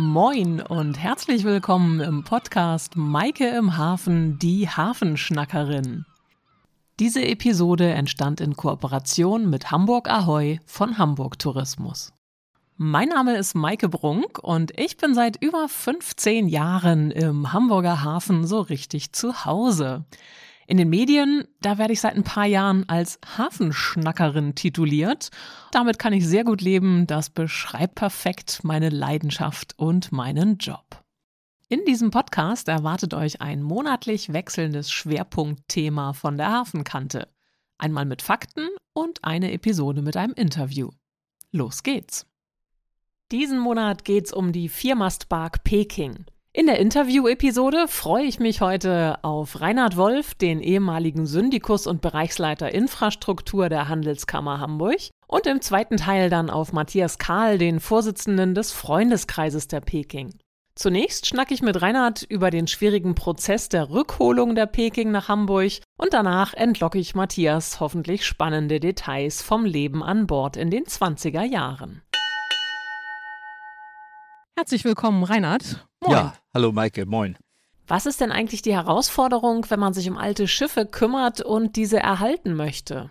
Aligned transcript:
Moin 0.00 0.60
und 0.60 0.96
herzlich 0.96 1.42
willkommen 1.42 1.98
im 1.98 2.22
Podcast 2.22 2.94
Maike 2.94 3.48
im 3.48 3.76
Hafen, 3.76 4.38
die 4.38 4.68
Hafenschnackerin. 4.68 6.04
Diese 7.00 7.24
Episode 7.24 7.90
entstand 7.90 8.40
in 8.40 8.54
Kooperation 8.54 9.50
mit 9.50 9.72
Hamburg 9.72 10.08
Ahoy 10.08 10.60
von 10.66 10.98
Hamburg 10.98 11.40
Tourismus. 11.40 12.12
Mein 12.76 13.08
Name 13.08 13.36
ist 13.36 13.56
Maike 13.56 13.88
Brunk 13.88 14.38
und 14.38 14.70
ich 14.78 14.98
bin 14.98 15.16
seit 15.16 15.42
über 15.42 15.68
15 15.68 16.46
Jahren 16.46 17.10
im 17.10 17.52
Hamburger 17.52 18.04
Hafen 18.04 18.46
so 18.46 18.60
richtig 18.60 19.12
zu 19.12 19.44
Hause. 19.46 20.04
In 20.68 20.76
den 20.76 20.90
Medien, 20.90 21.48
da 21.62 21.78
werde 21.78 21.94
ich 21.94 22.00
seit 22.02 22.14
ein 22.14 22.24
paar 22.24 22.44
Jahren 22.44 22.86
als 22.90 23.18
Hafenschnackerin 23.38 24.54
tituliert. 24.54 25.30
Damit 25.72 25.98
kann 25.98 26.12
ich 26.12 26.26
sehr 26.28 26.44
gut 26.44 26.60
leben. 26.60 27.06
Das 27.06 27.30
beschreibt 27.30 27.94
perfekt 27.94 28.60
meine 28.64 28.90
Leidenschaft 28.90 29.72
und 29.78 30.12
meinen 30.12 30.58
Job. 30.58 31.02
In 31.70 31.86
diesem 31.86 32.10
Podcast 32.10 32.68
erwartet 32.68 33.14
euch 33.14 33.40
ein 33.40 33.62
monatlich 33.62 34.34
wechselndes 34.34 34.90
Schwerpunktthema 34.90 36.12
von 36.12 36.36
der 36.36 36.52
Hafenkante. 36.52 37.28
Einmal 37.78 38.04
mit 38.04 38.20
Fakten 38.20 38.68
und 38.92 39.24
eine 39.24 39.52
Episode 39.52 40.02
mit 40.02 40.18
einem 40.18 40.34
Interview. 40.34 40.90
Los 41.50 41.82
geht's! 41.82 42.26
Diesen 43.32 43.58
Monat 43.58 44.04
geht's 44.04 44.34
um 44.34 44.52
die 44.52 44.68
Viermastbark 44.68 45.64
Peking. 45.64 46.26
In 46.58 46.66
der 46.66 46.80
Interview-Episode 46.80 47.86
freue 47.86 48.24
ich 48.24 48.40
mich 48.40 48.60
heute 48.60 49.22
auf 49.22 49.60
Reinhard 49.60 49.96
Wolf, 49.96 50.34
den 50.34 50.60
ehemaligen 50.60 51.24
Syndikus 51.24 51.86
und 51.86 52.00
Bereichsleiter 52.00 52.74
Infrastruktur 52.74 53.68
der 53.68 53.88
Handelskammer 53.88 54.58
Hamburg. 54.58 54.98
Und 55.28 55.46
im 55.46 55.60
zweiten 55.60 55.98
Teil 55.98 56.30
dann 56.30 56.50
auf 56.50 56.72
Matthias 56.72 57.18
Kahl, 57.18 57.58
den 57.58 57.78
Vorsitzenden 57.78 58.56
des 58.56 58.72
Freundeskreises 58.72 59.68
der 59.68 59.82
Peking. 59.82 60.34
Zunächst 60.74 61.28
schnacke 61.28 61.54
ich 61.54 61.62
mit 61.62 61.80
Reinhard 61.80 62.24
über 62.24 62.50
den 62.50 62.66
schwierigen 62.66 63.14
Prozess 63.14 63.68
der 63.68 63.90
Rückholung 63.90 64.56
der 64.56 64.66
Peking 64.66 65.12
nach 65.12 65.28
Hamburg 65.28 65.74
und 65.96 66.12
danach 66.12 66.54
entlocke 66.54 66.98
ich 66.98 67.14
Matthias 67.14 67.78
hoffentlich 67.78 68.26
spannende 68.26 68.80
Details 68.80 69.42
vom 69.42 69.64
Leben 69.64 70.02
an 70.02 70.26
Bord 70.26 70.56
in 70.56 70.70
den 70.70 70.86
20er 70.86 71.44
Jahren. 71.44 72.02
Herzlich 74.56 74.84
willkommen, 74.84 75.22
Reinhard. 75.22 75.87
Moin. 76.00 76.12
Ja, 76.12 76.34
hallo 76.54 76.72
Maike, 76.72 77.06
moin. 77.06 77.36
Was 77.86 78.06
ist 78.06 78.20
denn 78.20 78.30
eigentlich 78.32 78.62
die 78.62 78.74
Herausforderung, 78.74 79.66
wenn 79.70 79.80
man 79.80 79.94
sich 79.94 80.08
um 80.08 80.16
alte 80.16 80.46
Schiffe 80.46 80.86
kümmert 80.86 81.40
und 81.40 81.76
diese 81.76 81.98
erhalten 81.98 82.54
möchte? 82.54 83.10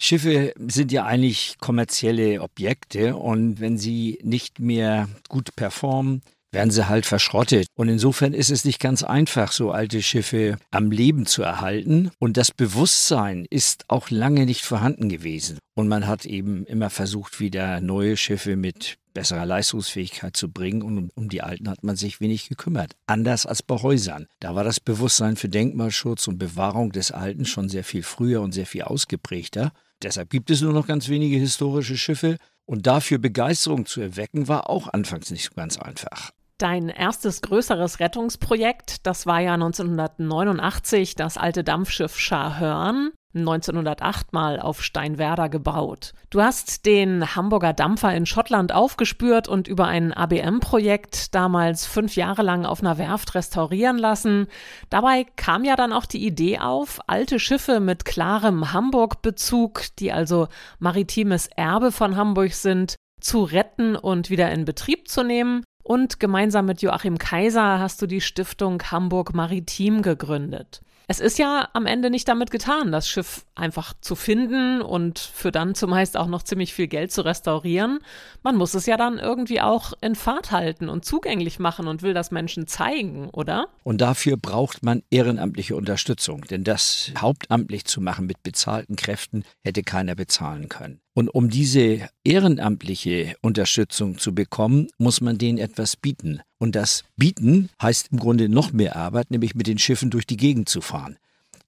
Schiffe 0.00 0.52
sind 0.68 0.92
ja 0.92 1.04
eigentlich 1.04 1.56
kommerzielle 1.58 2.40
Objekte 2.40 3.16
und 3.16 3.58
wenn 3.58 3.78
sie 3.78 4.18
nicht 4.22 4.60
mehr 4.60 5.08
gut 5.28 5.56
performen, 5.56 6.22
werden 6.52 6.70
sie 6.70 6.88
halt 6.88 7.06
verschrottet. 7.06 7.66
Und 7.74 7.88
insofern 7.88 8.32
ist 8.32 8.50
es 8.50 8.64
nicht 8.64 8.80
ganz 8.80 9.02
einfach, 9.02 9.52
so 9.52 9.70
alte 9.70 10.02
Schiffe 10.02 10.58
am 10.70 10.90
Leben 10.90 11.26
zu 11.26 11.42
erhalten. 11.42 12.10
Und 12.18 12.36
das 12.36 12.50
Bewusstsein 12.50 13.46
ist 13.50 13.84
auch 13.88 14.10
lange 14.10 14.46
nicht 14.46 14.64
vorhanden 14.64 15.08
gewesen. 15.08 15.58
Und 15.74 15.88
man 15.88 16.06
hat 16.06 16.24
eben 16.24 16.64
immer 16.64 16.90
versucht, 16.90 17.40
wieder 17.40 17.80
neue 17.80 18.16
Schiffe 18.16 18.56
mit 18.56 18.96
besserer 19.12 19.46
Leistungsfähigkeit 19.46 20.36
zu 20.36 20.50
bringen. 20.50 20.82
Und 20.82 21.10
um, 21.14 21.28
die 21.28 21.42
alten 21.42 21.68
hat 21.68 21.84
man 21.84 21.96
sich 21.96 22.20
wenig 22.20 22.48
gekümmert. 22.48 22.94
Anders 23.06 23.46
als 23.46 23.62
bei 23.62 23.76
Häusern. 23.76 24.26
Da 24.40 24.54
war 24.54 24.64
das 24.64 24.80
Bewusstsein 24.80 25.36
für 25.36 25.48
Denkmalschutz 25.48 26.28
und 26.28 26.38
Bewahrung 26.38 26.92
des 26.92 27.10
Alten 27.10 27.44
schon 27.44 27.68
sehr 27.68 27.84
viel 27.84 28.02
früher 28.02 28.40
und 28.40 28.52
sehr 28.52 28.66
viel 28.66 28.82
ausgeprägter. 28.82 29.72
Deshalb 30.02 30.30
gibt 30.30 30.50
es 30.50 30.60
nur 30.60 30.72
noch 30.72 30.86
ganz 30.86 31.08
wenige 31.08 31.36
historische 31.36 31.98
Schiffe. 31.98 32.38
Und 32.64 32.86
dafür 32.86 33.18
Begeisterung 33.18 33.86
zu 33.86 34.02
erwecken, 34.02 34.46
war 34.46 34.68
auch 34.68 34.88
anfangs 34.92 35.30
nicht 35.30 35.44
so 35.44 35.54
ganz 35.56 35.78
einfach. 35.78 36.32
Dein 36.58 36.88
erstes 36.88 37.40
größeres 37.42 38.00
Rettungsprojekt, 38.00 39.06
das 39.06 39.26
war 39.26 39.38
ja 39.38 39.54
1989 39.54 41.14
das 41.14 41.36
alte 41.36 41.62
Dampfschiff 41.62 42.18
Scharhörn, 42.18 43.12
1908 43.32 44.32
mal 44.32 44.58
auf 44.58 44.82
Steinwerder 44.82 45.48
gebaut. 45.48 46.14
Du 46.30 46.42
hast 46.42 46.84
den 46.84 47.36
Hamburger 47.36 47.74
Dampfer 47.74 48.12
in 48.12 48.26
Schottland 48.26 48.72
aufgespürt 48.72 49.46
und 49.46 49.68
über 49.68 49.86
ein 49.86 50.12
ABM-Projekt 50.12 51.32
damals 51.32 51.86
fünf 51.86 52.16
Jahre 52.16 52.42
lang 52.42 52.66
auf 52.66 52.80
einer 52.80 52.98
Werft 52.98 53.36
restaurieren 53.36 53.98
lassen. 53.98 54.48
Dabei 54.90 55.26
kam 55.36 55.64
ja 55.64 55.76
dann 55.76 55.92
auch 55.92 56.06
die 56.06 56.26
Idee 56.26 56.58
auf, 56.58 56.98
alte 57.06 57.38
Schiffe 57.38 57.78
mit 57.78 58.04
klarem 58.04 58.72
Hamburg-Bezug, 58.72 59.82
die 60.00 60.10
also 60.10 60.48
maritimes 60.80 61.46
Erbe 61.54 61.92
von 61.92 62.16
Hamburg 62.16 62.52
sind, 62.52 62.96
zu 63.20 63.44
retten 63.44 63.94
und 63.94 64.28
wieder 64.28 64.50
in 64.50 64.64
Betrieb 64.64 65.06
zu 65.06 65.22
nehmen. 65.22 65.62
Und 65.88 66.20
gemeinsam 66.20 66.66
mit 66.66 66.82
Joachim 66.82 67.16
Kaiser 67.16 67.78
hast 67.78 68.02
du 68.02 68.06
die 68.06 68.20
Stiftung 68.20 68.82
Hamburg 68.90 69.32
Maritim 69.32 70.02
gegründet. 70.02 70.82
Es 71.06 71.18
ist 71.18 71.38
ja 71.38 71.70
am 71.72 71.86
Ende 71.86 72.10
nicht 72.10 72.28
damit 72.28 72.50
getan, 72.50 72.92
das 72.92 73.08
Schiff 73.08 73.46
einfach 73.58 73.94
zu 74.00 74.14
finden 74.14 74.80
und 74.80 75.18
für 75.18 75.52
dann 75.52 75.74
zumeist 75.74 76.16
auch 76.16 76.26
noch 76.26 76.42
ziemlich 76.42 76.74
viel 76.74 76.86
Geld 76.86 77.12
zu 77.12 77.24
restaurieren. 77.24 77.98
Man 78.42 78.56
muss 78.56 78.74
es 78.74 78.86
ja 78.86 78.96
dann 78.96 79.18
irgendwie 79.18 79.60
auch 79.60 79.92
in 80.00 80.14
Fahrt 80.14 80.52
halten 80.52 80.88
und 80.88 81.04
zugänglich 81.04 81.58
machen 81.58 81.88
und 81.88 82.02
will 82.02 82.14
das 82.14 82.30
Menschen 82.30 82.66
zeigen, 82.66 83.28
oder? 83.30 83.68
Und 83.84 84.00
dafür 84.00 84.36
braucht 84.36 84.82
man 84.82 85.02
ehrenamtliche 85.10 85.76
Unterstützung, 85.76 86.42
denn 86.42 86.64
das 86.64 87.12
hauptamtlich 87.18 87.84
zu 87.84 88.00
machen 88.00 88.26
mit 88.26 88.42
bezahlten 88.42 88.96
Kräften 88.96 89.44
hätte 89.62 89.82
keiner 89.82 90.14
bezahlen 90.14 90.68
können. 90.68 91.00
Und 91.14 91.28
um 91.28 91.50
diese 91.50 92.08
ehrenamtliche 92.22 93.34
Unterstützung 93.40 94.18
zu 94.18 94.34
bekommen, 94.34 94.86
muss 94.98 95.20
man 95.20 95.36
denen 95.36 95.58
etwas 95.58 95.96
bieten. 95.96 96.42
Und 96.58 96.76
das 96.76 97.02
Bieten 97.16 97.70
heißt 97.82 98.12
im 98.12 98.20
Grunde 98.20 98.48
noch 98.48 98.72
mehr 98.72 98.94
Arbeit, 98.94 99.32
nämlich 99.32 99.56
mit 99.56 99.66
den 99.66 99.78
Schiffen 99.78 100.10
durch 100.10 100.26
die 100.26 100.36
Gegend 100.36 100.68
zu 100.68 100.80
fahren 100.80 101.18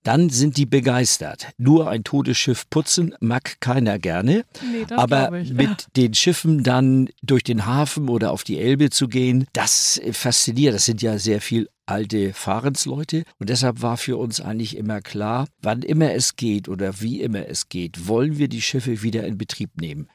dann 0.02 0.30
sind 0.30 0.56
die 0.56 0.66
begeistert. 0.66 1.48
Nur 1.58 1.90
ein 1.90 2.04
totes 2.04 2.38
Schiff 2.38 2.68
putzen 2.70 3.14
mag 3.20 3.60
keiner 3.60 3.98
gerne. 3.98 4.44
Nee, 4.62 4.86
aber 4.94 5.30
mit 5.30 5.88
den 5.96 6.14
Schiffen 6.14 6.62
dann 6.62 7.08
durch 7.22 7.42
den 7.42 7.66
Hafen 7.66 8.08
oder 8.08 8.32
auf 8.32 8.44
die 8.44 8.58
Elbe 8.58 8.90
zu 8.90 9.08
gehen, 9.08 9.46
das 9.52 10.00
fasziniert. 10.12 10.74
Das 10.74 10.84
sind 10.84 11.02
ja 11.02 11.18
sehr 11.18 11.40
viel 11.40 11.68
alte 11.86 12.32
Fahrensleute. 12.32 13.24
Und 13.38 13.50
deshalb 13.50 13.82
war 13.82 13.96
für 13.96 14.16
uns 14.16 14.40
eigentlich 14.40 14.76
immer 14.76 15.00
klar, 15.00 15.48
wann 15.60 15.82
immer 15.82 16.12
es 16.12 16.36
geht 16.36 16.68
oder 16.68 17.00
wie 17.00 17.20
immer 17.20 17.46
es 17.46 17.68
geht, 17.68 18.06
wollen 18.06 18.38
wir 18.38 18.48
die 18.48 18.62
Schiffe 18.62 19.02
wieder 19.02 19.24
in 19.26 19.36
Betrieb 19.36 19.80
nehmen. 19.80 20.08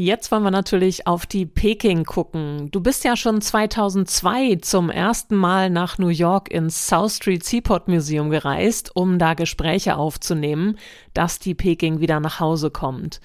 Jetzt 0.00 0.30
wollen 0.30 0.44
wir 0.44 0.52
natürlich 0.52 1.08
auf 1.08 1.26
die 1.26 1.44
Peking 1.44 2.04
gucken. 2.04 2.70
Du 2.70 2.80
bist 2.80 3.02
ja 3.02 3.16
schon 3.16 3.40
2002 3.40 4.58
zum 4.62 4.90
ersten 4.90 5.34
Mal 5.34 5.70
nach 5.70 5.98
New 5.98 6.06
York 6.06 6.52
ins 6.52 6.86
South 6.86 7.16
Street 7.16 7.44
Seaport 7.44 7.88
Museum 7.88 8.30
gereist, 8.30 8.94
um 8.94 9.18
da 9.18 9.34
Gespräche 9.34 9.96
aufzunehmen, 9.96 10.78
dass 11.14 11.40
die 11.40 11.56
Peking 11.56 11.98
wieder 11.98 12.20
nach 12.20 12.38
Hause 12.38 12.70
kommt. 12.70 13.20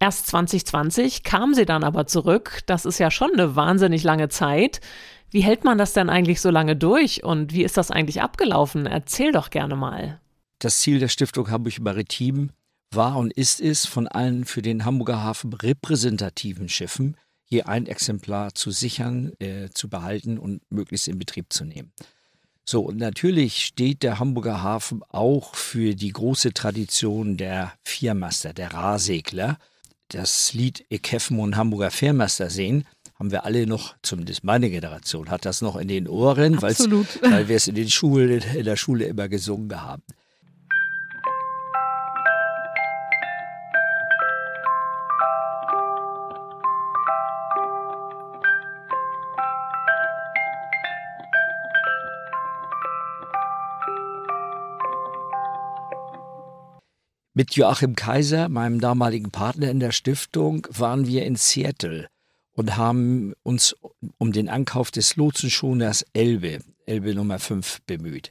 Erst 0.00 0.28
2020 0.28 1.24
kam 1.24 1.52
sie 1.52 1.66
dann 1.66 1.84
aber 1.84 2.06
zurück. 2.06 2.60
Das 2.64 2.86
ist 2.86 2.98
ja 2.98 3.10
schon 3.10 3.34
eine 3.34 3.54
wahnsinnig 3.54 4.02
lange 4.02 4.30
Zeit. 4.30 4.80
Wie 5.30 5.42
hält 5.42 5.64
man 5.64 5.76
das 5.76 5.92
denn 5.92 6.08
eigentlich 6.08 6.40
so 6.40 6.48
lange 6.48 6.74
durch 6.74 7.22
und 7.22 7.52
wie 7.52 7.64
ist 7.64 7.76
das 7.76 7.90
eigentlich 7.90 8.22
abgelaufen? 8.22 8.86
Erzähl 8.86 9.30
doch 9.30 9.50
gerne 9.50 9.76
mal. 9.76 10.22
Das 10.58 10.80
Ziel 10.80 11.00
der 11.00 11.08
Stiftung 11.08 11.50
Hamburg 11.50 11.80
Maritim 11.80 12.48
war 12.90 13.16
und 13.16 13.32
ist 13.32 13.60
es, 13.60 13.86
von 13.86 14.08
allen 14.08 14.44
für 14.44 14.62
den 14.62 14.84
Hamburger 14.84 15.22
Hafen 15.22 15.52
repräsentativen 15.52 16.68
Schiffen 16.68 17.16
je 17.46 17.62
ein 17.62 17.86
Exemplar 17.86 18.54
zu 18.54 18.70
sichern, 18.70 19.32
äh, 19.38 19.68
zu 19.72 19.88
behalten 19.88 20.38
und 20.38 20.60
möglichst 20.70 21.08
in 21.08 21.18
Betrieb 21.18 21.52
zu 21.52 21.64
nehmen. 21.64 21.92
So, 22.64 22.80
und 22.80 22.96
natürlich 22.96 23.64
steht 23.64 24.02
der 24.02 24.18
Hamburger 24.18 24.62
Hafen 24.62 25.02
auch 25.10 25.54
für 25.54 25.94
die 25.94 26.12
große 26.12 26.54
Tradition 26.54 27.36
der 27.36 27.72
Viermaster, 27.84 28.54
der 28.54 28.72
Rahsegler. 28.72 29.58
Das 30.08 30.54
Lied 30.54 30.84
Ich 30.88 31.02
Heffen 31.10 31.38
und 31.38 31.56
Hamburger 31.56 31.90
Fährmaster 31.90 32.48
sehen, 32.48 32.86
haben 33.18 33.30
wir 33.30 33.44
alle 33.44 33.66
noch, 33.66 33.94
zumindest 34.02 34.44
meine 34.44 34.70
Generation, 34.70 35.30
hat 35.30 35.44
das 35.44 35.60
noch 35.60 35.76
in 35.76 35.88
den 35.88 36.08
Ohren, 36.08 36.60
weil 36.62 37.48
wir 37.48 37.56
es 37.56 37.68
in 37.68 37.74
den 37.74 37.90
Schulen, 37.90 38.42
in 38.54 38.64
der 38.64 38.76
Schule 38.76 39.04
immer 39.04 39.28
gesungen 39.28 39.80
haben. 39.80 40.02
Mit 57.36 57.56
Joachim 57.56 57.96
Kaiser, 57.96 58.48
meinem 58.48 58.80
damaligen 58.80 59.32
Partner 59.32 59.68
in 59.68 59.80
der 59.80 59.90
Stiftung, 59.90 60.68
waren 60.70 61.08
wir 61.08 61.26
in 61.26 61.34
Seattle 61.34 62.06
und 62.52 62.76
haben 62.76 63.32
uns 63.42 63.74
um 64.18 64.30
den 64.30 64.48
Ankauf 64.48 64.92
des 64.92 65.16
Lotsenschoners 65.16 66.06
Elbe, 66.12 66.60
Elbe 66.86 67.12
Nummer 67.12 67.40
5, 67.40 67.80
bemüht. 67.88 68.30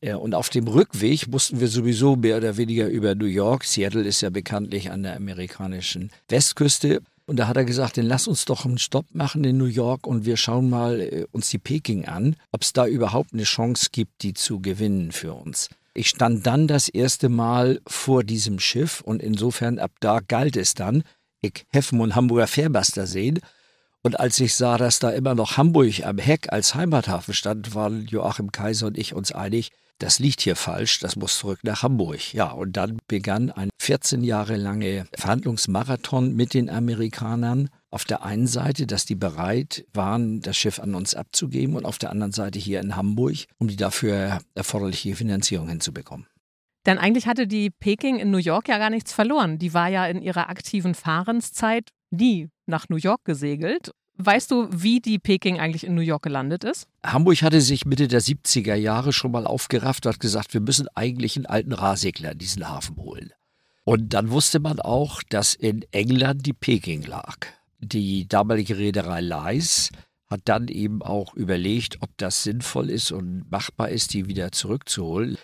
Und 0.00 0.34
auf 0.34 0.48
dem 0.48 0.66
Rückweg 0.66 1.28
mussten 1.28 1.60
wir 1.60 1.68
sowieso 1.68 2.16
mehr 2.16 2.38
oder 2.38 2.56
weniger 2.56 2.88
über 2.88 3.14
New 3.14 3.26
York. 3.26 3.62
Seattle 3.62 4.02
ist 4.02 4.22
ja 4.22 4.30
bekanntlich 4.30 4.90
an 4.90 5.04
der 5.04 5.14
amerikanischen 5.14 6.10
Westküste. 6.28 7.00
Und 7.26 7.36
da 7.36 7.46
hat 7.46 7.56
er 7.56 7.64
gesagt, 7.64 7.96
dann 7.96 8.06
lass 8.06 8.26
uns 8.26 8.44
doch 8.44 8.64
einen 8.64 8.78
Stopp 8.78 9.06
machen 9.12 9.44
in 9.44 9.56
New 9.56 9.66
York 9.66 10.04
und 10.04 10.24
wir 10.24 10.36
schauen 10.36 10.68
mal 10.68 11.00
äh, 11.00 11.26
uns 11.30 11.48
die 11.50 11.58
Peking 11.58 12.06
an, 12.06 12.34
ob 12.50 12.62
es 12.62 12.72
da 12.72 12.88
überhaupt 12.88 13.32
eine 13.32 13.44
Chance 13.44 13.90
gibt, 13.92 14.24
die 14.24 14.34
zu 14.34 14.58
gewinnen 14.58 15.12
für 15.12 15.32
uns. 15.32 15.70
Ich 15.94 16.08
stand 16.08 16.46
dann 16.46 16.66
das 16.66 16.88
erste 16.88 17.28
Mal 17.28 17.80
vor 17.86 18.24
diesem 18.24 18.58
Schiff 18.58 19.02
und 19.02 19.22
insofern 19.22 19.78
ab 19.78 19.92
da 20.00 20.20
galt 20.20 20.56
es 20.56 20.74
dann, 20.74 21.02
ich 21.40 21.66
Heffen 21.68 22.00
und 22.00 22.14
Hamburger 22.14 22.46
Fährbaster 22.46 23.06
sehen. 23.06 23.40
Und 24.02 24.18
als 24.18 24.40
ich 24.40 24.54
sah, 24.54 24.78
dass 24.78 24.98
da 24.98 25.10
immer 25.10 25.34
noch 25.34 25.58
Hamburg 25.58 26.04
am 26.04 26.18
Heck 26.18 26.52
als 26.52 26.74
Heimathafen 26.74 27.34
stand, 27.34 27.74
waren 27.74 28.06
Joachim 28.06 28.50
Kaiser 28.50 28.86
und 28.86 28.98
ich 28.98 29.14
uns 29.14 29.32
einig, 29.32 29.70
das 29.98 30.18
liegt 30.18 30.40
hier 30.40 30.56
falsch, 30.56 30.98
das 30.98 31.14
muss 31.14 31.38
zurück 31.38 31.60
nach 31.62 31.82
Hamburg. 31.82 32.32
Ja, 32.32 32.50
und 32.50 32.76
dann 32.76 32.98
begann 33.06 33.50
ein 33.50 33.70
14 33.80 34.24
Jahre 34.24 34.56
lange 34.56 35.06
Verhandlungsmarathon 35.14 36.34
mit 36.34 36.54
den 36.54 36.70
Amerikanern. 36.70 37.68
Auf 37.92 38.04
der 38.04 38.24
einen 38.24 38.48
Seite, 38.48 38.88
dass 38.88 39.04
die 39.04 39.14
bereit 39.14 39.84
waren, 39.92 40.40
das 40.40 40.56
Schiff 40.56 40.80
an 40.80 40.96
uns 40.96 41.14
abzugeben 41.14 41.76
und 41.76 41.84
auf 41.84 41.98
der 41.98 42.10
anderen 42.10 42.32
Seite 42.32 42.58
hier 42.58 42.80
in 42.80 42.96
Hamburg, 42.96 43.46
um 43.58 43.68
die 43.68 43.76
dafür 43.76 44.40
erforderliche 44.56 45.14
Finanzierung 45.14 45.68
hinzubekommen. 45.68 46.26
Denn 46.86 46.98
eigentlich 46.98 47.28
hatte 47.28 47.46
die 47.46 47.70
Peking 47.70 48.18
in 48.18 48.32
New 48.32 48.38
York 48.38 48.68
ja 48.68 48.78
gar 48.78 48.90
nichts 48.90 49.12
verloren. 49.12 49.58
Die 49.58 49.72
war 49.74 49.88
ja 49.88 50.06
in 50.06 50.20
ihrer 50.20 50.48
aktiven 50.48 50.94
Fahrenszeit 50.94 51.90
nie 52.10 52.48
nach 52.66 52.88
New 52.88 52.96
York 52.96 53.24
gesegelt 53.24 53.92
Weißt 54.18 54.50
du, 54.50 54.68
wie 54.70 55.00
die 55.00 55.18
Peking 55.18 55.58
eigentlich 55.58 55.84
in 55.84 55.94
New 55.94 56.02
York 56.02 56.22
gelandet 56.22 56.64
ist? 56.64 56.86
Hamburg 57.04 57.42
hatte 57.42 57.60
sich 57.60 57.86
Mitte 57.86 58.08
der 58.08 58.20
70er 58.20 58.74
Jahre 58.74 59.12
schon 59.12 59.32
mal 59.32 59.46
aufgerafft 59.46 60.06
und 60.06 60.12
hat 60.12 60.20
gesagt, 60.20 60.52
wir 60.54 60.60
müssen 60.60 60.86
eigentlich 60.94 61.36
einen 61.36 61.46
alten 61.46 61.72
Rahsegler 61.72 62.32
in 62.32 62.38
diesen 62.38 62.68
Hafen 62.68 62.96
holen. 62.96 63.32
Und 63.84 64.12
dann 64.14 64.30
wusste 64.30 64.60
man 64.60 64.80
auch, 64.80 65.22
dass 65.28 65.54
in 65.54 65.84
England 65.90 66.46
die 66.46 66.52
Peking 66.52 67.02
lag. 67.02 67.46
Die 67.82 68.28
damalige 68.28 68.78
Reederei 68.78 69.20
Leis 69.20 69.90
hat 70.28 70.42
dann 70.44 70.68
eben 70.68 71.02
auch 71.02 71.34
überlegt, 71.34 72.00
ob 72.00 72.10
das 72.16 72.42
sinnvoll 72.44 72.88
ist 72.90 73.10
und 73.10 73.50
machbar 73.50 73.90
ist, 73.90 74.14
die 74.14 74.28
wieder 74.28 74.52
zurückzuholen. 74.52 75.36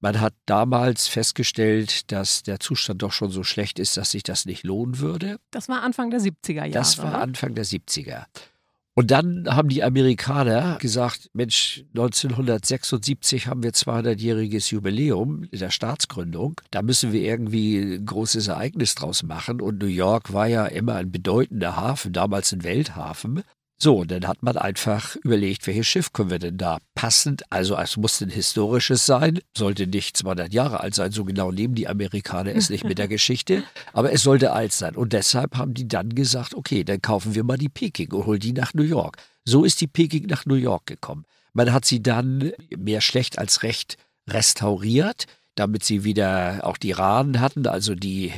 Man 0.00 0.20
hat 0.20 0.34
damals 0.44 1.08
festgestellt, 1.08 2.12
dass 2.12 2.42
der 2.42 2.60
Zustand 2.60 3.00
doch 3.02 3.12
schon 3.12 3.30
so 3.30 3.42
schlecht 3.42 3.78
ist, 3.78 3.96
dass 3.96 4.10
sich 4.10 4.22
das 4.22 4.44
nicht 4.44 4.64
lohnen 4.64 4.98
würde. 4.98 5.38
Das 5.50 5.68
war 5.68 5.82
Anfang 5.82 6.10
der 6.10 6.20
70er 6.20 6.56
Jahre. 6.56 6.70
Das 6.72 6.98
war 6.98 7.14
Anfang 7.14 7.54
der 7.54 7.64
70er. 7.64 8.26
Und 8.96 9.10
dann 9.10 9.48
haben 9.48 9.68
die 9.68 9.82
Amerikaner 9.82 10.78
gesagt, 10.78 11.28
Mensch, 11.32 11.84
1976 11.96 13.48
haben 13.48 13.64
wir 13.64 13.72
200-jähriges 13.72 14.70
Jubiläum 14.70 15.48
der 15.50 15.70
Staatsgründung. 15.70 16.60
Da 16.70 16.80
müssen 16.80 17.12
wir 17.12 17.20
irgendwie 17.20 17.96
ein 17.96 18.06
großes 18.06 18.46
Ereignis 18.46 18.94
draus 18.94 19.24
machen. 19.24 19.60
Und 19.60 19.80
New 19.80 19.86
York 19.86 20.32
war 20.32 20.46
ja 20.46 20.66
immer 20.66 20.94
ein 20.94 21.10
bedeutender 21.10 21.76
Hafen, 21.76 22.12
damals 22.12 22.52
ein 22.52 22.62
Welthafen. 22.62 23.42
So, 23.84 23.98
und 23.98 24.10
dann 24.10 24.26
hat 24.26 24.42
man 24.42 24.56
einfach 24.56 25.14
überlegt, 25.16 25.66
welches 25.66 25.86
Schiff 25.86 26.14
können 26.14 26.30
wir 26.30 26.38
denn 26.38 26.56
da 26.56 26.78
passend, 26.94 27.42
also 27.52 27.76
es 27.76 27.98
musste 27.98 28.24
ein 28.24 28.30
historisches 28.30 29.04
sein, 29.04 29.40
sollte 29.54 29.86
nicht 29.86 30.16
200 30.16 30.54
Jahre 30.54 30.80
alt 30.80 30.94
sein, 30.94 31.12
so 31.12 31.26
genau 31.26 31.52
nehmen 31.52 31.74
die 31.74 31.86
Amerikaner 31.86 32.56
es 32.56 32.70
nicht 32.70 32.84
mit 32.84 32.96
der 32.96 33.08
Geschichte, 33.14 33.62
aber 33.92 34.10
es 34.10 34.22
sollte 34.22 34.54
alt 34.54 34.72
sein. 34.72 34.96
Und 34.96 35.12
deshalb 35.12 35.58
haben 35.58 35.74
die 35.74 35.86
dann 35.86 36.14
gesagt, 36.14 36.54
okay, 36.54 36.82
dann 36.82 37.02
kaufen 37.02 37.34
wir 37.34 37.44
mal 37.44 37.58
die 37.58 37.68
Peking 37.68 38.10
und 38.12 38.24
holen 38.24 38.40
die 38.40 38.54
nach 38.54 38.72
New 38.72 38.84
York. 38.84 39.18
So 39.44 39.64
ist 39.64 39.82
die 39.82 39.86
Peking 39.86 40.28
nach 40.28 40.46
New 40.46 40.54
York 40.54 40.86
gekommen. 40.86 41.26
Man 41.52 41.70
hat 41.70 41.84
sie 41.84 42.02
dann 42.02 42.52
mehr 42.74 43.02
schlecht 43.02 43.38
als 43.38 43.62
recht 43.62 43.98
restauriert, 44.26 45.26
damit 45.56 45.84
sie 45.84 46.04
wieder 46.04 46.60
auch 46.62 46.78
die 46.78 46.92
Rahen 46.92 47.38
hatten, 47.38 47.66
also 47.66 47.94
die 47.94 48.32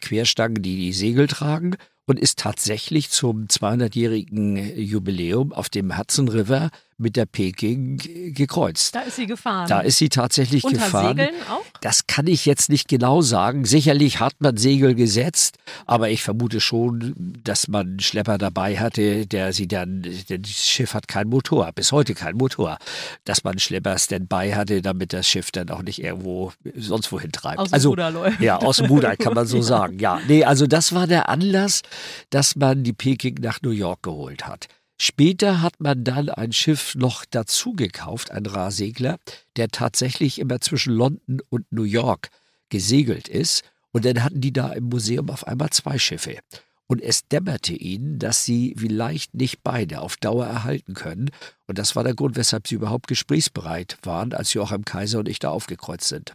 Querstangen, 0.00 0.60
die 0.60 0.74
die 0.74 0.92
Segel 0.92 1.28
tragen 1.28 1.76
und 2.12 2.20
ist 2.20 2.38
tatsächlich 2.38 3.08
zum 3.08 3.46
200-jährigen 3.46 4.78
Jubiläum 4.78 5.54
auf 5.54 5.70
dem 5.70 5.96
Hudson 5.96 6.28
River 6.28 6.68
mit 6.98 7.16
der 7.16 7.26
Peking 7.26 7.98
gekreuzt. 8.34 8.94
Da 8.94 9.00
ist 9.00 9.16
sie 9.16 9.26
gefahren. 9.26 9.68
Da 9.68 9.80
ist 9.80 9.98
sie 9.98 10.08
tatsächlich 10.08 10.64
Unter 10.64 10.78
gefahren. 10.78 11.16
Segeln 11.16 11.34
auch? 11.50 11.64
Das 11.80 12.06
kann 12.06 12.26
ich 12.26 12.46
jetzt 12.46 12.68
nicht 12.68 12.88
genau 12.88 13.22
sagen. 13.22 13.64
Sicherlich 13.64 14.20
hat 14.20 14.34
man 14.38 14.56
Segel 14.56 14.94
gesetzt, 14.94 15.58
aber 15.86 16.10
ich 16.10 16.22
vermute 16.22 16.60
schon, 16.60 17.14
dass 17.42 17.68
man 17.68 17.86
einen 17.86 18.00
Schlepper 18.00 18.38
dabei 18.38 18.78
hatte, 18.78 19.26
der 19.26 19.52
sie 19.52 19.66
dann, 19.66 20.02
denn 20.28 20.42
das 20.42 20.50
Schiff 20.50 20.94
hat 20.94 21.08
keinen 21.08 21.30
Motor, 21.30 21.72
bis 21.72 21.92
heute 21.92 22.14
keinen 22.14 22.36
Motor, 22.36 22.78
dass 23.24 23.44
man 23.44 23.52
einen 23.52 23.60
Schlepper 23.60 23.98
Standby 23.98 24.52
hatte, 24.54 24.82
damit 24.82 25.12
das 25.12 25.28
Schiff 25.28 25.50
dann 25.50 25.70
auch 25.70 25.82
nicht 25.82 26.02
irgendwo 26.02 26.52
sonst 26.76 27.10
wohin 27.12 27.32
treibt. 27.32 27.58
Aus 27.58 27.70
dem 27.70 27.74
also, 27.74 27.90
Ruder 27.90 28.10
läuft. 28.10 28.40
Ja, 28.40 28.58
aus 28.58 28.76
dem 28.76 28.86
Ruder 28.86 29.16
kann 29.16 29.34
man 29.34 29.46
so 29.46 29.58
ja. 29.58 29.62
sagen. 29.72 29.98
Ja, 29.98 30.20
nee, 30.28 30.44
also 30.44 30.66
das 30.66 30.94
war 30.94 31.06
der 31.06 31.28
Anlass, 31.28 31.82
dass 32.30 32.56
man 32.56 32.84
die 32.84 32.92
Peking 32.92 33.36
nach 33.40 33.60
New 33.62 33.70
York 33.70 34.02
geholt 34.02 34.46
hat. 34.46 34.68
Später 34.98 35.62
hat 35.62 35.80
man 35.80 36.04
dann 36.04 36.28
ein 36.28 36.52
Schiff 36.52 36.94
noch 36.94 37.24
dazu 37.24 37.72
gekauft, 37.72 38.30
ein 38.30 38.46
Rahsegler, 38.46 39.18
der 39.56 39.68
tatsächlich 39.68 40.38
immer 40.38 40.60
zwischen 40.60 40.94
London 40.94 41.40
und 41.48 41.70
New 41.72 41.82
York 41.82 42.28
gesegelt 42.68 43.28
ist. 43.28 43.64
Und 43.92 44.04
dann 44.04 44.22
hatten 44.22 44.40
die 44.40 44.52
da 44.52 44.72
im 44.72 44.84
Museum 44.84 45.28
auf 45.28 45.46
einmal 45.46 45.70
zwei 45.70 45.98
Schiffe. 45.98 46.38
Und 46.86 47.00
es 47.00 47.26
dämmerte 47.26 47.72
ihnen, 47.72 48.18
dass 48.18 48.44
sie 48.44 48.74
vielleicht 48.76 49.34
nicht 49.34 49.62
beide 49.62 50.00
auf 50.00 50.16
Dauer 50.16 50.46
erhalten 50.46 50.94
können. 50.94 51.30
Und 51.66 51.78
das 51.78 51.96
war 51.96 52.04
der 52.04 52.14
Grund, 52.14 52.36
weshalb 52.36 52.68
sie 52.68 52.74
überhaupt 52.74 53.06
gesprächsbereit 53.06 53.98
waren, 54.02 54.32
als 54.34 54.52
Joachim 54.52 54.84
Kaiser 54.84 55.18
und 55.18 55.28
ich 55.28 55.38
da 55.38 55.50
aufgekreuzt 55.50 56.08
sind. 56.08 56.34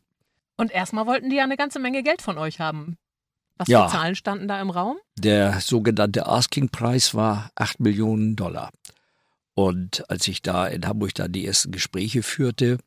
Und 0.58 0.72
erstmal 0.72 1.06
wollten 1.06 1.30
die 1.30 1.36
ja 1.36 1.44
eine 1.44 1.58
ganze 1.58 1.80
Menge 1.80 2.02
Geld 2.04 2.22
von 2.22 2.38
euch 2.38 2.60
haben. 2.60 2.98
Was 3.58 3.68
Ja. 3.68 3.88
für 3.88 3.98
Zahlen 3.98 4.16
standen 4.16 4.48
da 4.48 4.62
im 4.62 4.70
Raum? 4.70 4.98
Der 5.18 5.60
sogenannte 5.62 6.26
Asking-Preis 6.28 7.14
war 7.14 7.52
8 7.56 7.80
Millionen 7.80 8.36
Dollar. 8.36 8.72
Und 9.54 10.08
als 10.10 10.28
ich 10.28 10.42
da 10.42 10.68
in 10.68 10.86
Hamburg 10.88 11.16
dann 11.16 11.32
die 11.32 11.46
ersten 11.46 11.72
Gespräche 11.72 12.22
führte, 12.22 12.78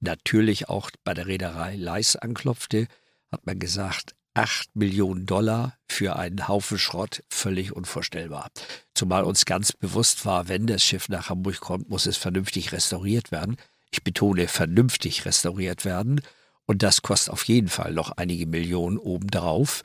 natürlich 0.00 0.68
auch 0.68 0.90
bei 1.04 1.14
der 1.14 1.26
Reederei 1.26 1.76
Leis 1.76 2.16
anklopfte, 2.16 2.88
hat 3.30 3.46
man 3.46 3.58
gesagt, 3.58 4.14
8 4.34 4.74
Millionen 4.74 5.24
Dollar 5.24 5.78
für 5.88 6.16
einen 6.16 6.46
Haufen 6.46 6.78
Schrott 6.78 7.22
völlig 7.30 7.72
unvorstellbar. 7.72 8.50
Zumal 8.94 9.24
uns 9.24 9.46
ganz 9.46 9.72
bewusst 9.72 10.26
war, 10.26 10.48
wenn 10.48 10.66
das 10.66 10.82
Schiff 10.82 11.08
nach 11.08 11.30
Hamburg 11.30 11.60
kommt, 11.60 11.88
muss 11.88 12.06
es 12.06 12.16
vernünftig 12.16 12.72
restauriert 12.72 13.30
werden. 13.32 13.56
Ich 13.90 14.02
betone, 14.04 14.48
vernünftig 14.48 15.24
restauriert 15.24 15.84
werden. 15.84 16.20
Und 16.66 16.82
das 16.82 17.00
kostet 17.00 17.32
auf 17.32 17.44
jeden 17.44 17.68
Fall 17.68 17.92
noch 17.94 18.10
einige 18.10 18.46
Millionen 18.46 18.98
obendrauf. 18.98 19.82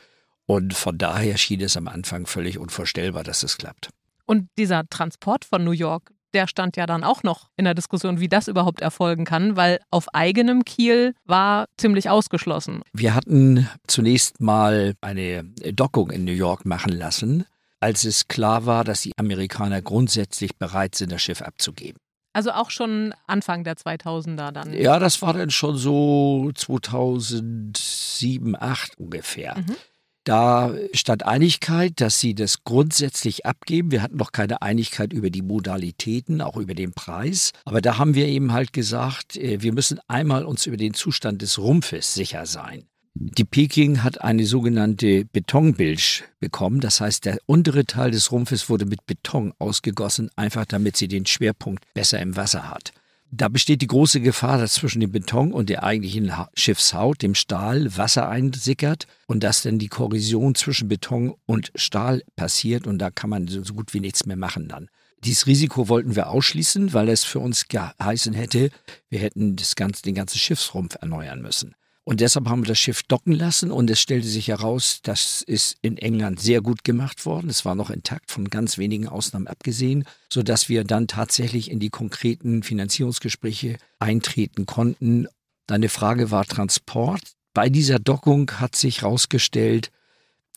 Und 0.51 0.74
von 0.74 0.98
daher 0.98 1.38
schien 1.38 1.62
es 1.62 1.77
am 1.77 1.88
Anfang 1.88 2.25
völlig 2.25 2.59
unvorstellbar, 2.59 3.24
dass 3.24 3.42
es 3.42 3.57
klappt. 3.57 3.88
Und 4.25 4.49
dieser 4.57 4.83
Transport 4.90 5.45
von 5.45 5.64
New 5.64 5.71
York, 5.71 6.11
der 6.33 6.45
stand 6.45 6.75
ja 6.75 6.85
dann 6.85 7.06
auch 7.06 7.23
noch 7.23 7.49
in 7.56 7.64
der 7.64 7.73
Diskussion, 7.73 8.19
wie 8.19 8.28
das 8.28 8.49
überhaupt 8.49 8.81
erfolgen 8.81 9.23
kann, 9.23 9.56
weil 9.56 9.80
auf 9.92 10.14
eigenem 10.14 10.66
Kiel 10.66 11.14
war 11.23 11.68
ziemlich 11.78 12.09
ausgeschlossen. 12.09 12.81
Wir 12.92 13.16
hatten 13.16 13.69
zunächst 13.87 14.42
mal 14.42 14.94
eine 14.99 15.45
Dockung 15.45 16.11
in 16.11 16.25
New 16.25 16.33
York 16.33 16.66
machen 16.66 16.92
lassen, 16.92 17.45
als 17.80 18.04
es 18.04 18.28
klar 18.28 18.66
war, 18.66 18.83
dass 18.83 19.04
die 19.04 19.18
Amerikaner 19.18 19.81
grundsätzlich 19.81 20.57
bereit 20.57 20.95
sind, 20.95 21.14
das 21.14 21.21
Schiff 21.21 21.42
abzugeben. 21.42 21.97
Also 22.33 22.52
auch 22.52 22.71
schon 22.71 23.14
Anfang 23.25 23.64
der 23.64 23.75
2000er 23.75 24.52
dann. 24.52 24.73
Ja, 24.73 24.99
das 24.99 25.21
war 25.21 25.33
dann 25.33 25.49
schon 25.49 25.78
so 25.78 26.52
2007, 26.54 28.56
2008 28.56 28.97
ungefähr. 28.97 29.57
Mhm. 29.57 29.78
Da 30.23 30.73
stand 30.94 31.25
Einigkeit, 31.25 31.99
dass 31.99 32.19
sie 32.19 32.35
das 32.35 32.63
grundsätzlich 32.63 33.45
abgeben. 33.45 33.92
Wir 33.92 34.04
hatten 34.04 34.18
noch 34.18 34.31
keine 34.31 34.61
Einigkeit 34.61 35.13
über 35.13 35.31
die 35.31 35.42
Modalitäten, 35.42 36.42
auch 36.42 36.57
über 36.57 36.75
den 36.75 36.94
Preis. 36.94 37.54
Aber 37.66 37.81
da 37.81 37.97
haben 37.97 38.13
wir 38.13 38.28
eben 38.28 38.54
halt 38.54 38.71
gesagt, 38.71 39.35
äh, 39.37 39.61
wir 39.61 39.73
müssen 39.73 39.99
einmal 40.07 40.45
uns 40.45 40.68
über 40.68 40.78
den 40.78 40.94
Zustand 40.94 41.42
des 41.42 41.57
Rumpfes 41.57 42.13
sicher 42.13 42.45
sein. 42.45 42.85
Die 43.13 43.44
Peking 43.44 44.04
hat 44.04 44.21
eine 44.21 44.45
sogenannte 44.45 45.25
Betonbilge 45.25 46.23
bekommen. 46.40 46.80
Das 46.80 47.01
heißt, 47.01 47.25
der 47.25 47.40
untere 47.45 47.85
Teil 47.85 48.11
des 48.11 48.31
Rumpfes 48.31 48.69
wurde 48.69 48.85
mit 48.85 49.06
Beton 49.06 49.54
ausgegossen, 49.59 50.30
einfach 50.35 50.66
damit 50.66 50.95
sie 50.97 51.07
den 51.07 51.25
Schwerpunkt 51.25 51.83
besser 51.94 52.21
im 52.21 52.37
Wasser 52.37 52.69
hat. 52.69 52.94
Da 53.33 53.47
besteht 53.47 53.81
die 53.81 53.88
große 53.88 54.19
Gefahr, 54.19 54.57
dass 54.57 54.73
zwischen 54.73 55.00
dem 55.00 55.11
Beton 55.14 55.54
und 55.54 55.69
der 55.69 55.83
eigentlichen 55.83 56.35
Ha- 56.38 56.50
Schiffshaut, 56.54 57.21
dem 57.21 57.33
Stahl, 57.33 57.95
Wasser 57.95 58.28
einsickert 58.28 59.07
und 59.26 59.42
dass 59.42 59.61
dann 59.61 59.80
die 59.80 59.88
Korrosion 59.88 60.54
zwischen 60.54 60.90
Beton 60.90 61.33
und 61.45 61.71
Stahl 61.76 62.23
passiert 62.35 62.88
und 62.88 63.00
da 63.00 63.09
kann 63.09 63.30
man 63.30 63.47
so 63.47 63.64
so 63.64 63.73
gut 63.73 63.94
wie 63.94 64.02
nichts 64.02 64.26
mehr 64.26 64.35
machen 64.35 64.68
dann. 64.68 64.90
Dieses 65.23 65.47
Risiko 65.47 65.88
wollten 65.88 66.16
wir 66.18 66.30
ausschließen, 66.30 66.94
weil 66.94 67.07
es 67.07 67.23
für 67.23 67.40
uns 67.40 67.69
geheißen 67.69 68.33
hätte, 68.33 68.69
wir 69.09 69.19
hätten 69.19 69.56
das 69.56 69.76
ganze, 69.76 70.02
den 70.02 70.16
ganzen 70.16 70.38
Schiffsrumpf 70.40 70.95
erneuern 71.00 71.42
müssen. 71.42 71.76
Und 72.03 72.19
deshalb 72.19 72.49
haben 72.49 72.63
wir 72.63 72.67
das 72.67 72.79
Schiff 72.79 73.03
docken 73.03 73.33
lassen 73.33 73.71
und 73.71 73.89
es 73.89 74.01
stellte 74.01 74.27
sich 74.27 74.47
heraus, 74.47 75.01
das 75.03 75.43
ist 75.43 75.77
in 75.83 75.97
England 75.97 76.39
sehr 76.39 76.61
gut 76.61 76.83
gemacht 76.83 77.25
worden. 77.27 77.49
Es 77.49 77.63
war 77.63 77.75
noch 77.75 77.91
intakt, 77.91 78.31
von 78.31 78.49
ganz 78.49 78.79
wenigen 78.79 79.07
Ausnahmen 79.07 79.47
abgesehen, 79.47 80.05
sodass 80.31 80.67
wir 80.67 80.83
dann 80.83 81.07
tatsächlich 81.07 81.69
in 81.69 81.79
die 81.79 81.91
konkreten 81.91 82.63
Finanzierungsgespräche 82.63 83.77
eintreten 83.99 84.65
konnten. 84.65 85.27
Deine 85.67 85.89
Frage 85.89 86.31
war 86.31 86.45
Transport. 86.45 87.21
Bei 87.53 87.69
dieser 87.69 87.99
Dockung 87.99 88.49
hat 88.59 88.75
sich 88.75 89.01
herausgestellt, 89.01 89.91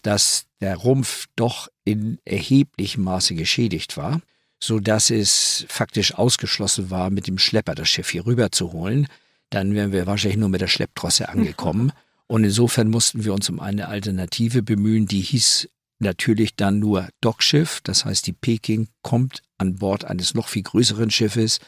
dass 0.00 0.46
der 0.60 0.76
Rumpf 0.76 1.26
doch 1.36 1.68
in 1.84 2.18
erheblichem 2.24 3.04
Maße 3.04 3.34
geschädigt 3.34 3.98
war, 3.98 4.22
so 4.60 4.80
dass 4.80 5.10
es 5.10 5.66
faktisch 5.68 6.14
ausgeschlossen 6.14 6.90
war, 6.90 7.10
mit 7.10 7.26
dem 7.26 7.38
Schlepper 7.38 7.74
das 7.74 7.90
Schiff 7.90 8.08
hier 8.08 8.24
rüber 8.24 8.50
zu 8.50 8.72
holen. 8.72 9.08
Dann 9.50 9.74
wären 9.74 9.92
wir 9.92 10.06
wahrscheinlich 10.06 10.38
nur 10.38 10.48
mit 10.48 10.60
der 10.60 10.68
Schlepptrosse 10.68 11.28
angekommen. 11.28 11.92
Und 12.26 12.44
insofern 12.44 12.88
mussten 12.88 13.24
wir 13.24 13.34
uns 13.34 13.50
um 13.50 13.60
eine 13.60 13.88
Alternative 13.88 14.62
bemühen, 14.62 15.06
die 15.06 15.20
hieß 15.20 15.68
natürlich 15.98 16.56
dann 16.56 16.78
nur 16.78 17.08
Dockschiff. 17.20 17.80
Das 17.82 18.04
heißt, 18.04 18.26
die 18.26 18.32
Peking 18.32 18.88
kommt 19.02 19.42
an 19.58 19.76
Bord 19.76 20.04
eines 20.04 20.34
noch 20.34 20.48
viel 20.48 20.62
größeren 20.62 21.10
Schiffes, 21.10 21.60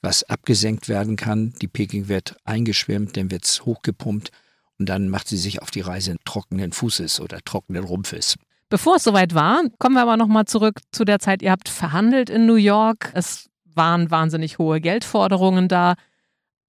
was 0.00 0.24
abgesenkt 0.24 0.88
werden 0.88 1.16
kann. 1.16 1.54
Die 1.62 1.68
Peking 1.68 2.08
wird 2.08 2.36
eingeschwemmt, 2.44 3.16
dann 3.16 3.30
wird 3.30 3.44
es 3.44 3.64
hochgepumpt 3.64 4.30
und 4.78 4.88
dann 4.88 5.08
macht 5.08 5.28
sie 5.28 5.36
sich 5.38 5.62
auf 5.62 5.70
die 5.70 5.80
Reise 5.80 6.16
trockenen 6.24 6.72
Fußes 6.72 7.20
oder 7.20 7.38
trockenen 7.44 7.84
Rumpfes. 7.84 8.36
Bevor 8.68 8.96
es 8.96 9.04
soweit 9.04 9.34
war, 9.34 9.62
kommen 9.78 9.94
wir 9.96 10.02
aber 10.02 10.16
nochmal 10.16 10.46
zurück 10.46 10.80
zu 10.92 11.04
der 11.04 11.18
Zeit, 11.18 11.42
ihr 11.42 11.50
habt 11.50 11.68
verhandelt 11.68 12.30
in 12.30 12.46
New 12.46 12.54
York. 12.54 13.12
Es 13.14 13.50
waren 13.74 14.10
wahnsinnig 14.10 14.58
hohe 14.58 14.80
Geldforderungen 14.80 15.68
da. 15.68 15.94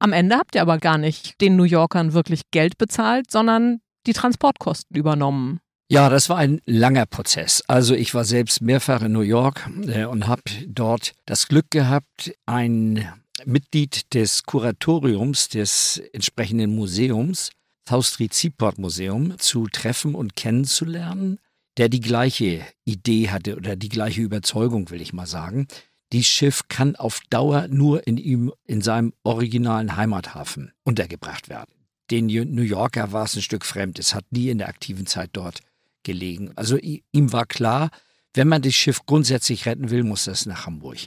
Am 0.03 0.11
Ende 0.11 0.35
habt 0.35 0.53
ihr 0.55 0.61
aber 0.61 0.79
gar 0.79 0.97
nicht 0.97 1.39
den 1.39 1.55
New 1.55 1.63
Yorkern 1.63 2.11
wirklich 2.11 2.41
Geld 2.51 2.77
bezahlt, 2.77 3.31
sondern 3.31 3.79
die 4.05 4.11
Transportkosten 4.11 4.97
übernommen. 4.97 5.61
Ja, 5.89 6.09
das 6.09 6.27
war 6.27 6.35
ein 6.35 6.59
langer 6.65 7.05
Prozess. 7.05 7.63
Also 7.69 7.95
ich 7.95 8.13
war 8.13 8.25
selbst 8.25 8.61
mehrfach 8.61 9.01
in 9.03 9.13
New 9.13 9.21
York 9.21 9.65
äh, 9.87 10.03
und 10.03 10.27
habe 10.27 10.41
dort 10.67 11.13
das 11.25 11.47
Glück 11.47 11.71
gehabt, 11.71 12.33
ein 12.45 13.07
Mitglied 13.45 14.13
des 14.13 14.43
Kuratoriums 14.43 15.47
des 15.47 16.03
entsprechenden 16.11 16.75
Museums, 16.75 17.51
South 17.87 18.07
Street 18.07 18.33
Seaport 18.33 18.79
Museum, 18.79 19.39
zu 19.39 19.67
treffen 19.67 20.15
und 20.15 20.35
kennenzulernen, 20.35 21.39
der 21.77 21.87
die 21.87 22.01
gleiche 22.01 22.65
Idee 22.83 23.29
hatte 23.29 23.55
oder 23.55 23.77
die 23.77 23.89
gleiche 23.89 24.21
Überzeugung, 24.21 24.89
will 24.89 25.01
ich 25.01 25.13
mal 25.13 25.27
sagen. 25.27 25.65
Dieses 26.13 26.27
Schiff 26.27 26.67
kann 26.69 26.95
auf 26.95 27.21
Dauer 27.31 27.67
nur 27.69 28.05
in 28.05 28.17
ihm, 28.17 28.53
in 28.65 28.81
seinem 28.81 29.13
originalen 29.23 29.97
Heimathafen 29.97 30.71
untergebracht 30.83 31.49
werden. 31.49 31.73
Den 32.11 32.27
New 32.27 32.61
Yorker 32.61 33.11
war 33.11 33.25
es 33.25 33.35
ein 33.35 33.41
Stück 33.41 33.65
fremd. 33.65 33.97
Es 33.97 34.13
hat 34.13 34.25
nie 34.29 34.49
in 34.49 34.59
der 34.59 34.69
aktiven 34.69 35.07
Zeit 35.07 35.31
dort 35.33 35.61
gelegen. 36.03 36.51
Also 36.55 36.77
ihm 36.77 37.33
war 37.33 37.47
klar, 37.47 37.89
wenn 38.35 38.47
man 38.47 38.61
das 38.61 38.75
Schiff 38.75 39.05
grundsätzlich 39.07 39.65
retten 39.65 39.89
will, 39.89 40.03
muss 40.03 40.25
das 40.25 40.45
nach 40.45 40.67
Hamburg. 40.67 40.97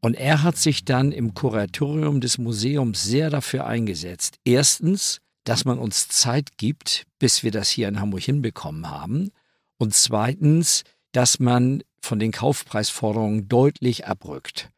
Und 0.00 0.14
er 0.14 0.42
hat 0.44 0.56
sich 0.56 0.84
dann 0.84 1.10
im 1.10 1.34
Kuratorium 1.34 2.20
des 2.20 2.38
Museums 2.38 3.02
sehr 3.02 3.30
dafür 3.30 3.66
eingesetzt. 3.66 4.36
Erstens, 4.44 5.18
dass 5.44 5.64
man 5.64 5.78
uns 5.78 6.06
Zeit 6.08 6.56
gibt, 6.56 7.04
bis 7.18 7.42
wir 7.42 7.50
das 7.50 7.68
hier 7.68 7.88
in 7.88 8.00
Hamburg 8.00 8.22
hinbekommen 8.22 8.88
haben. 8.88 9.30
Und 9.78 9.94
zweitens, 9.94 10.84
dass 11.12 11.40
man 11.40 11.82
von 12.02 12.18
den 12.18 12.32
Kaufpreisforderungen 12.32 13.48
deutlich 13.48 14.06
abrückt, 14.06 14.70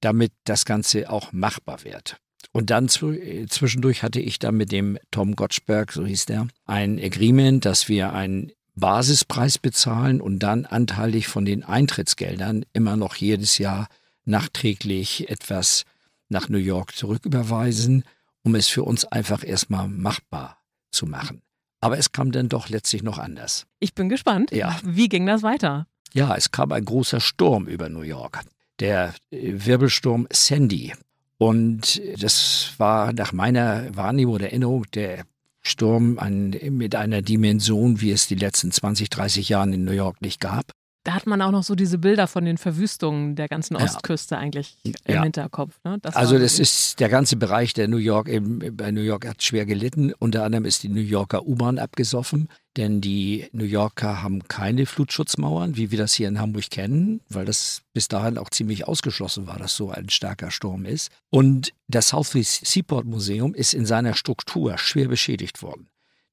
damit 0.00 0.32
das 0.44 0.64
Ganze 0.64 1.10
auch 1.10 1.32
machbar 1.32 1.82
wird. 1.84 2.18
Und 2.52 2.70
dann 2.70 2.88
zwischendurch 2.88 4.02
hatte 4.02 4.20
ich 4.20 4.38
dann 4.38 4.56
mit 4.56 4.72
dem 4.72 4.98
Tom 5.10 5.34
Gottschberg, 5.36 5.92
so 5.92 6.06
hieß 6.06 6.26
der, 6.26 6.46
ein 6.64 6.98
Agreement, 6.98 7.64
dass 7.64 7.88
wir 7.88 8.12
einen 8.12 8.52
Basispreis 8.74 9.58
bezahlen 9.58 10.20
und 10.20 10.38
dann 10.40 10.66
anteilig 10.66 11.28
von 11.28 11.44
den 11.44 11.64
Eintrittsgeldern 11.64 12.64
immer 12.72 12.96
noch 12.96 13.16
jedes 13.16 13.58
Jahr 13.58 13.88
nachträglich 14.24 15.30
etwas 15.30 15.84
nach 16.28 16.48
New 16.48 16.58
York 16.58 16.94
zurücküberweisen, 16.94 18.04
um 18.42 18.54
es 18.54 18.68
für 18.68 18.82
uns 18.82 19.04
einfach 19.04 19.44
erstmal 19.44 19.88
machbar 19.88 20.58
zu 20.90 21.06
machen. 21.06 21.42
Aber 21.80 21.98
es 21.98 22.12
kam 22.12 22.32
dann 22.32 22.48
doch 22.48 22.68
letztlich 22.68 23.02
noch 23.02 23.18
anders. 23.18 23.66
Ich 23.80 23.94
bin 23.94 24.08
gespannt. 24.08 24.50
Ja. 24.50 24.78
Wie 24.82 25.08
ging 25.08 25.26
das 25.26 25.42
weiter? 25.42 25.86
Ja, 26.12 26.34
es 26.34 26.50
kam 26.50 26.72
ein 26.72 26.84
großer 26.84 27.20
Sturm 27.20 27.66
über 27.66 27.88
New 27.88 28.02
York. 28.02 28.40
Der 28.80 29.14
äh, 29.30 29.52
Wirbelsturm 29.54 30.26
Sandy. 30.30 30.92
Und 31.38 32.00
das 32.20 32.72
war 32.78 33.12
nach 33.12 33.32
meiner 33.32 33.94
Wahrnehmung 33.94 34.36
oder 34.36 34.46
Erinnerung 34.46 34.84
der 34.94 35.24
Sturm 35.62 36.18
an, 36.18 36.50
mit 36.70 36.94
einer 36.94 37.22
Dimension, 37.22 38.00
wie 38.00 38.12
es 38.12 38.26
die 38.26 38.36
letzten 38.36 38.70
20, 38.70 39.10
30 39.10 39.48
Jahre 39.48 39.74
in 39.74 39.84
New 39.84 39.92
York 39.92 40.22
nicht 40.22 40.40
gab. 40.40 40.72
Da 41.06 41.14
hat 41.14 41.24
man 41.24 41.40
auch 41.40 41.52
noch 41.52 41.62
so 41.62 41.76
diese 41.76 41.98
Bilder 41.98 42.26
von 42.26 42.44
den 42.44 42.58
Verwüstungen 42.58 43.36
der 43.36 43.46
ganzen 43.46 43.76
Ostküste 43.76 44.34
ja. 44.34 44.40
eigentlich 44.40 44.76
im 44.82 45.14
ja. 45.14 45.22
Hinterkopf. 45.22 45.78
Ne? 45.84 45.98
Das 46.02 46.16
also 46.16 46.36
das 46.36 46.58
ist 46.58 46.98
der 46.98 47.08
ganze 47.08 47.36
Bereich 47.36 47.74
der 47.74 47.86
New 47.86 47.96
York, 47.96 48.28
eben 48.28 48.76
bei 48.76 48.90
New 48.90 49.02
York 49.02 49.24
hat 49.24 49.40
schwer 49.40 49.66
gelitten. 49.66 50.12
Unter 50.18 50.42
anderem 50.42 50.64
ist 50.64 50.82
die 50.82 50.88
New 50.88 51.00
Yorker 51.00 51.46
U-Bahn 51.46 51.78
abgesoffen, 51.78 52.48
denn 52.76 53.00
die 53.00 53.46
New 53.52 53.64
Yorker 53.64 54.24
haben 54.24 54.48
keine 54.48 54.84
Flutschutzmauern, 54.84 55.76
wie 55.76 55.92
wir 55.92 55.98
das 55.98 56.12
hier 56.12 56.26
in 56.26 56.40
Hamburg 56.40 56.70
kennen, 56.70 57.20
weil 57.28 57.44
das 57.44 57.82
bis 57.94 58.08
dahin 58.08 58.36
auch 58.36 58.50
ziemlich 58.50 58.88
ausgeschlossen 58.88 59.46
war, 59.46 59.60
dass 59.60 59.76
so 59.76 59.92
ein 59.92 60.08
starker 60.08 60.50
Sturm 60.50 60.84
ist. 60.84 61.12
Und 61.30 61.72
das 61.86 62.08
Southeast 62.08 62.66
Seaport 62.66 63.06
Museum 63.06 63.54
ist 63.54 63.74
in 63.74 63.86
seiner 63.86 64.14
Struktur 64.14 64.76
schwer 64.76 65.06
beschädigt 65.06 65.62
worden. 65.62 65.86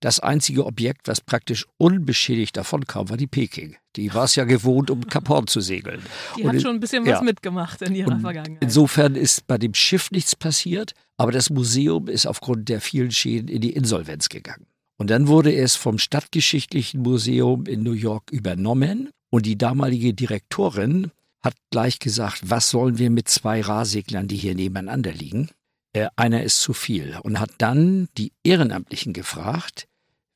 Das 0.03 0.19
einzige 0.19 0.65
Objekt, 0.65 1.07
was 1.07 1.21
praktisch 1.21 1.65
unbeschädigt 1.77 2.57
davonkam, 2.57 3.09
war 3.09 3.15
die 3.15 3.25
Peking. 3.25 3.77
Die 3.95 4.13
war 4.13 4.25
es 4.25 4.35
ja 4.35 4.43
gewohnt, 4.43 4.91
um 4.91 5.07
Kap 5.07 5.29
Horn 5.29 5.47
zu 5.47 5.61
segeln. 5.61 6.01
Die 6.35 6.43
und 6.43 6.49
hat 6.49 6.61
schon 6.61 6.75
ein 6.75 6.81
bisschen 6.81 7.05
was 7.05 7.21
mitgemacht 7.21 7.81
in 7.83 7.95
ihrer 7.95 8.19
Vergangenheit. 8.19 8.61
Insofern 8.61 9.15
ist 9.15 9.47
bei 9.47 9.57
dem 9.57 9.73
Schiff 9.73 10.11
nichts 10.11 10.35
passiert, 10.35 10.91
aber 11.15 11.31
das 11.31 11.49
Museum 11.49 12.09
ist 12.09 12.25
aufgrund 12.25 12.67
der 12.67 12.81
vielen 12.81 13.11
Schäden 13.11 13.47
in 13.47 13.61
die 13.61 13.71
Insolvenz 13.71 14.27
gegangen. 14.27 14.65
Und 14.97 15.09
dann 15.09 15.29
wurde 15.29 15.55
es 15.55 15.77
vom 15.77 15.97
Stadtgeschichtlichen 15.97 17.01
Museum 17.01 17.65
in 17.65 17.81
New 17.83 17.93
York 17.93 18.29
übernommen 18.29 19.09
und 19.29 19.45
die 19.45 19.57
damalige 19.57 20.13
Direktorin 20.13 21.11
hat 21.41 21.55
gleich 21.71 21.99
gesagt, 21.99 22.41
was 22.43 22.69
sollen 22.69 22.97
wir 22.97 23.09
mit 23.09 23.29
zwei 23.29 23.61
Rahseglern, 23.61 24.27
die 24.27 24.35
hier 24.35 24.53
nebeneinander 24.53 25.13
liegen? 25.13 25.47
Äh, 25.93 26.09
einer 26.17 26.43
ist 26.43 26.59
zu 26.59 26.73
viel 26.73 27.17
und 27.23 27.39
hat 27.39 27.51
dann 27.59 28.09
die 28.17 28.33
Ehrenamtlichen 28.43 29.13
gefragt, 29.13 29.87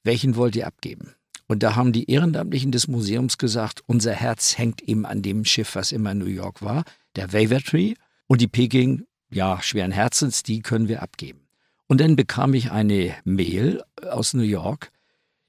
welchen 0.08 0.36
wollt 0.36 0.56
ihr 0.56 0.66
abgeben? 0.66 1.14
Und 1.48 1.62
da 1.62 1.76
haben 1.76 1.94
die 1.94 2.10
Ehrenamtlichen 2.10 2.72
des 2.72 2.88
Museums 2.88 3.38
gesagt, 3.38 3.82
unser 3.86 4.14
Herz 4.14 4.58
hängt 4.58 4.82
eben 4.82 5.06
an 5.06 5.22
dem 5.22 5.46
Schiff, 5.46 5.76
was 5.76 5.92
immer 5.92 6.12
in 6.12 6.18
New 6.18 6.26
York 6.26 6.62
war, 6.62 6.84
der 7.16 7.32
Wavertree. 7.32 7.94
Und 8.26 8.42
die 8.42 8.48
Peking, 8.48 9.06
ja, 9.30 9.62
schweren 9.62 9.92
Herzens, 9.92 10.44
die 10.44 10.62
können 10.62 10.88
wir 10.88 11.02
abgeben. 11.02 11.48
Und 11.88 12.02
dann 12.02 12.16
bekam 12.16 12.54
ich 12.54 12.72
eine 12.72 13.16
Mail 13.24 13.84
aus 14.02 14.34
New 14.34 14.42
York, 14.42 14.92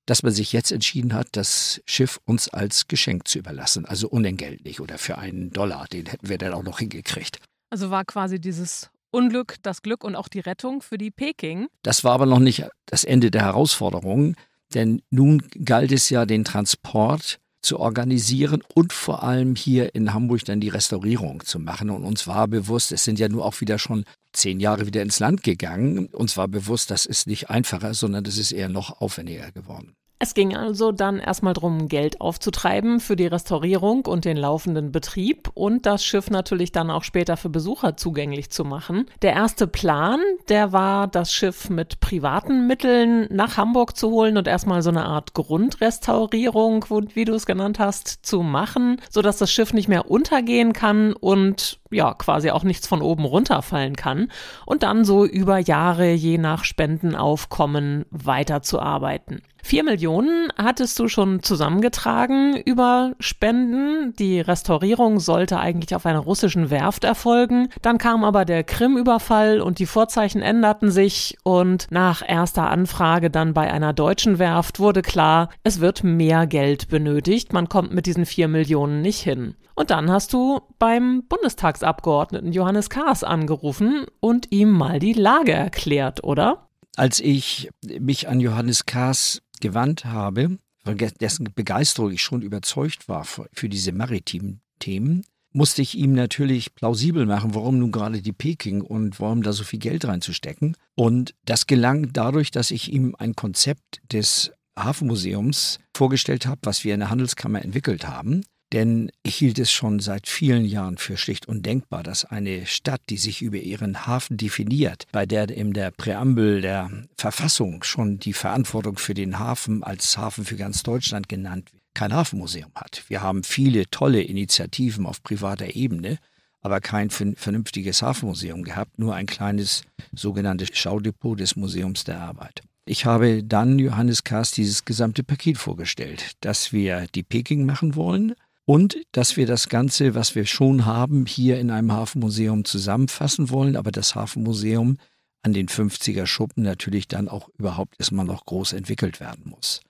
dass 0.06 0.22
man 0.22 0.32
sich 0.32 0.52
jetzt 0.52 0.70
entschieden 0.70 1.14
hat, 1.14 1.28
das 1.32 1.82
Schiff 1.84 2.20
uns 2.24 2.48
als 2.48 2.86
Geschenk 2.86 3.26
zu 3.26 3.38
überlassen, 3.40 3.84
also 3.84 4.08
unentgeltlich 4.08 4.80
oder 4.80 4.98
für 4.98 5.18
einen 5.18 5.50
Dollar, 5.50 5.86
den 5.88 6.06
hätten 6.06 6.28
wir 6.28 6.38
dann 6.38 6.54
auch 6.54 6.62
noch 6.62 6.78
hingekriegt. 6.78 7.40
Also 7.70 7.90
war 7.90 8.04
quasi 8.04 8.40
dieses 8.40 8.90
Unglück, 9.10 9.56
das 9.62 9.82
Glück 9.82 10.04
und 10.04 10.16
auch 10.16 10.28
die 10.28 10.40
Rettung 10.40 10.80
für 10.80 10.96
die 10.96 11.10
Peking. 11.10 11.66
Das 11.82 12.04
war 12.04 12.12
aber 12.12 12.26
noch 12.26 12.38
nicht 12.38 12.64
das 12.86 13.04
Ende 13.04 13.30
der 13.30 13.42
Herausforderungen, 13.42 14.36
denn 14.74 15.02
nun 15.10 15.42
galt 15.64 15.92
es 15.92 16.10
ja, 16.10 16.26
den 16.26 16.44
Transport 16.44 17.38
zu 17.62 17.80
organisieren 17.80 18.62
und 18.74 18.92
vor 18.92 19.22
allem 19.22 19.56
hier 19.56 19.94
in 19.94 20.14
Hamburg 20.14 20.44
dann 20.44 20.60
die 20.60 20.68
Restaurierung 20.68 21.44
zu 21.44 21.58
machen. 21.58 21.90
Und 21.90 22.04
uns 22.04 22.26
war 22.26 22.46
bewusst, 22.46 22.92
es 22.92 23.04
sind 23.04 23.18
ja 23.18 23.28
nur 23.28 23.44
auch 23.44 23.60
wieder 23.60 23.78
schon 23.78 24.04
zehn 24.32 24.60
Jahre 24.60 24.86
wieder 24.86 25.02
ins 25.02 25.18
Land 25.18 25.42
gegangen. 25.42 26.06
Uns 26.06 26.36
war 26.36 26.48
bewusst, 26.48 26.90
das 26.90 27.04
ist 27.04 27.26
nicht 27.26 27.50
einfacher, 27.50 27.94
sondern 27.94 28.24
das 28.24 28.38
ist 28.38 28.52
eher 28.52 28.68
noch 28.68 29.00
aufwendiger 29.00 29.50
geworden. 29.50 29.97
Es 30.20 30.34
ging 30.34 30.56
also 30.56 30.90
dann 30.90 31.20
erstmal 31.20 31.54
darum, 31.54 31.86
Geld 31.86 32.20
aufzutreiben 32.20 32.98
für 32.98 33.14
die 33.14 33.28
Restaurierung 33.28 34.04
und 34.06 34.24
den 34.24 34.36
laufenden 34.36 34.90
Betrieb 34.90 35.50
und 35.54 35.86
das 35.86 36.04
Schiff 36.04 36.28
natürlich 36.28 36.72
dann 36.72 36.90
auch 36.90 37.04
später 37.04 37.36
für 37.36 37.50
Besucher 37.50 37.96
zugänglich 37.96 38.50
zu 38.50 38.64
machen. 38.64 39.06
Der 39.22 39.34
erste 39.34 39.68
Plan, 39.68 40.20
der 40.48 40.72
war, 40.72 41.06
das 41.06 41.32
Schiff 41.32 41.70
mit 41.70 42.00
privaten 42.00 42.66
Mitteln 42.66 43.28
nach 43.30 43.56
Hamburg 43.56 43.96
zu 43.96 44.10
holen 44.10 44.36
und 44.36 44.48
erstmal 44.48 44.82
so 44.82 44.90
eine 44.90 45.04
Art 45.04 45.34
Grundrestaurierung, 45.34 46.84
wie 47.14 47.24
du 47.24 47.34
es 47.34 47.46
genannt 47.46 47.78
hast, 47.78 48.26
zu 48.26 48.42
machen, 48.42 49.00
sodass 49.10 49.38
das 49.38 49.52
Schiff 49.52 49.72
nicht 49.72 49.88
mehr 49.88 50.10
untergehen 50.10 50.72
kann 50.72 51.12
und 51.12 51.78
ja, 51.90 52.14
quasi 52.14 52.50
auch 52.50 52.64
nichts 52.64 52.86
von 52.86 53.02
oben 53.02 53.24
runterfallen 53.24 53.96
kann 53.96 54.28
und 54.66 54.82
dann 54.82 55.04
so 55.04 55.24
über 55.24 55.58
Jahre 55.58 56.12
je 56.12 56.38
nach 56.38 56.64
Spendenaufkommen 56.64 58.04
weiterzuarbeiten. 58.10 59.42
Vier 59.62 59.84
Millionen 59.84 60.50
hattest 60.56 60.98
du 60.98 61.08
schon 61.08 61.42
zusammengetragen 61.42 62.56
über 62.56 63.12
Spenden. 63.18 64.14
Die 64.18 64.40
Restaurierung 64.40 65.20
sollte 65.20 65.58
eigentlich 65.58 65.94
auf 65.94 66.06
einer 66.06 66.20
russischen 66.20 66.70
Werft 66.70 67.04
erfolgen. 67.04 67.68
Dann 67.82 67.98
kam 67.98 68.24
aber 68.24 68.44
der 68.44 68.64
Krim-Überfall 68.64 69.60
und 69.60 69.78
die 69.78 69.86
Vorzeichen 69.86 70.40
änderten 70.42 70.90
sich 70.90 71.36
und 71.42 71.88
nach 71.90 72.22
erster 72.26 72.70
Anfrage 72.70 73.30
dann 73.30 73.52
bei 73.52 73.70
einer 73.70 73.92
deutschen 73.92 74.38
Werft 74.38 74.78
wurde 74.80 75.02
klar, 75.02 75.50
es 75.64 75.80
wird 75.80 76.04
mehr 76.04 76.46
Geld 76.46 76.88
benötigt. 76.88 77.52
Man 77.52 77.68
kommt 77.68 77.92
mit 77.92 78.06
diesen 78.06 78.26
vier 78.26 78.48
Millionen 78.48 79.02
nicht 79.02 79.20
hin. 79.20 79.54
Und 79.78 79.90
dann 79.90 80.10
hast 80.10 80.32
du 80.32 80.60
beim 80.80 81.22
Bundestagsabgeordneten 81.28 82.52
Johannes 82.52 82.90
Kahrs 82.90 83.22
angerufen 83.22 84.06
und 84.18 84.50
ihm 84.50 84.70
mal 84.70 84.98
die 84.98 85.12
Lage 85.12 85.52
erklärt, 85.52 86.24
oder? 86.24 86.68
Als 86.96 87.20
ich 87.20 87.70
mich 88.00 88.26
an 88.26 88.40
Johannes 88.40 88.86
Kahrs 88.86 89.40
gewandt 89.60 90.04
habe, 90.04 90.58
von 90.84 90.96
dessen 90.96 91.52
Begeisterung 91.54 92.10
ich 92.10 92.22
schon 92.22 92.42
überzeugt 92.42 93.08
war 93.08 93.24
für 93.24 93.68
diese 93.68 93.92
maritimen 93.92 94.62
Themen, 94.80 95.24
musste 95.52 95.80
ich 95.80 95.96
ihm 95.96 96.12
natürlich 96.12 96.74
plausibel 96.74 97.24
machen, 97.24 97.54
warum 97.54 97.78
nun 97.78 97.92
gerade 97.92 98.20
die 98.20 98.32
Peking 98.32 98.80
und 98.80 99.20
warum 99.20 99.44
da 99.44 99.52
so 99.52 99.62
viel 99.62 99.78
Geld 99.78 100.04
reinzustecken. 100.06 100.76
Und 100.96 101.36
das 101.44 101.68
gelang 101.68 102.12
dadurch, 102.12 102.50
dass 102.50 102.72
ich 102.72 102.92
ihm 102.92 103.14
ein 103.16 103.36
Konzept 103.36 104.00
des 104.12 104.50
Hafenmuseums 104.76 105.78
vorgestellt 105.96 106.46
habe, 106.46 106.62
was 106.64 106.82
wir 106.82 106.94
in 106.94 107.00
der 107.00 107.10
Handelskammer 107.10 107.62
entwickelt 107.62 108.08
haben. 108.08 108.42
Denn 108.72 109.10
ich 109.22 109.36
hielt 109.36 109.58
es 109.58 109.70
schon 109.70 109.98
seit 109.98 110.28
vielen 110.28 110.64
Jahren 110.64 110.98
für 110.98 111.16
schlicht 111.16 111.48
undenkbar, 111.48 112.02
dass 112.02 112.26
eine 112.26 112.66
Stadt, 112.66 113.00
die 113.08 113.16
sich 113.16 113.40
über 113.40 113.56
ihren 113.56 114.06
Hafen 114.06 114.36
definiert, 114.36 115.06
bei 115.10 115.24
der 115.24 115.48
in 115.48 115.72
der 115.72 115.90
Präambel 115.90 116.60
der 116.60 116.90
Verfassung 117.16 117.82
schon 117.82 118.18
die 118.18 118.34
Verantwortung 118.34 118.98
für 118.98 119.14
den 119.14 119.38
Hafen 119.38 119.82
als 119.82 120.18
Hafen 120.18 120.44
für 120.44 120.56
ganz 120.56 120.82
Deutschland 120.82 121.28
genannt 121.30 121.72
wird, 121.72 121.82
kein 121.94 122.12
Hafenmuseum 122.12 122.70
hat. 122.74 123.04
Wir 123.08 123.22
haben 123.22 123.42
viele 123.42 123.88
tolle 123.90 124.20
Initiativen 124.20 125.06
auf 125.06 125.22
privater 125.22 125.74
Ebene, 125.74 126.18
aber 126.60 126.80
kein 126.80 127.08
vernünftiges 127.08 128.02
Hafenmuseum 128.02 128.64
gehabt, 128.64 128.98
nur 128.98 129.14
ein 129.14 129.26
kleines 129.26 129.82
sogenanntes 130.12 130.68
Schaudepot 130.74 131.40
des 131.40 131.56
Museums 131.56 132.04
der 132.04 132.20
Arbeit. 132.20 132.62
Ich 132.84 133.04
habe 133.04 133.44
dann 133.44 133.78
Johannes 133.78 134.24
Kahrs 134.24 134.50
dieses 134.50 134.84
gesamte 134.84 135.22
Paket 135.22 135.58
vorgestellt, 135.58 136.32
dass 136.40 136.72
wir 136.72 137.06
die 137.14 137.22
Peking 137.22 137.66
machen 137.66 137.94
wollen, 137.94 138.34
und 138.68 138.98
dass 139.12 139.38
wir 139.38 139.46
das 139.46 139.70
Ganze, 139.70 140.14
was 140.14 140.34
wir 140.34 140.44
schon 140.44 140.84
haben, 140.84 141.24
hier 141.24 141.58
in 141.58 141.70
einem 141.70 141.90
Hafenmuseum 141.90 142.66
zusammenfassen 142.66 143.48
wollen, 143.48 143.76
aber 143.76 143.90
das 143.90 144.14
Hafenmuseum 144.14 144.98
an 145.40 145.54
den 145.54 145.68
50er 145.68 146.26
Schuppen 146.26 146.64
natürlich 146.64 147.08
dann 147.08 147.30
auch 147.30 147.48
überhaupt 147.56 147.94
erstmal 147.98 148.26
noch 148.26 148.44
groß 148.44 148.74
entwickelt 148.74 149.20
werden 149.20 149.44
muss. 149.46 149.80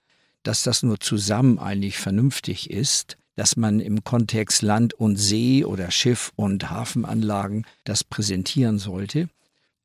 Dass 0.44 0.62
das 0.62 0.84
nur 0.84 1.00
zusammen 1.00 1.58
eigentlich 1.58 1.98
vernünftig 1.98 2.70
ist, 2.70 3.16
dass 3.34 3.56
man 3.56 3.80
im 3.80 4.04
Kontext 4.04 4.62
Land 4.62 4.94
und 4.94 5.16
See 5.16 5.64
oder 5.64 5.90
Schiff 5.90 6.30
und 6.36 6.70
Hafenanlagen 6.70 7.66
das 7.82 8.04
präsentieren 8.04 8.78
sollte. 8.78 9.28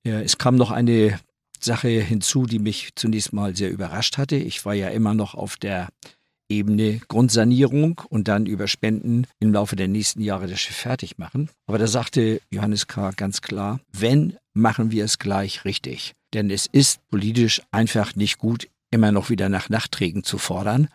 Es 0.03 0.38
kam 0.38 0.55
noch 0.55 0.69
eine 0.69 1.19
Sache 1.59 1.88
hinzu, 1.88 2.45
die 2.45 2.59
mich 2.59 2.89
zunächst 2.93 3.33
mal 3.33 3.55
sehr 3.55 3.71
überrascht 3.71 4.19
hatte. 4.19 4.35
Ich 4.35 4.63
war 4.65 4.75
ja 4.75 4.89
immer 4.89 5.15
noch 5.15 5.33
auf 5.33 5.57
der 5.57 5.89
Ebene 6.53 7.01
Grundsanierung 7.07 8.01
und 8.10 8.27
dann 8.27 8.45
über 8.45 8.67
Spenden 8.67 9.25
im 9.39 9.53
Laufe 9.53 9.75
der 9.75 9.88
nächsten 9.88 10.22
Jahre 10.22 10.48
das 10.48 10.60
Schiff 10.60 10.75
fertig 10.75 11.17
machen. 11.17 11.50
Aber 11.67 11.77
da 11.77 11.88
sagte 11.88 12.41
Johannes 12.51 12.88
K. 12.88 13.12
ganz 13.12 13.41
klar, 13.41 13.79
wenn, 13.91 14.38
machen 14.53 14.91
wir 14.91 15.03
es 15.03 15.19
gleich 15.19 15.65
richtig. 15.65 16.13
Denn 16.33 16.50
es 16.50 16.67
ist 16.67 17.00
politisch 17.10 17.62
einfach 17.72 18.15
nicht 18.15 18.38
gut, 18.38 18.67
immer 18.91 19.12
noch 19.12 19.29
wieder 19.29 19.50
nach 19.50 19.69
Nachträgen 19.69 20.24
zu 20.24 20.38
fordern. 20.38 20.88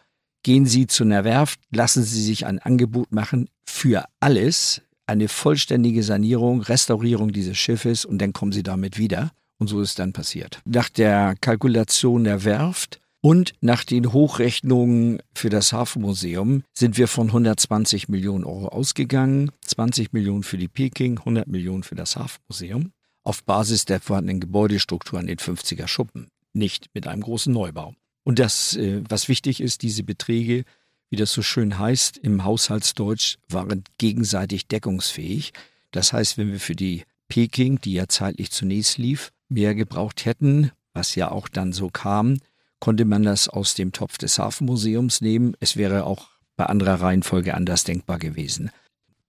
Gehen 0.45 0.67
Sie 0.67 0.87
zu 0.87 1.05
einer 1.05 1.25
Werft, 1.25 1.61
lassen 1.71 2.05
Sie 2.05 2.23
sich 2.23 2.47
ein 2.47 2.61
Angebot 2.61 3.13
machen 3.13 3.49
für 3.67 4.05
alles, 4.21 4.83
eine 5.07 5.29
vollständige 5.29 6.03
Sanierung, 6.03 6.61
Restaurierung 6.61 7.33
dieses 7.33 7.59
Schiffes 7.59 8.05
und 8.05 8.19
dann 8.19 8.33
kommen 8.33 8.53
Sie 8.53 8.63
damit 8.63 8.99
wieder. 8.99 9.31
Und 9.59 9.67
so 9.67 9.81
ist 9.81 9.99
dann 9.99 10.13
passiert. 10.13 10.61
Nach 10.65 10.89
der 10.89 11.35
Kalkulation 11.41 12.23
der 12.23 12.45
Werft 12.45 13.01
und 13.21 13.55
nach 13.61 13.85
den 13.85 14.13
Hochrechnungen 14.13 15.21
für 15.35 15.51
das 15.51 15.73
Hafenmuseum 15.73 16.63
sind 16.73 16.99
wir 16.99 17.09
von 17.09 17.29
120 17.29 18.09
Millionen 18.09 18.45
Euro 18.45 18.69
ausgegangen. 18.69 19.51
20 19.65 20.13
Millionen 20.13 20.45
für 20.45 20.57
die 20.57 20.69
Peking, 20.69 21.19
100 21.19 21.49
Millionen 21.49 21.83
für 21.83 21.97
das 21.97 22.17
Hafenmuseum. 22.17 22.93
Auf 23.25 23.43
Basis 23.45 23.85
der 23.85 24.01
vorhandenen 24.01 24.41
Gebäudestruktur 24.41 25.19
an 25.19 25.27
den 25.27 25.39
50er 25.39 25.89
Schuppen. 25.89 26.29
Nicht 26.53 26.87
mit 26.95 27.07
einem 27.09 27.23
großen 27.23 27.53
Neubau. 27.53 27.95
Und 28.23 28.39
das, 28.39 28.77
äh, 28.77 29.03
was 29.09 29.29
wichtig 29.29 29.61
ist, 29.61 29.83
diese 29.83 30.05
Beträge, 30.05 30.65
wie 31.11 31.17
das 31.17 31.33
so 31.33 31.43
schön 31.43 31.79
heißt, 31.79 32.19
im 32.19 32.45
Haushaltsdeutsch 32.45 33.37
waren 33.49 33.83
gegenseitig 33.99 34.69
deckungsfähig. 34.69 35.53
Das 35.91 36.13
heißt, 36.13 36.39
wenn 36.39 36.53
wir 36.53 36.61
für 36.61 36.77
die 36.77 37.03
Peking, 37.29 37.81
die 37.81 37.95
ja 37.95 38.07
zeitlich 38.07 38.53
zunächst 38.53 38.99
lief, 38.99 39.33
mehr 39.49 39.75
gebraucht 39.75 40.25
hätten, 40.25 40.71
was 40.93 41.15
ja 41.15 41.31
auch 41.31 41.49
dann 41.49 41.73
so 41.73 41.89
kam, 41.89 42.39
konnte 42.81 43.05
man 43.05 43.23
das 43.23 43.49
aus 43.49 43.75
dem 43.75 43.93
Topf 43.93 44.19
des 44.19 44.39
Hafenmuseums 44.39 45.21
nehmen. 45.21 45.55
Es 45.61 45.77
wäre 45.77 46.05
auch 46.05 46.29
bei 46.57 46.67
anderer 46.67 47.01
Reihenfolge 47.01 47.55
anders 47.55 47.85
denkbar 47.85 48.19
gewesen. 48.19 48.71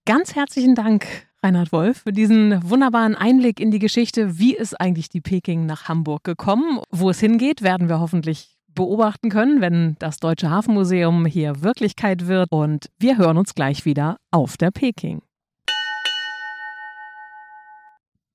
Ganz 0.06 0.36
herzlichen 0.36 0.76
Dank, 0.76 1.06
Reinhard 1.44 1.72
Wolf, 1.72 2.00
für 2.00 2.12
diesen 2.12 2.68
wunderbaren 2.70 3.16
Einblick 3.16 3.60
in 3.60 3.72
die 3.72 3.80
Geschichte. 3.80 4.40
Wie 4.40 4.56
ist 4.56 4.80
eigentlich 4.80 5.10
die 5.10 5.22
Peking 5.22 5.66
nach 5.66 5.88
Hamburg 5.88 6.24
gekommen? 6.24 6.80
Wo 6.90 7.10
es 7.10 7.20
hingeht, 7.20 7.62
werden 7.62 7.90
wir 7.90 8.00
hoffentlich 8.00 8.58
beobachten 8.74 9.30
können, 9.30 9.62
wenn 9.62 9.96
das 10.00 10.18
Deutsche 10.18 10.50
Hafenmuseum 10.50 11.26
hier 11.26 11.62
Wirklichkeit 11.62 12.28
wird. 12.28 12.52
Und 12.52 12.90
wir 12.98 13.18
hören 13.18 13.38
uns 13.38 13.54
gleich 13.54 13.86
wieder 13.86 14.18
auf 14.32 14.58
der 14.58 14.72
Peking. 14.72 15.22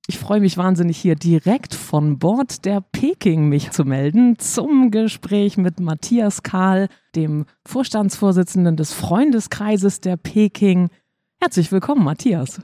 Ich 0.07 0.19
freue 0.19 0.41
mich 0.41 0.59
wahnsinnig 0.59 0.99
hier 0.99 1.15
direkt 1.15 1.75
von 1.75 2.19
Bord 2.19 2.67
der 2.67 2.83
Peking 2.83 3.49
mich 3.49 3.71
zu 3.71 3.87
melden 3.87 4.39
zum 4.39 4.91
Gespräch 4.91 5.57
mit 5.57 5.81
Matthias 5.81 6.43
Kahl, 6.43 6.89
dem 7.17 7.47
Vorstandsvorsitzenden 7.67 8.77
des 8.77 8.93
Freundeskreises 8.93 10.03
der 10.03 10.19
Peking. 10.19 10.91
Herzlich 11.41 11.73
willkommen, 11.73 12.05
Matthias. 12.05 12.61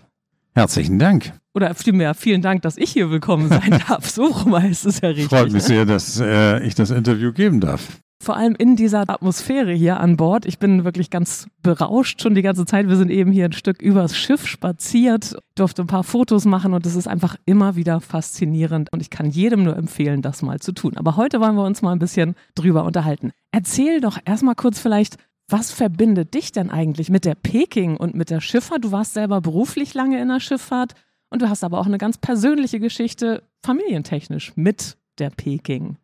Herzlichen 0.54 0.98
Dank. 0.98 1.32
Oder 1.54 1.74
vielmehr 1.74 2.12
vielen 2.12 2.42
Dank, 2.42 2.60
dass 2.60 2.76
ich 2.76 2.90
hier 2.90 3.10
willkommen 3.10 3.48
sein 3.48 3.82
darf. 3.88 4.10
So 4.10 4.26
rum 4.26 4.54
heißt 4.54 4.84
es 4.84 5.00
ja 5.00 5.08
richtig. 5.08 5.28
Freut 5.28 5.44
mich 5.44 5.54
ne? 5.54 5.60
sehr, 5.60 5.86
dass 5.86 6.20
äh, 6.20 6.62
ich 6.62 6.74
das 6.74 6.90
Interview 6.90 7.32
geben 7.32 7.60
darf 7.60 8.02
vor 8.22 8.36
allem 8.36 8.54
in 8.54 8.76
dieser 8.76 9.08
Atmosphäre 9.08 9.72
hier 9.72 9.98
an 9.98 10.16
Bord. 10.16 10.44
Ich 10.44 10.58
bin 10.58 10.84
wirklich 10.84 11.08
ganz 11.08 11.48
berauscht 11.62 12.20
schon 12.20 12.34
die 12.34 12.42
ganze 12.42 12.66
Zeit. 12.66 12.88
Wir 12.88 12.96
sind 12.96 13.10
eben 13.10 13.32
hier 13.32 13.46
ein 13.46 13.52
Stück 13.52 13.80
übers 13.80 14.14
Schiff 14.14 14.46
spaziert, 14.46 15.36
durfte 15.54 15.82
ein 15.82 15.86
paar 15.86 16.04
Fotos 16.04 16.44
machen 16.44 16.74
und 16.74 16.84
es 16.84 16.96
ist 16.96 17.08
einfach 17.08 17.36
immer 17.46 17.76
wieder 17.76 18.00
faszinierend 18.00 18.92
und 18.92 19.00
ich 19.00 19.08
kann 19.08 19.30
jedem 19.30 19.64
nur 19.64 19.76
empfehlen, 19.76 20.20
das 20.20 20.42
mal 20.42 20.60
zu 20.60 20.72
tun. 20.72 20.96
Aber 20.96 21.16
heute 21.16 21.40
wollen 21.40 21.56
wir 21.56 21.64
uns 21.64 21.80
mal 21.80 21.92
ein 21.92 21.98
bisschen 21.98 22.34
drüber 22.54 22.84
unterhalten. 22.84 23.32
Erzähl 23.52 24.02
doch 24.02 24.18
erstmal 24.24 24.54
kurz 24.54 24.78
vielleicht, 24.78 25.16
was 25.48 25.72
verbindet 25.72 26.34
dich 26.34 26.52
denn 26.52 26.70
eigentlich 26.70 27.08
mit 27.08 27.24
der 27.24 27.34
Peking 27.34 27.96
und 27.96 28.14
mit 28.14 28.30
der 28.30 28.40
Schifffahrt? 28.40 28.84
Du 28.84 28.92
warst 28.92 29.14
selber 29.14 29.40
beruflich 29.40 29.94
lange 29.94 30.20
in 30.20 30.28
der 30.28 30.40
Schifffahrt 30.40 30.94
und 31.30 31.40
du 31.40 31.48
hast 31.48 31.64
aber 31.64 31.78
auch 31.78 31.86
eine 31.86 31.98
ganz 31.98 32.18
persönliche 32.18 32.80
Geschichte 32.80 33.42
familientechnisch 33.64 34.52
mit 34.56 34.98
der 35.18 35.30
Peking. 35.30 35.96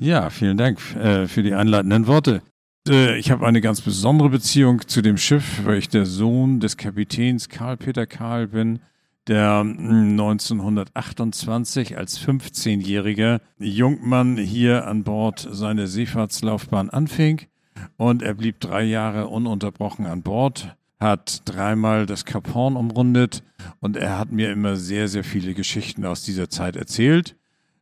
Ja, 0.00 0.30
vielen 0.30 0.56
Dank 0.56 0.78
äh, 0.94 1.26
für 1.26 1.42
die 1.42 1.54
einleitenden 1.54 2.06
Worte. 2.06 2.42
Äh, 2.88 3.18
ich 3.18 3.32
habe 3.32 3.44
eine 3.44 3.60
ganz 3.60 3.80
besondere 3.80 4.28
Beziehung 4.28 4.86
zu 4.86 5.02
dem 5.02 5.16
Schiff, 5.16 5.62
weil 5.64 5.78
ich 5.78 5.88
der 5.88 6.06
Sohn 6.06 6.60
des 6.60 6.76
Kapitäns 6.76 7.48
Karl-Peter 7.48 8.06
Karl 8.06 8.46
bin, 8.46 8.78
der 9.26 9.58
1928 9.60 11.90
hm, 11.90 11.98
als 11.98 12.20
15-jähriger 12.20 13.40
Jungmann 13.58 14.36
hier 14.36 14.86
an 14.86 15.02
Bord 15.02 15.48
seine 15.50 15.88
Seefahrtslaufbahn 15.88 16.90
anfing 16.90 17.48
und 17.96 18.22
er 18.22 18.34
blieb 18.34 18.60
drei 18.60 18.84
Jahre 18.84 19.26
ununterbrochen 19.26 20.06
an 20.06 20.22
Bord, 20.22 20.76
hat 21.00 21.42
dreimal 21.44 22.06
das 22.06 22.24
Kap 22.24 22.54
Horn 22.54 22.76
umrundet 22.76 23.42
und 23.80 23.96
er 23.96 24.16
hat 24.16 24.30
mir 24.30 24.52
immer 24.52 24.76
sehr, 24.76 25.08
sehr 25.08 25.24
viele 25.24 25.54
Geschichten 25.54 26.06
aus 26.06 26.22
dieser 26.22 26.48
Zeit 26.48 26.76
erzählt. 26.76 27.34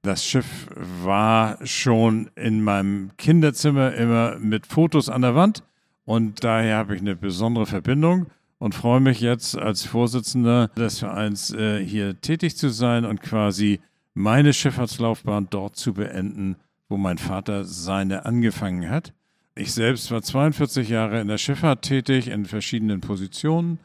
Das 0.06 0.24
Schiff 0.24 0.68
war 1.02 1.58
schon 1.66 2.30
in 2.36 2.62
meinem 2.62 3.10
Kinderzimmer 3.18 3.92
immer 3.94 4.38
mit 4.38 4.64
Fotos 4.64 5.08
an 5.08 5.22
der 5.22 5.34
Wand 5.34 5.64
und 6.04 6.44
daher 6.44 6.76
habe 6.76 6.94
ich 6.94 7.00
eine 7.00 7.16
besondere 7.16 7.66
Verbindung 7.66 8.26
und 8.58 8.76
freue 8.76 9.00
mich 9.00 9.18
jetzt 9.20 9.58
als 9.58 9.84
Vorsitzender 9.84 10.68
des 10.76 11.00
Vereins 11.00 11.52
äh, 11.52 11.84
hier 11.84 12.20
tätig 12.20 12.56
zu 12.56 12.68
sein 12.68 13.04
und 13.04 13.20
quasi 13.20 13.80
meine 14.14 14.52
Schifffahrtslaufbahn 14.52 15.48
dort 15.50 15.74
zu 15.74 15.94
beenden, 15.94 16.54
wo 16.88 16.96
mein 16.96 17.18
Vater 17.18 17.64
seine 17.64 18.26
angefangen 18.26 18.88
hat. 18.88 19.12
Ich 19.56 19.74
selbst 19.74 20.12
war 20.12 20.22
42 20.22 20.88
Jahre 20.88 21.20
in 21.20 21.26
der 21.26 21.38
Schifffahrt 21.38 21.82
tätig 21.82 22.28
in 22.28 22.44
verschiedenen 22.44 23.00
Positionen 23.00 23.80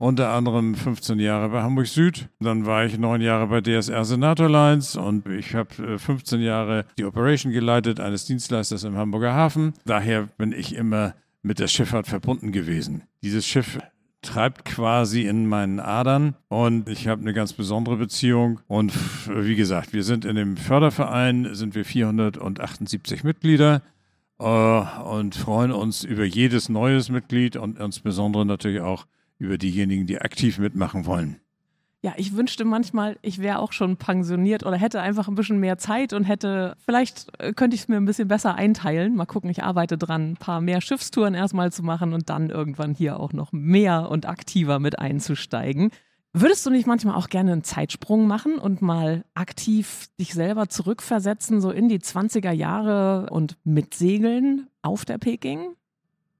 unter 0.00 0.30
anderem 0.30 0.74
15 0.74 1.20
Jahre 1.20 1.50
bei 1.50 1.62
Hamburg 1.62 1.86
Süd. 1.86 2.30
Dann 2.40 2.64
war 2.64 2.86
ich 2.86 2.98
neun 2.98 3.20
Jahre 3.20 3.46
bei 3.48 3.60
DSR 3.60 4.06
Senator 4.06 4.48
Lines 4.48 4.96
und 4.96 5.28
ich 5.28 5.54
habe 5.54 5.98
15 5.98 6.40
äh, 6.40 6.44
Jahre 6.44 6.86
die 6.98 7.04
Operation 7.04 7.52
geleitet 7.52 8.00
eines 8.00 8.24
Dienstleisters 8.24 8.84
im 8.84 8.96
Hamburger 8.96 9.34
Hafen. 9.34 9.74
Daher 9.84 10.22
bin 10.38 10.52
ich 10.52 10.74
immer 10.74 11.14
mit 11.42 11.58
der 11.58 11.68
Schifffahrt 11.68 12.06
verbunden 12.06 12.50
gewesen. 12.50 13.02
Dieses 13.22 13.46
Schiff 13.46 13.78
treibt 14.22 14.64
quasi 14.64 15.26
in 15.26 15.46
meinen 15.46 15.80
Adern 15.80 16.34
und 16.48 16.88
ich 16.88 17.06
habe 17.06 17.20
eine 17.20 17.34
ganz 17.34 17.52
besondere 17.52 17.98
Beziehung. 17.98 18.60
Und 18.68 18.94
wie 19.28 19.54
gesagt, 19.54 19.92
wir 19.92 20.02
sind 20.02 20.24
in 20.24 20.34
dem 20.34 20.56
Förderverein, 20.56 21.54
sind 21.54 21.74
wir 21.74 21.84
478 21.84 23.22
Mitglieder 23.22 23.82
äh, 24.38 24.44
und 24.44 25.34
freuen 25.34 25.72
uns 25.72 26.04
über 26.04 26.24
jedes 26.24 26.70
neues 26.70 27.10
Mitglied 27.10 27.56
und 27.56 27.78
insbesondere 27.78 28.46
natürlich 28.46 28.80
auch 28.80 29.04
über 29.40 29.58
diejenigen, 29.58 30.06
die 30.06 30.20
aktiv 30.20 30.58
mitmachen 30.58 31.06
wollen. 31.06 31.40
Ja, 32.02 32.14
ich 32.16 32.34
wünschte 32.34 32.64
manchmal, 32.64 33.18
ich 33.20 33.40
wäre 33.40 33.58
auch 33.58 33.72
schon 33.72 33.98
pensioniert 33.98 34.64
oder 34.64 34.76
hätte 34.76 35.02
einfach 35.02 35.28
ein 35.28 35.34
bisschen 35.34 35.60
mehr 35.60 35.76
Zeit 35.76 36.14
und 36.14 36.24
hätte, 36.24 36.74
vielleicht 36.78 37.28
äh, 37.38 37.52
könnte 37.52 37.74
ich 37.74 37.82
es 37.82 37.88
mir 37.88 37.98
ein 37.98 38.06
bisschen 38.06 38.28
besser 38.28 38.54
einteilen. 38.54 39.14
Mal 39.16 39.26
gucken, 39.26 39.50
ich 39.50 39.62
arbeite 39.62 39.98
dran, 39.98 40.30
ein 40.30 40.36
paar 40.36 40.62
mehr 40.62 40.80
Schiffstouren 40.80 41.34
erstmal 41.34 41.72
zu 41.72 41.82
machen 41.82 42.14
und 42.14 42.30
dann 42.30 42.48
irgendwann 42.48 42.94
hier 42.94 43.20
auch 43.20 43.34
noch 43.34 43.52
mehr 43.52 44.08
und 44.08 44.26
aktiver 44.26 44.78
mit 44.78 44.98
einzusteigen. 44.98 45.90
Würdest 46.32 46.64
du 46.64 46.70
nicht 46.70 46.86
manchmal 46.86 47.16
auch 47.16 47.28
gerne 47.28 47.52
einen 47.52 47.64
Zeitsprung 47.64 48.26
machen 48.26 48.58
und 48.58 48.80
mal 48.80 49.24
aktiv 49.34 50.08
dich 50.18 50.32
selber 50.32 50.68
zurückversetzen, 50.68 51.60
so 51.60 51.70
in 51.70 51.88
die 51.88 51.98
20er 51.98 52.52
Jahre 52.52 53.28
und 53.30 53.58
mitsegeln 53.64 54.68
auf 54.80 55.04
der 55.04 55.18
Peking? 55.18 55.74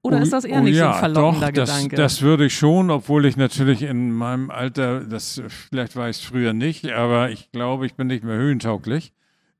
Oder 0.03 0.17
oh, 0.17 0.21
ist 0.21 0.33
das 0.33 0.45
eher 0.45 0.61
oh 0.61 0.63
nicht 0.63 0.77
ja, 0.77 0.89
so 0.89 0.93
ein 0.93 0.99
verlockender 0.99 1.51
doch, 1.51 1.53
das, 1.53 1.75
Gedanke? 1.75 1.95
Das 1.95 2.21
würde 2.21 2.45
ich 2.45 2.55
schon, 2.55 2.89
obwohl 2.89 3.25
ich 3.25 3.37
natürlich 3.37 3.83
in 3.83 4.11
meinem 4.11 4.49
Alter, 4.49 5.01
das 5.01 5.41
vielleicht 5.69 5.95
war 5.95 6.09
ich 6.09 6.17
es 6.17 6.23
früher 6.23 6.53
nicht, 6.53 6.91
aber 6.91 7.29
ich 7.29 7.51
glaube, 7.51 7.85
ich 7.85 7.93
bin 7.93 8.07
nicht 8.07 8.23
mehr 8.23 8.37
höhentauglich. 8.37 9.13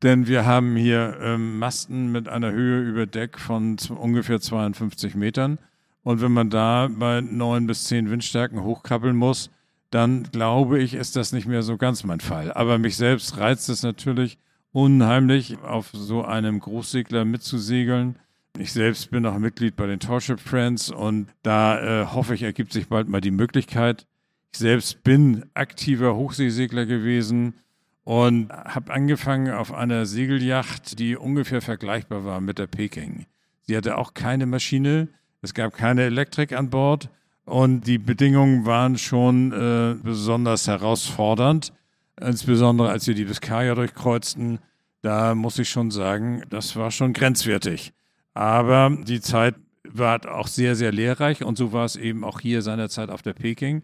Denn 0.04 0.26
wir 0.26 0.48
haben 0.48 0.76
hier 0.76 1.18
ähm, 1.22 1.60
Masten 1.60 2.12
mit 2.12 2.28
einer 2.28 2.52
Höhe 2.52 2.82
über 2.82 3.06
Deck 3.06 3.38
von 3.38 3.78
ungefähr 3.90 4.42
52 4.42 5.14
Metern. 5.14 5.60
Und 6.04 6.22
wenn 6.22 6.32
man 6.32 6.50
da 6.50 6.90
bei 6.92 7.22
neun 7.22 7.68
bis 7.68 7.84
zehn 7.84 8.10
Windstärken 8.10 8.64
hochkrabbeln 8.64 9.16
muss, 9.16 9.52
dann 9.92 10.24
glaube 10.32 10.80
ich, 10.80 10.96
ist 10.96 11.16
das 11.16 11.34
nicht 11.34 11.48
mehr 11.48 11.62
so 11.62 11.78
ganz 11.78 12.04
mein 12.04 12.20
Fall. 12.20 12.52
Aber 12.54 12.80
mich 12.80 12.96
selbst 12.96 13.38
reizt 13.38 13.70
es 13.70 13.84
natürlich 13.84 14.40
unheimlich, 14.72 15.60
auf 15.62 15.90
so 15.94 16.24
einem 16.24 16.60
Großsegler 16.60 17.26
mitzusegeln. 17.26 18.16
Ich 18.58 18.74
selbst 18.74 19.12
bin 19.12 19.26
auch 19.26 19.38
Mitglied 19.38 19.76
bei 19.76 19.88
den 19.88 20.00
Torship 20.00 20.40
Friends 20.40 20.90
und 20.90 21.28
da 21.42 22.04
äh, 22.04 22.06
hoffe 22.08 22.36
ich, 22.36 22.44
ergibt 22.44 22.74
sich 22.74 22.90
bald 22.90 23.08
mal 23.08 23.22
die 23.22 23.32
Möglichkeit. 23.32 24.06
Ich 24.52 24.60
selbst 24.60 25.04
bin 25.04 25.46
aktiver 25.54 26.16
Hochseesegler 26.16 26.86
gewesen 26.86 27.54
und 28.04 28.52
habe 28.52 28.94
angefangen 28.94 29.54
auf 29.54 29.74
einer 29.74 30.06
Segelyacht, 30.06 31.00
die 31.00 31.16
ungefähr 31.16 31.62
vergleichbar 31.62 32.26
war 32.26 32.42
mit 32.42 32.60
der 32.60 32.68
Peking. 32.68 33.26
Sie 33.62 33.78
hatte 33.78 33.98
auch 33.98 34.14
keine 34.14 34.46
Maschine, 34.46 35.08
es 35.42 35.54
gab 35.54 35.74
keine 35.74 36.04
Elektrik 36.04 36.52
an 36.52 36.70
Bord 36.70 37.10
und 37.46 37.88
die 37.88 37.98
Bedingungen 37.98 38.66
waren 38.66 38.98
schon 38.98 39.54
äh, 39.54 39.96
besonders 40.04 40.68
herausfordernd, 40.68 41.74
insbesondere 42.20 42.90
als 42.90 43.08
wir 43.08 43.16
die 43.16 43.26
Biskaya 43.26 43.76
durchkreuzten. 43.76 44.60
Da 45.02 45.36
muss 45.36 45.58
ich 45.58 45.70
schon 45.70 45.90
sagen, 45.90 46.44
das 46.50 46.76
war 46.76 46.92
schon 46.92 47.14
grenzwertig. 47.14 47.94
Aber 48.34 48.96
die 49.04 49.22
Zeit 49.22 49.56
war 49.84 50.34
auch 50.34 50.48
sehr, 50.48 50.76
sehr 50.76 50.92
lehrreich 50.92 51.44
und 51.44 51.58
so 51.58 51.74
war 51.74 51.86
es 51.86 51.96
eben 51.96 52.24
auch 52.24 52.40
hier 52.40 52.62
seinerzeit 52.62 53.10
auf 53.10 53.22
der 53.22 53.34
Peking. 53.34 53.84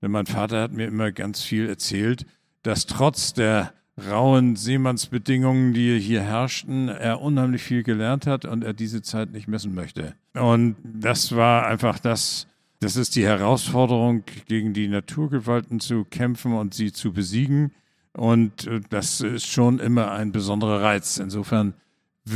Denn 0.00 0.10
mein 0.10 0.26
Vater 0.26 0.62
hat 0.62 0.72
mir 0.72 0.86
immer 0.86 1.10
ganz 1.10 1.42
viel 1.42 1.68
erzählt, 1.68 2.26
dass 2.62 2.86
trotz 2.86 3.32
der 3.32 3.72
rauen 4.08 4.56
Seemannsbedingungen, 4.56 5.74
die 5.74 5.98
hier 5.98 6.22
herrschten, 6.22 6.88
er 6.88 7.20
unheimlich 7.20 7.62
viel 7.62 7.82
gelernt 7.82 8.26
hat 8.26 8.44
und 8.44 8.62
er 8.62 8.72
diese 8.72 9.02
Zeit 9.02 9.32
nicht 9.32 9.48
missen 9.48 9.74
möchte. 9.74 10.14
Und 10.34 10.76
das 10.84 11.34
war 11.34 11.66
einfach 11.66 11.98
das, 11.98 12.46
das 12.80 12.96
ist 12.96 13.16
die 13.16 13.26
Herausforderung, 13.26 14.22
gegen 14.46 14.72
die 14.72 14.86
Naturgewalten 14.86 15.80
zu 15.80 16.04
kämpfen 16.04 16.52
und 16.54 16.74
sie 16.74 16.92
zu 16.92 17.12
besiegen. 17.12 17.72
Und 18.12 18.66
äh, 18.66 18.80
das 18.88 19.20
ist 19.20 19.46
schon 19.46 19.80
immer 19.80 20.12
ein 20.12 20.32
besonderer 20.32 20.82
Reiz. 20.82 21.18
Insofern 21.18 21.74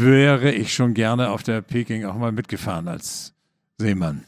wäre 0.00 0.52
ich 0.52 0.72
schon 0.74 0.94
gerne 0.94 1.30
auf 1.30 1.42
der 1.42 1.62
Peking 1.62 2.04
auch 2.04 2.16
mal 2.16 2.32
mitgefahren 2.32 2.88
als 2.88 3.34
Seemann. 3.78 4.24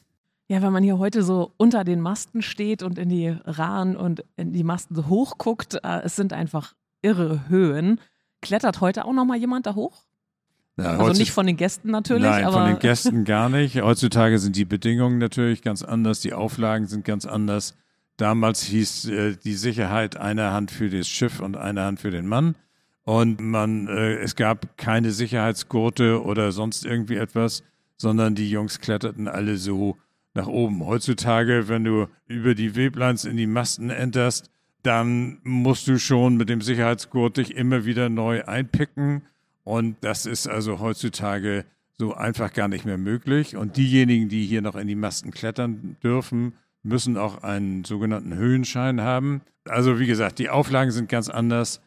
Ja, 0.48 0.60
wenn 0.60 0.72
man 0.72 0.82
hier 0.82 0.98
heute 0.98 1.22
so 1.22 1.52
unter 1.56 1.84
den 1.84 2.00
Masten 2.00 2.42
steht 2.42 2.82
und 2.82 2.98
in 2.98 3.08
die 3.08 3.28
Rahen 3.28 3.96
und 3.96 4.24
in 4.36 4.52
die 4.52 4.64
Masten 4.64 4.94
so 4.94 5.06
hochguckt, 5.08 5.74
äh, 5.82 6.02
es 6.04 6.16
sind 6.16 6.32
einfach 6.32 6.74
irre 7.00 7.48
Höhen. 7.48 8.00
Klettert 8.42 8.80
heute 8.80 9.06
auch 9.06 9.12
noch 9.12 9.24
mal 9.24 9.38
jemand 9.38 9.66
da 9.66 9.74
hoch? 9.74 10.04
Ja, 10.76 10.98
also 10.98 11.18
nicht 11.18 11.32
von 11.32 11.46
den 11.46 11.56
Gästen 11.56 11.90
natürlich. 11.90 12.24
Nein, 12.24 12.44
aber 12.44 12.58
von 12.58 12.66
den 12.66 12.78
Gästen 12.78 13.24
gar 13.24 13.48
nicht. 13.48 13.80
Heutzutage 13.80 14.38
sind 14.38 14.56
die 14.56 14.64
Bedingungen 14.64 15.18
natürlich 15.18 15.62
ganz 15.62 15.82
anders, 15.82 16.20
die 16.20 16.32
Auflagen 16.32 16.86
sind 16.86 17.04
ganz 17.04 17.26
anders. 17.26 17.74
Damals 18.16 18.62
hieß 18.62 19.06
äh, 19.06 19.36
die 19.36 19.54
Sicherheit 19.54 20.16
eine 20.16 20.52
Hand 20.52 20.70
für 20.70 20.90
das 20.90 21.08
Schiff 21.08 21.40
und 21.40 21.56
eine 21.56 21.82
Hand 21.82 22.00
für 22.00 22.10
den 22.10 22.26
Mann. 22.26 22.54
Und 23.04 23.40
man, 23.40 23.86
äh, 23.88 24.14
es 24.16 24.34
gab 24.34 24.76
keine 24.78 25.12
Sicherheitsgurte 25.12 26.22
oder 26.22 26.52
sonst 26.52 26.86
irgendwie 26.86 27.16
etwas, 27.16 27.62
sondern 27.96 28.34
die 28.34 28.50
Jungs 28.50 28.80
kletterten 28.80 29.28
alle 29.28 29.56
so 29.56 29.98
nach 30.32 30.46
oben. 30.46 30.84
Heutzutage, 30.84 31.68
wenn 31.68 31.84
du 31.84 32.08
über 32.26 32.54
die 32.54 32.74
Weblines 32.74 33.24
in 33.24 33.36
die 33.36 33.46
Masten 33.46 33.90
enterst, 33.90 34.50
dann 34.82 35.38
musst 35.44 35.86
du 35.86 35.98
schon 35.98 36.36
mit 36.36 36.48
dem 36.48 36.60
Sicherheitsgurt 36.60 37.36
dich 37.36 37.56
immer 37.56 37.84
wieder 37.84 38.08
neu 38.08 38.44
einpicken. 38.44 39.22
Und 39.62 39.96
das 40.02 40.26
ist 40.26 40.46
also 40.46 40.80
heutzutage 40.80 41.64
so 41.96 42.14
einfach 42.14 42.52
gar 42.52 42.68
nicht 42.68 42.84
mehr 42.84 42.98
möglich. 42.98 43.56
Und 43.56 43.76
diejenigen, 43.76 44.28
die 44.28 44.44
hier 44.44 44.60
noch 44.60 44.76
in 44.76 44.88
die 44.88 44.94
Masten 44.94 45.30
klettern 45.30 45.96
dürfen, 46.02 46.54
müssen 46.82 47.16
auch 47.16 47.42
einen 47.42 47.84
sogenannten 47.84 48.34
Höhenschein 48.34 49.00
haben. 49.00 49.40
Also 49.66 49.98
wie 49.98 50.06
gesagt, 50.06 50.38
die 50.38 50.50
Auflagen 50.50 50.90
sind 50.90 51.08
ganz 51.08 51.30
anders. 51.30 51.80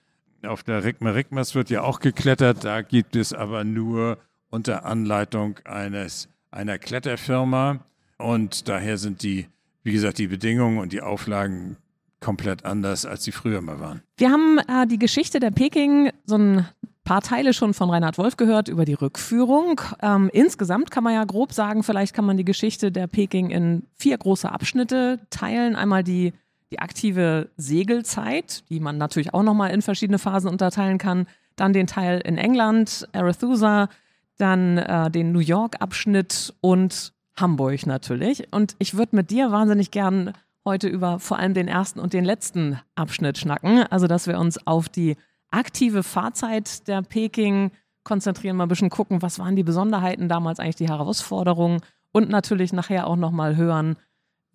Auf 0.43 0.63
der 0.63 0.84
Rigma 0.84 1.12
Rigmas 1.12 1.56
wird 1.56 1.69
ja 1.69 1.82
auch 1.82 2.00
geklettert, 2.00 2.63
da 2.63 2.82
gibt 2.82 3.15
es 3.15 3.34
aber 3.34 3.63
nur 3.63 4.17
unter 4.50 4.86
Anleitung 4.86 5.60
eines, 5.65 6.30
einer 6.52 6.78
Kletterfirma 6.78 7.80
und 8.17 8.67
daher 8.67 8.97
sind 8.97 9.23
die, 9.23 9.47
wie 9.84 9.91
gesagt, 9.91 10.17
die 10.19 10.28
Bedingungen 10.28 10.80
und 10.80 10.93
die 10.93 11.02
Auflagen 11.02 11.78
komplett 12.19 12.65
anders, 12.65 13.06
als 13.06 13.23
sie 13.23 13.32
früher 13.32 13.62
mal 13.62 13.80
waren. 13.80 14.02
Wir 14.17 14.32
haben 14.32 14.60
äh, 14.60 14.88
die 14.88 15.00
Geschichte 15.00 15.39
der 15.39 15.52
Peking 15.52 16.12
so 16.26 16.38
ein 16.38 16.67
paar 17.04 17.21
Teile 17.21 17.54
schon 17.54 17.73
von 17.73 17.89
Reinhard 17.89 18.17
Wolf 18.17 18.38
gehört 18.38 18.67
über 18.67 18.86
die 18.86 18.93
Rückführung. 18.93 19.80
Ähm, 20.02 20.30
insgesamt 20.34 20.91
kann 20.91 21.04
man 21.04 21.13
ja 21.13 21.23
grob 21.23 21.54
sagen, 21.54 21.84
vielleicht 21.84 22.13
kann 22.13 22.26
man 22.26 22.38
die 22.38 22.43
Geschichte 22.43 22.91
der 22.91 23.08
Peking 23.08 23.50
in 23.50 23.84
vier 23.95 24.17
große 24.17 24.52
Abschnitte 24.52 25.19
teilen. 25.30 25.76
Einmal 25.76 26.04
die 26.04 26.34
die 26.71 26.80
aktive 26.80 27.49
Segelzeit, 27.58 28.69
die 28.69 28.80
man 28.80 28.97
natürlich 28.97 29.34
auch 29.34 29.43
nochmal 29.43 29.71
in 29.71 29.82
verschiedene 29.82 30.19
Phasen 30.19 30.49
unterteilen 30.49 30.97
kann, 30.97 31.27
dann 31.56 31.73
den 31.73 31.88
Teil 31.88 32.21
in 32.21 32.38
England, 32.38 33.08
Arethusa, 33.13 33.89
dann 34.38 34.77
äh, 34.77 35.10
den 35.10 35.32
New 35.32 35.39
York-Abschnitt 35.39 36.53
und 36.62 37.13
Hamburg 37.36 37.86
natürlich. 37.86 38.51
Und 38.51 38.75
ich 38.80 38.97
würde 38.97 39.15
mit 39.15 39.32
dir 39.32 39.51
wahnsinnig 39.51 39.91
gern 39.91 40.34
heute 40.65 40.88
über 40.88 41.19
vor 41.19 41.39
allem 41.39 41.53
den 41.53 41.67
ersten 41.67 41.99
und 41.99 42.13
den 42.13 42.25
letzten 42.25 42.80
Abschnitt 42.95 43.38
schnacken. 43.38 43.84
Also, 43.89 44.08
dass 44.08 44.27
wir 44.27 44.38
uns 44.38 44.65
auf 44.67 44.89
die 44.89 45.15
aktive 45.49 46.03
Fahrzeit 46.03 46.88
der 46.88 47.01
Peking 47.01 47.71
konzentrieren, 48.03 48.58
mal 48.58 48.65
ein 48.65 48.69
bisschen 48.69 48.89
gucken, 48.89 49.21
was 49.21 49.39
waren 49.39 49.56
die 49.56 49.63
Besonderheiten 49.63 50.30
damals 50.30 50.60
eigentlich, 50.60 50.75
die 50.75 50.89
Herausforderungen 50.89 51.82
und 52.12 52.30
natürlich 52.30 52.73
nachher 52.73 53.08
auch 53.08 53.15
nochmal 53.15 53.56
hören, 53.56 53.95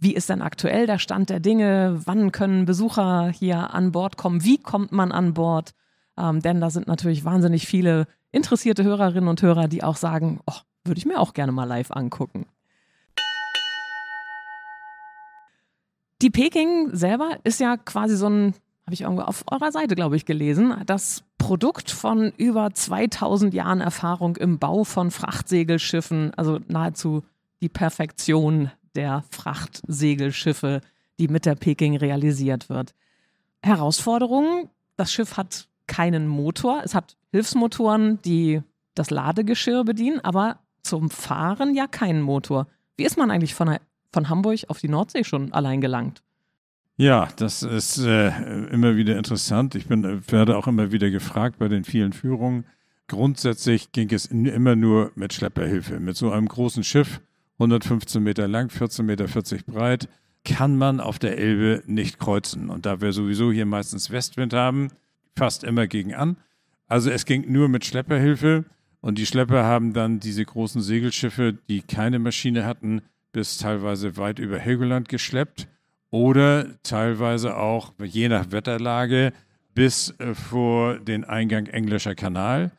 wie 0.02 0.14
ist 0.14 0.28
denn 0.28 0.42
aktuell 0.42 0.86
der 0.86 0.98
Stand 0.98 1.30
der 1.30 1.38
Dinge? 1.38 2.00
Wann 2.06 2.32
können 2.32 2.64
Besucher 2.64 3.28
hier 3.28 3.72
an 3.72 3.92
Bord 3.92 4.16
kommen? 4.16 4.42
Wie 4.42 4.58
kommt 4.58 4.90
man 4.90 5.12
an 5.12 5.32
Bord? 5.32 5.74
Ähm, 6.18 6.40
denn 6.40 6.60
da 6.60 6.70
sind 6.70 6.88
natürlich 6.88 7.24
wahnsinnig 7.24 7.68
viele 7.68 8.08
interessierte 8.32 8.82
Hörerinnen 8.82 9.28
und 9.28 9.40
Hörer, 9.40 9.68
die 9.68 9.84
auch 9.84 9.94
sagen, 9.94 10.40
oh, 10.46 10.56
würde 10.84 10.98
ich 10.98 11.06
mir 11.06 11.20
auch 11.20 11.34
gerne 11.34 11.52
mal 11.52 11.64
live 11.64 11.92
angucken. 11.92 12.46
Die 16.20 16.30
Peking 16.30 16.90
selber 16.92 17.38
ist 17.44 17.60
ja 17.60 17.76
quasi 17.76 18.16
so 18.16 18.28
ein, 18.28 18.54
habe 18.84 18.94
ich 18.94 19.02
irgendwo 19.02 19.22
auf 19.22 19.44
eurer 19.52 19.70
Seite, 19.70 19.94
glaube 19.94 20.16
ich, 20.16 20.26
gelesen, 20.26 20.74
das 20.84 21.22
Produkt 21.38 21.90
von 21.90 22.32
über 22.36 22.74
2000 22.74 23.54
Jahren 23.54 23.80
Erfahrung 23.80 24.36
im 24.36 24.58
Bau 24.58 24.82
von 24.82 25.12
Frachtsegelschiffen, 25.12 26.32
also 26.34 26.58
nahezu 26.66 27.22
die 27.60 27.68
Perfektion 27.68 28.70
der 28.94 29.24
Frachtsegelschiffe, 29.30 30.80
die 31.18 31.28
mit 31.28 31.46
der 31.46 31.54
Peking 31.54 31.96
realisiert 31.96 32.68
wird. 32.68 32.94
Herausforderung, 33.62 34.70
das 34.96 35.12
Schiff 35.12 35.36
hat 35.36 35.68
keinen 35.86 36.26
Motor, 36.26 36.82
es 36.84 36.94
hat 36.94 37.16
Hilfsmotoren, 37.30 38.20
die 38.22 38.62
das 38.94 39.10
Ladegeschirr 39.10 39.84
bedienen, 39.84 40.20
aber 40.20 40.58
zum 40.82 41.10
Fahren 41.10 41.74
ja 41.74 41.86
keinen 41.86 42.22
Motor. 42.22 42.66
Wie 42.96 43.04
ist 43.04 43.16
man 43.16 43.30
eigentlich 43.30 43.54
von, 43.54 43.76
von 44.12 44.28
Hamburg 44.28 44.60
auf 44.68 44.78
die 44.78 44.88
Nordsee 44.88 45.24
schon 45.24 45.52
allein 45.52 45.80
gelangt? 45.80 46.22
Ja, 46.96 47.28
das 47.36 47.62
ist 47.62 47.98
äh, 47.98 48.28
immer 48.68 48.96
wieder 48.96 49.16
interessant. 49.16 49.74
Ich 49.74 49.86
bin, 49.86 50.22
werde 50.30 50.56
auch 50.56 50.66
immer 50.66 50.92
wieder 50.92 51.10
gefragt 51.10 51.58
bei 51.58 51.68
den 51.68 51.84
vielen 51.84 52.12
Führungen. 52.12 52.66
Grundsätzlich 53.08 53.92
ging 53.92 54.12
es 54.12 54.26
immer 54.26 54.76
nur 54.76 55.10
mit 55.14 55.32
Schlepperhilfe. 55.32 56.00
Mit 56.00 56.16
so 56.16 56.30
einem 56.30 56.48
großen 56.48 56.84
Schiff 56.84 57.20
115 57.54 58.22
Meter 58.22 58.48
lang, 58.48 58.68
14,40 58.68 59.02
Meter 59.02 59.26
breit, 59.66 60.08
kann 60.44 60.76
man 60.76 61.00
auf 61.00 61.18
der 61.18 61.38
Elbe 61.38 61.82
nicht 61.86 62.18
kreuzen. 62.18 62.70
Und 62.70 62.86
da 62.86 63.00
wir 63.00 63.12
sowieso 63.12 63.52
hier 63.52 63.66
meistens 63.66 64.10
Westwind 64.10 64.52
haben, 64.52 64.88
fast 65.36 65.64
immer 65.64 65.86
gegen 65.86 66.14
an. 66.14 66.36
Also 66.88 67.10
es 67.10 67.24
ging 67.24 67.50
nur 67.50 67.68
mit 67.68 67.84
Schlepperhilfe. 67.84 68.64
Und 69.00 69.18
die 69.18 69.26
Schlepper 69.26 69.64
haben 69.64 69.92
dann 69.92 70.20
diese 70.20 70.44
großen 70.44 70.82
Segelschiffe, 70.82 71.58
die 71.68 71.82
keine 71.82 72.18
Maschine 72.18 72.64
hatten, 72.64 73.02
bis 73.32 73.58
teilweise 73.58 74.16
weit 74.16 74.38
über 74.38 74.58
Helgoland 74.58 75.08
geschleppt. 75.08 75.68
oder 76.12 76.66
teilweise 76.82 77.56
auch, 77.56 77.94
je 78.04 78.28
nach 78.28 78.52
Wetterlage, 78.52 79.32
bis 79.74 80.10
äh, 80.18 80.34
vor 80.34 80.98
den 80.98 81.24
Eingang 81.24 81.66
Englischer 81.66 82.14
Kanal. 82.14 82.70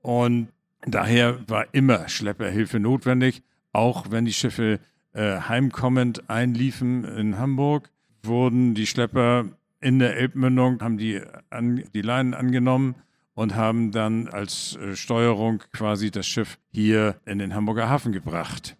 Und 0.00 0.48
daher 0.84 1.48
war 1.48 1.72
immer 1.72 2.08
Schlepperhilfe 2.08 2.80
notwendig, 2.80 3.42
auch 3.72 4.10
wenn 4.10 4.24
die 4.24 4.32
Schiffe 4.32 4.80
äh, 5.12 5.40
heimkommend 5.40 6.28
einliefen 6.30 7.04
in 7.04 7.38
Hamburg, 7.38 7.90
wurden 8.22 8.74
die 8.74 8.86
Schlepper 8.86 9.46
in 9.80 9.98
der 9.98 10.16
Elbmündung, 10.16 10.80
haben 10.80 10.98
die, 10.98 11.20
an, 11.50 11.84
die 11.92 12.02
Leinen 12.02 12.34
angenommen 12.34 12.94
und 13.34 13.54
haben 13.54 13.90
dann 13.90 14.28
als 14.28 14.76
äh, 14.76 14.94
Steuerung 14.94 15.62
quasi 15.72 16.10
das 16.10 16.26
Schiff 16.26 16.58
hier 16.72 17.16
in 17.24 17.38
den 17.38 17.54
Hamburger 17.54 17.88
Hafen 17.88 18.12
gebracht. 18.12 18.76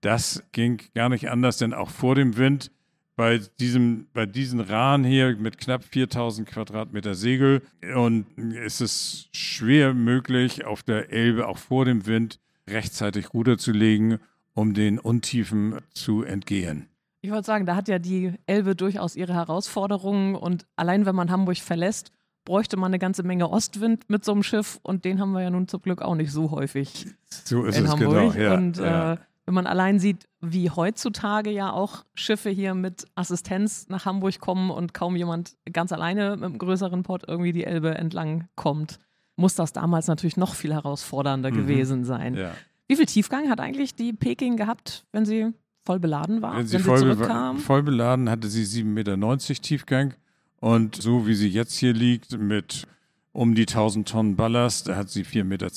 Das 0.00 0.44
ging 0.52 0.82
gar 0.94 1.08
nicht 1.08 1.30
anders, 1.30 1.58
denn 1.58 1.72
auch 1.72 1.90
vor 1.90 2.14
dem 2.14 2.36
Wind 2.36 2.70
bei 3.16 3.40
diesem, 3.60 4.08
bei 4.12 4.26
diesen 4.26 4.60
Rahn 4.60 5.04
hier 5.04 5.36
mit 5.36 5.58
knapp 5.58 5.84
4000 5.84 6.48
Quadratmeter 6.48 7.14
Segel 7.14 7.62
und 7.94 8.26
ist 8.36 8.80
es 8.80 9.28
schwer 9.32 9.94
möglich, 9.94 10.64
auf 10.64 10.82
der 10.82 11.10
Elbe 11.12 11.46
auch 11.46 11.58
vor 11.58 11.84
dem 11.84 12.06
Wind 12.06 12.40
rechtzeitig 12.68 13.32
Ruder 13.32 13.56
zu 13.56 13.72
legen, 13.72 14.18
um 14.54 14.74
den 14.74 14.98
Untiefen 14.98 15.78
zu 15.92 16.22
entgehen. 16.22 16.88
Ich 17.20 17.30
wollte 17.30 17.46
sagen, 17.46 17.64
da 17.66 17.74
hat 17.76 17.88
ja 17.88 17.98
die 17.98 18.32
Elbe 18.46 18.74
durchaus 18.76 19.16
ihre 19.16 19.34
Herausforderungen 19.34 20.34
und 20.34 20.66
allein 20.76 21.06
wenn 21.06 21.14
man 21.14 21.30
Hamburg 21.30 21.56
verlässt, 21.58 22.10
bräuchte 22.44 22.76
man 22.76 22.90
eine 22.90 22.98
ganze 22.98 23.22
Menge 23.22 23.48
Ostwind 23.50 24.08
mit 24.10 24.24
so 24.24 24.32
einem 24.32 24.42
Schiff 24.42 24.78
und 24.82 25.04
den 25.06 25.18
haben 25.20 25.32
wir 25.32 25.40
ja 25.42 25.50
nun 25.50 25.66
zum 25.66 25.80
Glück 25.80 26.02
auch 26.02 26.14
nicht 26.14 26.30
so 26.30 26.50
häufig. 26.50 27.06
So 27.30 27.64
ist 27.64 27.78
in 27.78 27.84
es 27.86 27.90
Hamburg. 27.90 28.34
genau. 28.34 28.44
Ja, 28.50 28.54
und 28.54 28.76
ja. 28.76 29.12
Äh, 29.14 29.16
wenn 29.46 29.54
man 29.54 29.66
allein 29.66 29.98
sieht, 29.98 30.26
wie 30.40 30.70
heutzutage 30.70 31.50
ja 31.50 31.70
auch 31.72 32.04
Schiffe 32.14 32.48
hier 32.50 32.74
mit 32.74 33.06
Assistenz 33.14 33.88
nach 33.88 34.04
Hamburg 34.06 34.38
kommen 34.40 34.70
und 34.70 34.94
kaum 34.94 35.16
jemand 35.16 35.56
ganz 35.72 35.92
alleine 35.92 36.36
mit 36.36 36.44
einem 36.44 36.58
größeren 36.58 37.02
Port 37.02 37.24
irgendwie 37.26 37.52
die 37.52 37.64
Elbe 37.64 37.94
entlang 37.94 38.48
kommt, 38.54 38.98
muss 39.36 39.54
das 39.54 39.72
damals 39.72 40.06
natürlich 40.06 40.36
noch 40.36 40.54
viel 40.54 40.72
herausfordernder 40.72 41.50
Mhm. 41.50 41.56
gewesen 41.56 42.04
sein. 42.04 42.34
ja. 42.34 42.52
Wie 42.86 42.96
viel 42.96 43.06
Tiefgang 43.06 43.48
hat 43.48 43.60
eigentlich 43.60 43.94
die 43.94 44.12
Peking 44.12 44.56
gehabt, 44.56 45.06
wenn 45.12 45.24
sie 45.24 45.52
voll 45.84 45.98
beladen 45.98 46.42
war? 46.42 46.58
Wenn 46.58 46.66
sie, 46.66 46.74
wenn 46.74 46.84
voll, 46.84 46.98
zurückkam? 46.98 47.58
voll 47.58 47.82
beladen 47.82 48.28
hatte 48.28 48.48
sie 48.48 48.64
7,90 48.64 48.84
Meter 48.84 49.62
Tiefgang 49.62 50.14
und 50.60 51.00
so 51.00 51.26
wie 51.26 51.34
sie 51.34 51.48
jetzt 51.48 51.74
hier 51.76 51.92
liegt 51.92 52.38
mit 52.38 52.86
um 53.32 53.54
die 53.54 53.62
1000 53.62 54.08
Tonnen 54.08 54.36
Ballast, 54.36 54.88
hat 54.88 55.10
sie 55.10 55.24
4,20 55.24 55.44
Meter. 55.44 55.68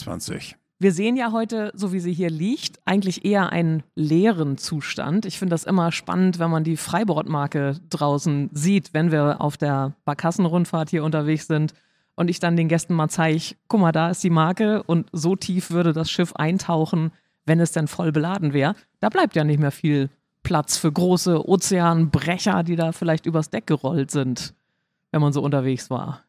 Wir 0.80 0.92
sehen 0.92 1.16
ja 1.16 1.32
heute, 1.32 1.72
so 1.74 1.92
wie 1.92 2.00
sie 2.00 2.14
hier 2.14 2.30
liegt, 2.30 2.78
eigentlich 2.86 3.26
eher 3.26 3.52
einen 3.52 3.82
leeren 3.96 4.60
Zustand. 4.60 5.26
Ich 5.26 5.40
finde 5.40 5.54
das 5.54 5.64
immer 5.64 5.92
spannend, 5.92 6.38
wenn 6.38 6.52
man 6.52 6.64
die 6.64 6.78
Freibordmarke 6.78 7.80
draußen 7.90 8.52
sieht, 8.54 8.94
wenn 8.94 9.12
wir 9.12 9.42
auf 9.42 9.58
der 9.58 9.96
Barkassenrundfahrt 10.06 10.92
hier 10.92 11.04
unterwegs 11.04 11.48
sind 11.48 11.74
und 12.18 12.30
ich 12.30 12.40
dann 12.40 12.58
den 12.58 12.68
Gästen 12.68 12.96
mal 12.96 13.08
zeige, 13.08 13.56
guck 13.70 13.80
mal, 13.80 13.94
da 13.94 14.10
ist 14.10 14.24
die 14.24 14.30
Marke 14.30 14.84
und 14.84 15.08
so 15.14 15.36
tief 15.36 15.70
würde 15.72 15.94
das 15.94 16.12
Schiff 16.12 16.34
eintauchen, 16.34 17.12
wenn 17.46 17.62
es 17.62 17.72
denn 17.72 17.88
voll 17.88 18.12
beladen 18.12 18.52
wäre. 18.52 18.76
Da 19.00 19.08
bleibt 19.10 19.36
ja 19.36 19.46
nicht 19.46 19.60
mehr 19.60 19.72
viel 19.72 20.10
Platz 20.44 20.78
für 20.78 20.92
große 20.92 21.48
Ozeanbrecher, 21.48 22.64
die 22.64 22.76
da 22.76 22.92
vielleicht 22.92 23.26
übers 23.26 23.52
Deck 23.52 23.68
gerollt 23.68 24.12
sind, 24.12 24.56
wenn 25.12 25.22
man 25.22 25.32
so 25.32 25.42
unterwegs 25.42 25.90
war. 25.90 26.24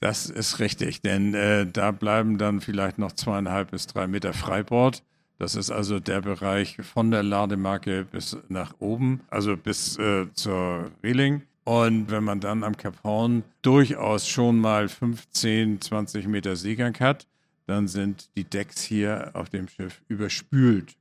Das 0.00 0.26
ist 0.26 0.58
richtig, 0.58 1.00
denn 1.02 1.34
äh, 1.34 1.66
da 1.66 1.92
bleiben 1.92 2.36
dann 2.36 2.60
vielleicht 2.60 2.98
noch 2.98 3.12
zweieinhalb 3.12 3.70
bis 3.70 3.86
drei 3.86 4.06
Meter 4.06 4.32
Freibord. 4.32 5.02
Das 5.38 5.54
ist 5.54 5.70
also 5.70 6.00
der 6.00 6.22
Bereich 6.22 6.76
von 6.82 7.10
der 7.10 7.22
Lademarke 7.22 8.04
bis 8.04 8.36
nach 8.48 8.74
oben, 8.78 9.20
also 9.30 9.56
bis 9.56 9.96
äh, 9.98 10.26
zur 10.34 10.90
Reling. 11.02 11.42
Und 11.64 12.10
wenn 12.10 12.24
man 12.24 12.40
dann 12.40 12.64
am 12.64 12.76
Cap 12.76 13.02
Horn 13.04 13.44
durchaus 13.62 14.26
schon 14.26 14.58
mal 14.58 14.88
15, 14.88 15.80
20 15.80 16.26
Meter 16.26 16.56
Seegang 16.56 16.98
hat, 17.00 17.26
dann 17.66 17.86
sind 17.86 18.30
die 18.36 18.44
Decks 18.44 18.82
hier 18.82 19.30
auf 19.34 19.50
dem 19.50 19.68
Schiff 19.68 20.02
überspült. 20.08 20.96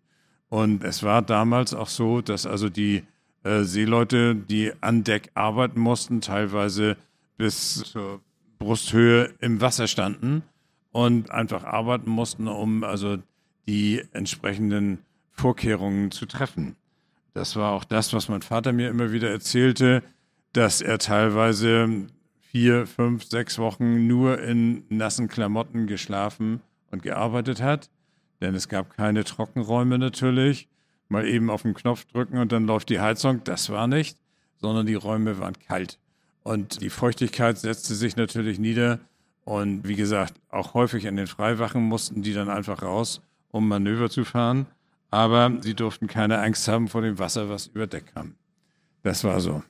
Und 0.50 0.84
es 0.84 1.04
war 1.04 1.22
damals 1.22 1.74
auch 1.74 1.88
so, 1.88 2.22
dass 2.22 2.46
also 2.46 2.70
die 2.70 3.04
äh, 3.44 3.64
Seeleute, 3.64 4.36
die 4.36 4.74
an 4.82 5.04
Deck 5.04 5.32
arbeiten 5.34 5.80
mussten, 5.80 6.22
teilweise 6.22 6.98
bis 7.38 7.76
zur 7.84 8.22
Brusthöhe 8.58 9.34
im 9.40 9.62
Wasser 9.62 9.88
standen 9.88 10.44
und 10.92 11.32
einfach 11.32 11.64
arbeiten 11.64 12.10
mussten, 12.10 12.48
um 12.48 12.84
also 12.84 13.18
die 13.68 14.04
entsprechenden 14.12 15.00
Vorkehrungen 15.32 16.12
zu 16.12 16.26
treffen. 16.26 16.76
Das 17.34 17.56
war 17.56 17.72
auch 17.72 17.86
das, 17.86 18.12
was 18.14 18.28
mein 18.28 18.42
Vater 18.42 18.74
mir 18.74 18.90
immer 18.90 19.12
wieder 19.12 19.30
erzählte, 19.30 20.04
dass 20.54 20.82
er 20.82 20.98
teilweise 20.98 22.08
vier, 22.40 22.88
fünf, 22.88 23.24
sechs 23.26 23.60
Wochen 23.60 24.08
nur 24.08 24.42
in 24.42 24.84
nassen 24.90 25.28
Klamotten 25.28 25.88
geschlafen 25.88 26.62
und 26.92 27.04
gearbeitet 27.04 27.62
hat. 27.62 27.90
Denn 28.42 28.56
es 28.56 28.70
gab 28.70 28.96
keine 28.96 29.24
Trockenräume 29.24 30.00
natürlich. 30.00 30.68
Mal 31.10 31.28
eben 31.28 31.50
auf 31.50 31.64
den 31.64 31.74
Knopf 31.74 32.06
drücken 32.06 32.38
und 32.38 32.52
dann 32.52 32.66
läuft 32.66 32.90
die 32.90 33.00
Heizung. 33.00 33.44
Das 33.44 33.70
war 33.70 33.88
nicht, 33.88 34.18
sondern 34.58 34.86
die 34.86 34.96
Räume 34.96 35.40
waren 35.40 35.58
kalt. 35.68 36.00
Und 36.44 36.82
die 36.82 36.90
Feuchtigkeit 36.90 37.58
setzte 37.58 37.96
sich 37.96 38.16
natürlich 38.16 38.60
nieder. 38.60 39.00
Und 39.44 39.88
wie 39.88 39.96
gesagt, 39.96 40.36
auch 40.50 40.74
häufig 40.74 41.06
in 41.06 41.16
den 41.16 41.28
Freiwachen 41.28 41.84
mussten 41.84 42.22
die 42.22 42.34
dann 42.34 42.50
einfach 42.50 42.82
raus, 42.82 43.22
um 43.52 43.68
Manöver 43.68 44.10
zu 44.10 44.24
fahren. 44.24 44.68
Aber 45.12 45.52
sie 45.62 45.74
durften 45.74 46.08
keine 46.08 46.40
Angst 46.40 46.68
haben 46.68 46.88
vor 46.88 47.02
dem 47.02 47.20
Wasser, 47.20 47.50
was 47.50 47.68
über 47.68 47.88
Deck 47.88 48.14
kam. 48.14 48.36
Das 49.04 49.24
war 49.24 49.40
so. 49.42 49.64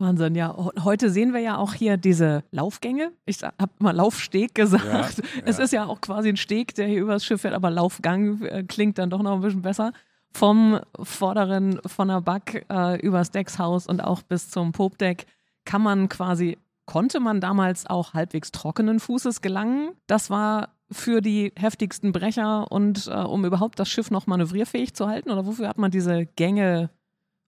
Wahnsinn, 0.00 0.34
ja. 0.34 0.56
Heute 0.82 1.10
sehen 1.10 1.34
wir 1.34 1.40
ja 1.40 1.58
auch 1.58 1.74
hier 1.74 1.98
diese 1.98 2.42
Laufgänge. 2.50 3.12
Ich 3.26 3.42
habe 3.42 3.70
immer 3.78 3.92
Laufsteg 3.92 4.54
gesagt. 4.54 4.84
Ja, 4.84 5.06
Es 5.44 5.58
ja. 5.58 5.64
ist 5.64 5.72
ja 5.72 5.84
auch 5.86 6.00
quasi 6.00 6.30
ein 6.30 6.38
Steg, 6.38 6.74
der 6.74 6.88
hier 6.88 7.02
übers 7.02 7.24
Schiff 7.24 7.42
fährt, 7.42 7.54
aber 7.54 7.70
Laufgang 7.70 8.42
äh, 8.42 8.64
klingt 8.64 8.96
dann 8.96 9.10
doch 9.10 9.22
noch 9.22 9.34
ein 9.34 9.40
bisschen 9.42 9.62
besser. 9.62 9.92
Vom 10.32 10.80
vorderen, 10.98 11.80
von 11.84 12.08
der 12.08 12.22
Back 12.22 12.64
äh, 12.70 12.98
übers 13.00 13.30
Deckshaus 13.30 13.86
und 13.86 14.02
auch 14.02 14.22
bis 14.22 14.48
zum 14.48 14.72
Popdeck 14.72 15.26
kann 15.64 15.82
man 15.82 16.08
quasi, 16.08 16.56
konnte 16.86 17.20
man 17.20 17.40
damals 17.40 17.86
auch 17.86 18.14
halbwegs 18.14 18.52
trockenen 18.52 19.00
Fußes 19.00 19.42
gelangen. 19.42 19.90
Das 20.06 20.30
war 20.30 20.70
für 20.90 21.20
die 21.20 21.52
heftigsten 21.56 22.12
Brecher 22.12 22.72
und 22.72 23.06
äh, 23.06 23.10
um 23.10 23.44
überhaupt 23.44 23.78
das 23.78 23.88
Schiff 23.88 24.10
noch 24.10 24.26
manövrierfähig 24.26 24.94
zu 24.94 25.08
halten? 25.08 25.30
Oder 25.30 25.46
wofür 25.46 25.68
hat 25.68 25.78
man 25.78 25.90
diese 25.90 26.24
Gänge 26.24 26.90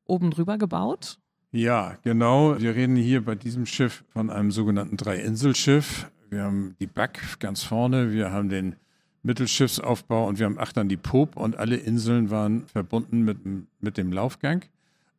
oben 0.05 0.31
drüber 0.31 0.59
gebaut? 0.59 1.19
Ja, 1.55 1.99
genau. 2.03 2.59
Wir 2.59 2.75
reden 2.75 2.97
hier 2.97 3.23
bei 3.23 3.35
diesem 3.35 3.67
Schiff 3.67 4.05
von 4.09 4.31
einem 4.31 4.51
sogenannten 4.51 4.97
Drei-Insel-Schiff. 4.97 6.11
Wir 6.31 6.45
haben 6.45 6.75
die 6.81 6.87
Back 6.87 7.21
ganz 7.41 7.63
vorne, 7.63 8.11
wir 8.11 8.33
haben 8.33 8.49
den 8.49 8.77
Mittelschiffsaufbau 9.23 10.29
und 10.29 10.39
wir 10.39 10.47
haben 10.47 10.59
achtern 10.59 10.89
die 10.89 10.97
Pop 10.97 11.37
und 11.37 11.59
alle 11.59 11.77
Inseln 11.77 12.31
waren 12.31 12.67
verbunden 12.69 13.21
mit, 13.21 13.37
mit 13.81 13.99
dem 13.99 14.13
Laufgang. 14.13 14.65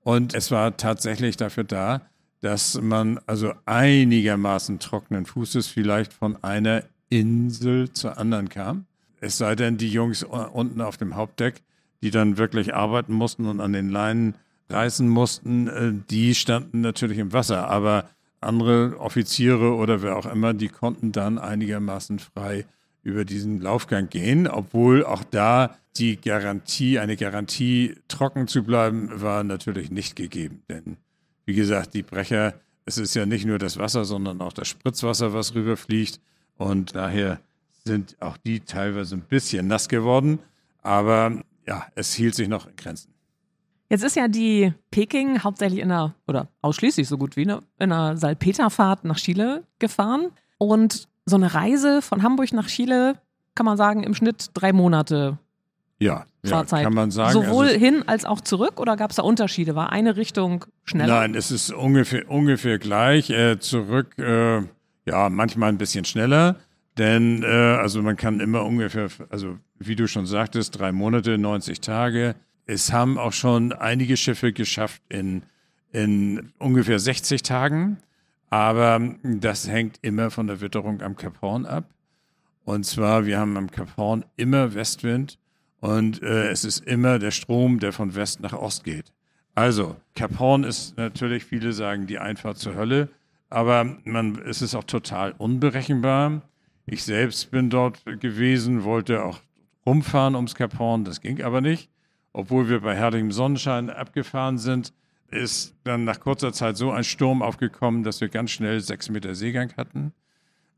Und 0.02 0.34
es 0.34 0.50
war 0.50 0.76
tatsächlich 0.76 1.38
dafür 1.38 1.66
da, 1.66 2.02
dass 2.42 2.82
man 2.82 3.20
also 3.28 3.54
einigermaßen 3.68 4.80
trockenen 4.80 5.28
Fußes 5.28 5.68
vielleicht 5.68 6.14
von 6.14 6.44
einer 6.44 6.84
Insel 7.10 7.92
zur 7.92 8.18
anderen 8.18 8.50
kam. 8.50 8.88
Es 9.22 9.38
sei 9.38 9.56
denn, 9.56 9.78
die 9.78 9.90
Jungs 9.90 10.24
unten 10.24 10.82
auf 10.82 10.98
dem 10.98 11.16
Hauptdeck, 11.16 11.62
die 12.02 12.10
dann 12.10 12.38
wirklich 12.40 12.74
arbeiten 12.74 13.14
mussten 13.14 13.46
und 13.46 13.62
an 13.62 13.72
den 13.72 13.90
Leinen 13.90 14.34
reißen 14.74 15.08
mussten, 15.08 15.68
äh, 15.68 15.94
die 16.10 16.36
standen 16.36 16.82
natürlich 16.82 17.20
im 17.20 17.32
Wasser. 17.32 17.70
Aber 17.70 18.10
andere 18.42 19.00
Offiziere 19.00 19.76
oder 19.76 20.02
wer 20.02 20.18
auch 20.18 20.26
immer, 20.26 20.54
die 20.54 20.70
konnten 20.70 21.12
dann 21.12 21.38
einigermaßen 21.38 22.20
frei 22.20 22.66
über 23.02 23.26
diesen 23.26 23.60
Laufgang 23.60 24.10
gehen, 24.10 24.48
obwohl 24.48 25.06
auch 25.06 25.24
da 25.24 25.76
die 25.98 26.20
Garantie, 26.20 27.00
eine 27.00 27.18
Garantie 27.18 27.96
trocken 28.08 28.48
zu 28.48 28.64
bleiben, 28.64 29.10
war 29.22 29.44
natürlich 29.44 29.92
nicht 29.92 30.16
gegeben. 30.16 30.64
Denn 30.70 30.98
wie 31.46 31.54
gesagt, 31.54 31.94
die 31.94 32.04
Brecher, 32.04 32.56
es 32.86 32.98
ist 32.98 33.14
ja 33.14 33.26
nicht 33.26 33.46
nur 33.46 33.60
das 33.60 33.78
Wasser, 33.78 34.06
sondern 34.06 34.42
auch 34.42 34.54
das 34.54 34.68
Spritzwasser, 34.68 35.34
was 35.34 35.54
rüberfliegt. 35.54 36.20
Und 36.58 36.96
daher 36.96 37.40
sind 37.86 38.16
auch 38.22 38.38
die 38.38 38.62
teilweise 38.62 39.16
ein 39.16 39.22
bisschen 39.22 39.68
nass 39.68 39.90
geworden. 39.90 40.40
Aber 40.82 41.44
ja, 41.68 41.86
es 41.96 42.14
hielt 42.14 42.36
sich 42.36 42.48
noch 42.48 42.68
in 42.68 42.76
Grenzen. 42.76 43.13
Jetzt 43.90 44.04
ist 44.04 44.16
ja 44.16 44.28
die 44.28 44.74
Peking 44.92 45.44
hauptsächlich 45.44 45.80
in 45.80 45.92
einer, 45.92 46.16
oder 46.28 46.48
ausschließlich 46.62 47.08
so 47.08 47.18
gut 47.18 47.36
wie 47.36 47.46
ne, 47.46 47.60
in 47.80 47.92
einer 47.92 48.18
Salpeterfahrt 48.18 49.06
nach 49.06 49.18
Chile 49.18 49.64
gefahren. 49.80 50.32
Und 50.58 51.08
so 51.26 51.36
eine 51.36 51.54
Reise 51.54 52.02
von 52.02 52.24
Hamburg 52.24 52.54
nach 52.54 52.68
Chile, 52.68 53.16
kann 53.56 53.66
man 53.66 53.78
sagen, 53.78 54.04
im 54.04 54.14
Schnitt 54.14 54.50
drei 54.54 54.74
Monate 54.74 55.38
Ja, 56.00 56.26
ja 56.44 56.64
kann 56.64 56.94
man 56.94 57.12
sagen. 57.12 57.34
Sowohl 57.34 57.68
Also 57.68 57.80
hin 57.80 58.04
als 58.08 58.26
auch 58.26 58.42
zurück 58.42 58.80
oder 58.80 58.98
gab 58.98 59.12
es 59.12 59.18
da 59.18 59.24
Unterschiede? 59.24 59.76
War 59.76 59.92
eine 59.92 60.16
Richtung 60.18 60.66
schneller? 60.86 61.20
Nein, 61.20 61.36
es 61.36 61.52
ist 61.52 61.72
ungefähr, 61.72 62.30
ungefähr 62.30 62.80
gleich. 62.80 63.30
Äh, 63.30 63.60
zurück, 63.60 64.18
äh, 64.18 64.62
ja, 65.06 65.30
manchmal 65.30 65.70
ein 65.70 65.78
bisschen 65.78 66.06
schneller. 66.06 66.56
Denn, 66.98 67.44
äh, 67.44 67.48
also 67.48 68.02
man 68.02 68.16
kann 68.16 68.40
immer 68.40 68.66
ungefähr, 68.66 69.08
also 69.30 69.58
wie 69.80 69.96
du 69.96 70.08
schon 70.08 70.26
sagtest, 70.26 70.80
drei 70.80 70.92
Monate, 70.92 71.38
90 71.38 71.82
Tage. 71.82 72.36
Es 72.66 72.94
haben 72.94 73.18
auch 73.18 73.34
schon 73.34 73.74
einige 73.74 74.18
Schiffe 74.18 74.54
geschafft, 74.54 75.02
in, 75.10 75.44
in 75.92 76.54
ungefähr 76.60 77.00
60 77.00 77.44
Tagen. 77.44 77.98
Aber 78.50 79.02
das 79.24 79.68
hängt 79.68 79.98
immer 80.04 80.30
von 80.30 80.48
der 80.48 80.62
Witterung 80.62 81.02
am 81.02 81.16
Cap 81.16 81.42
Horn 81.42 81.66
ab. 81.66 81.86
Und 82.66 82.86
zwar, 82.86 83.26
wir 83.26 83.40
haben 83.40 83.58
am 83.58 83.72
Cap 83.72 83.98
Horn 83.98 84.26
immer 84.36 84.74
Westwind 84.74 85.40
und 85.80 86.22
äh, 86.22 86.50
es 86.50 86.64
ist 86.64 86.86
immer 86.86 87.20
der 87.20 87.32
Strom, 87.32 87.80
der 87.80 87.92
von 87.92 88.16
West 88.16 88.40
nach 88.40 88.54
Ost 88.54 88.84
geht. 88.84 89.12
Also, 89.56 89.98
Cap 90.16 90.40
Horn 90.40 90.64
ist 90.64 90.98
natürlich, 90.98 91.44
viele 91.44 91.74
sagen, 91.74 92.08
die 92.08 92.20
Einfahrt 92.20 92.58
zur 92.58 92.76
Hölle, 92.76 93.10
aber 93.50 93.98
man, 94.06 94.42
es 94.46 94.62
ist 94.62 94.76
auch 94.76 94.86
total 94.86 95.34
unberechenbar. 95.38 96.42
Ich 96.86 97.04
selbst 97.04 97.52
bin 97.52 97.70
dort 97.70 98.06
gewesen, 98.06 98.84
wollte 98.84 99.26
auch 99.26 99.42
rumfahren 99.86 100.36
ums 100.36 100.56
Cap 100.56 100.80
Horn, 100.80 101.04
das 101.04 101.22
ging 101.22 101.42
aber 101.42 101.60
nicht. 101.60 101.90
Obwohl 102.34 102.68
wir 102.68 102.82
bei 102.82 102.96
herrlichem 102.96 103.32
Sonnenschein 103.32 103.90
abgefahren 103.90 104.58
sind, 104.58 104.92
ist 105.30 105.76
dann 105.84 106.04
nach 106.04 106.20
kurzer 106.20 106.52
Zeit 106.52 106.78
so 106.78 106.92
ein 106.92 107.04
Sturm 107.04 107.42
aufgekommen, 107.42 108.04
dass 108.04 108.22
wir 108.22 108.30
ganz 108.30 108.52
schnell 108.52 108.80
sechs 108.82 109.10
Meter 109.10 109.36
Seegang 109.36 109.72
hatten. 109.78 110.14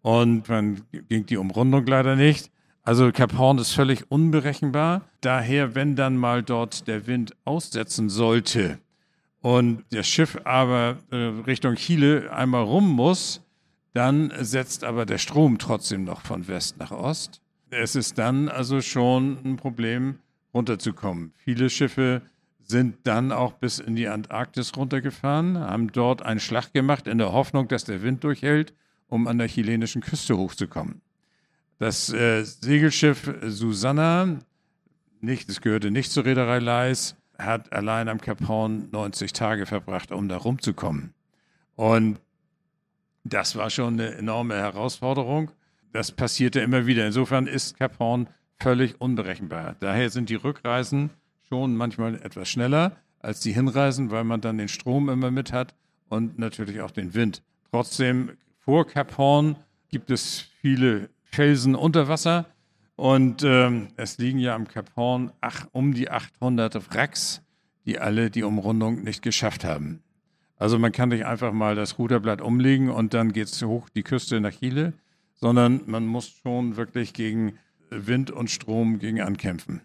Und 0.02 0.50
dann 0.50 0.82
ging 1.10 1.26
die 1.26 1.38
Umrundung 1.38 1.86
leider 1.86 2.15
nicht. 2.15 2.52
Also 2.84 3.12
Cap 3.12 3.38
Horn 3.38 3.58
ist 3.58 3.72
völlig 3.72 4.12
unberechenbar. 4.12 5.02
Daher, 5.22 5.74
wenn 5.74 5.96
dann 5.96 6.18
mal 6.18 6.44
dort 6.44 6.88
der 6.88 7.08
Wind 7.08 7.36
aussetzen 7.44 8.10
sollte 8.10 8.78
und 9.41 9.84
das 9.91 10.08
Schiff 10.08 10.38
aber 10.44 10.98
äh, 11.10 11.15
Richtung 11.15 11.76
Chile 11.76 12.32
einmal 12.32 12.63
rum 12.63 12.91
muss, 12.91 13.41
dann 13.94 14.32
setzt 14.39 14.84
aber 14.84 15.06
der 15.06 15.18
Strom 15.18 15.58
trotzdem 15.58 16.04
noch 16.04 16.22
von 16.22 16.48
West 16.48 16.78
nach 16.78 16.91
Ost. 16.91 17.41
Es 17.72 17.96
ist 17.96 18.20
dann 18.20 18.50
also 18.50 18.82
schon 18.82 19.39
ein 19.44 19.58
Problem, 19.58 20.20
runterzukommen. 20.56 21.34
Viele 21.36 21.70
Schiffe 21.70 22.24
sind 22.63 22.98
dann 23.04 23.32
auch 23.32 23.54
bis 23.54 23.78
in 23.78 23.96
die 23.96 24.08
Antarktis 24.08 24.76
runtergefahren, 24.76 25.60
haben 25.60 25.91
dort 25.91 26.24
einen 26.24 26.39
Schlag 26.39 26.74
gemacht 26.74 27.08
in 27.08 27.20
der 27.20 27.32
Hoffnung, 27.32 27.68
dass 27.68 27.84
der 27.84 28.02
Wind 28.02 28.24
durchhält, 28.24 28.74
um 29.08 29.28
an 29.28 29.38
der 29.38 29.48
chilenischen 29.48 30.02
Küste 30.02 30.36
hochzukommen. 30.36 31.02
Das 31.78 32.12
äh, 32.12 32.44
Segelschiff 32.44 33.32
Susanna, 33.44 34.39
nicht, 35.20 35.50
es 35.50 35.62
gehörte 35.62 35.91
nicht 35.91 36.12
zur 36.12 36.26
Reederei 36.26 36.60
Leis, 36.60 37.15
hat 37.38 37.74
allein 37.74 38.08
am 38.08 38.22
Cap 38.22 38.48
Horn 38.48 38.89
90 38.91 39.34
Tage 39.34 39.65
verbracht, 39.65 40.12
um 40.12 40.30
da 40.30 40.38
rumzukommen. 40.38 41.13
Und 41.76 42.20
das 43.26 43.56
war 43.58 43.70
schon 43.70 43.96
eine 43.96 44.15
enorme 44.15 44.56
Herausforderung. 44.56 45.52
Das 45.91 46.12
passierte 46.12 46.62
immer 46.62 46.86
wieder. 46.86 47.06
Insofern 47.06 47.48
ist 47.48 47.78
Cap 47.78 48.00
Horn 48.00 48.30
völlig 48.60 49.00
unberechenbar. 49.00 49.76
Daher 49.80 50.10
sind 50.10 50.30
die 50.30 50.36
Rückreisen 50.36 51.10
schon 51.48 51.76
manchmal 51.76 52.15
etwas 52.15 52.50
schneller 52.50 52.98
als 53.20 53.39
die 53.39 53.54
Hinreisen, 53.54 54.12
weil 54.12 54.24
man 54.24 54.41
dann 54.41 54.58
den 54.58 54.68
Strom 54.68 55.10
immer 55.10 55.32
mit 55.32 55.52
hat 55.52 55.74
und 56.10 56.38
natürlich 56.38 56.82
auch 56.82 56.91
den 56.91 57.13
Wind. 57.13 57.41
Trotzdem, 57.72 58.32
vor 58.60 58.88
Cap 58.88 59.18
Horn 59.18 59.58
gibt 59.89 60.12
es 60.12 60.48
viele 60.62 61.10
Felsen 61.24 61.76
unter 61.76 62.08
Wasser 62.08 62.46
und 62.96 63.44
ähm, 63.44 63.89
es 63.98 64.18
liegen 64.18 64.39
ja 64.39 64.56
am 64.56 64.68
Cap 64.68 64.91
Horn 64.96 65.32
ach, 65.41 65.68
um 65.72 65.94
die 65.94 66.10
800 66.10 66.94
Wracks, 66.94 67.41
die 67.86 68.00
alle 68.00 68.30
die 68.30 68.44
Umrundung 68.44 69.04
nicht 69.04 69.22
geschafft 69.22 69.63
haben. 69.63 70.02
Also 70.58 70.80
man 70.80 70.91
kann 70.91 71.10
nicht 71.10 71.26
einfach 71.26 71.52
mal 71.52 71.76
das 71.76 72.00
Ruderblatt 72.00 72.41
umlegen 72.41 72.89
und 72.89 73.13
dann 73.13 73.34
geht 73.34 73.48
es 73.48 73.62
hoch 73.62 73.89
die 73.89 74.04
Küste 74.04 74.39
nach 74.39 74.54
Chile, 74.54 74.94
sondern 75.34 75.82
man 75.86 76.06
muss 76.06 76.30
schon 76.41 76.78
wirklich 76.78 77.13
gegen 77.13 77.58
Wind 77.89 78.32
und 78.32 78.50
Strom 78.50 79.00
gegen 79.00 79.21
ankämpfen. 79.21 79.82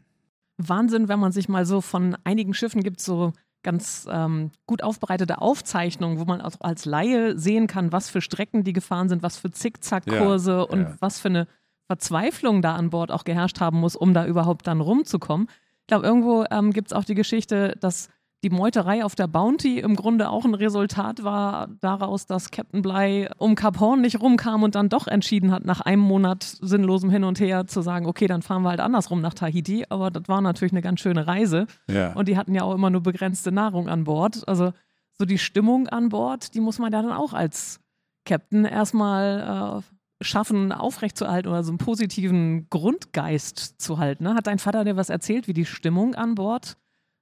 Wahnsinn, 0.56 1.08
wenn 1.08 1.20
man 1.20 1.32
sich 1.32 1.48
mal 1.48 1.64
so 1.64 1.80
von 1.80 2.16
einigen 2.24 2.54
Schiffen 2.54 2.82
gibt, 2.82 3.00
so 3.00 3.32
ganz 3.62 4.06
ähm, 4.10 4.50
gut 4.66 4.82
aufbereitete 4.82 5.40
Aufzeichnungen, 5.40 6.18
wo 6.18 6.24
man 6.24 6.40
auch 6.40 6.52
als 6.60 6.84
Laie 6.84 7.38
sehen 7.38 7.66
kann, 7.66 7.92
was 7.92 8.08
für 8.08 8.20
Strecken 8.20 8.64
die 8.64 8.72
gefahren 8.72 9.08
sind, 9.08 9.22
was 9.22 9.36
für 9.36 9.50
Zickzackkurse 9.50 10.52
ja, 10.52 10.62
und 10.62 10.82
ja. 10.82 10.96
was 11.00 11.20
für 11.20 11.28
eine 11.28 11.46
Verzweiflung 11.86 12.62
da 12.62 12.74
an 12.76 12.90
Bord 12.90 13.10
auch 13.10 13.24
geherrscht 13.24 13.60
haben 13.60 13.80
muss, 13.80 13.96
um 13.96 14.14
da 14.14 14.24
überhaupt 14.26 14.66
dann 14.66 14.80
rumzukommen. 14.80 15.48
Ich 15.80 15.86
glaube, 15.88 16.06
irgendwo 16.06 16.44
ähm, 16.50 16.72
gibt 16.72 16.88
es 16.88 16.92
auch 16.92 17.04
die 17.04 17.14
Geschichte, 17.14 17.76
dass 17.80 18.08
die 18.42 18.50
Meuterei 18.50 19.05
auf 19.05 19.14
der 19.14 19.26
Bounty 19.26 19.81
im 19.81 19.96
Grunde 19.96 20.31
auch 20.31 20.44
ein 20.44 20.55
Resultat 20.55 21.22
war 21.24 21.68
daraus, 21.81 22.26
dass 22.26 22.50
Captain 22.50 22.81
Bly 22.81 23.29
um 23.37 23.55
Cap 23.55 23.81
Horn 23.81 24.00
nicht 24.00 24.20
rumkam 24.20 24.62
und 24.62 24.74
dann 24.74 24.88
doch 24.88 25.07
entschieden 25.07 25.53
hat, 25.53 25.66
nach 25.66 25.83
einem 25.83 26.00
Monat 26.00 26.42
sinnlosem 26.42 27.11
Hin 27.11 27.24
und 27.24 27.38
Her 27.38 27.66
zu 27.66 27.83
sagen, 27.83 28.07
okay, 28.07 28.26
dann 28.26 28.40
fahren 28.40 28.62
wir 28.62 28.70
halt 28.70 28.81
andersrum 28.81 29.20
nach 29.20 29.35
Tahiti. 29.35 29.85
Aber 29.90 30.11
das 30.11 30.26
war 30.26 30.40
natürlich 30.40 30.72
eine 30.72 30.81
ganz 30.81 31.00
schöne 31.00 31.26
Reise. 31.26 31.66
Ja. 31.88 32.14
Und 32.14 32.29
die 32.29 32.38
hatten 32.38 32.55
ja 32.55 32.62
auch 32.62 32.74
immer 32.74 32.88
nur 32.88 33.03
begrenzte 33.03 33.53
Nahrung 33.53 33.88
an 33.88 34.05
Bord. 34.05 34.48
Also 34.48 34.72
so 35.18 35.26
die 35.26 35.38
Stimmung 35.38 35.88
an 35.88 36.09
Bord, 36.09 36.55
die 36.55 36.61
muss 36.61 36.79
man 36.79 36.92
ja 36.92 37.03
dann 37.03 37.12
auch 37.12 37.35
als 37.35 37.81
Captain 38.24 38.64
erstmal 38.64 39.83
äh, 39.83 40.24
schaffen, 40.24 40.72
aufrechtzuerhalten 40.72 41.50
oder 41.50 41.62
so 41.62 41.72
einen 41.72 41.79
positiven 41.79 42.68
Grundgeist 42.70 43.81
zu 43.81 43.98
halten. 43.98 44.24
Ne? 44.24 44.35
Hat 44.35 44.46
dein 44.46 44.59
Vater 44.59 44.85
dir 44.85 44.96
was 44.96 45.11
erzählt, 45.11 45.46
wie 45.46 45.53
die 45.53 45.66
Stimmung 45.66 46.14
an 46.14 46.37
Bord 46.37 46.79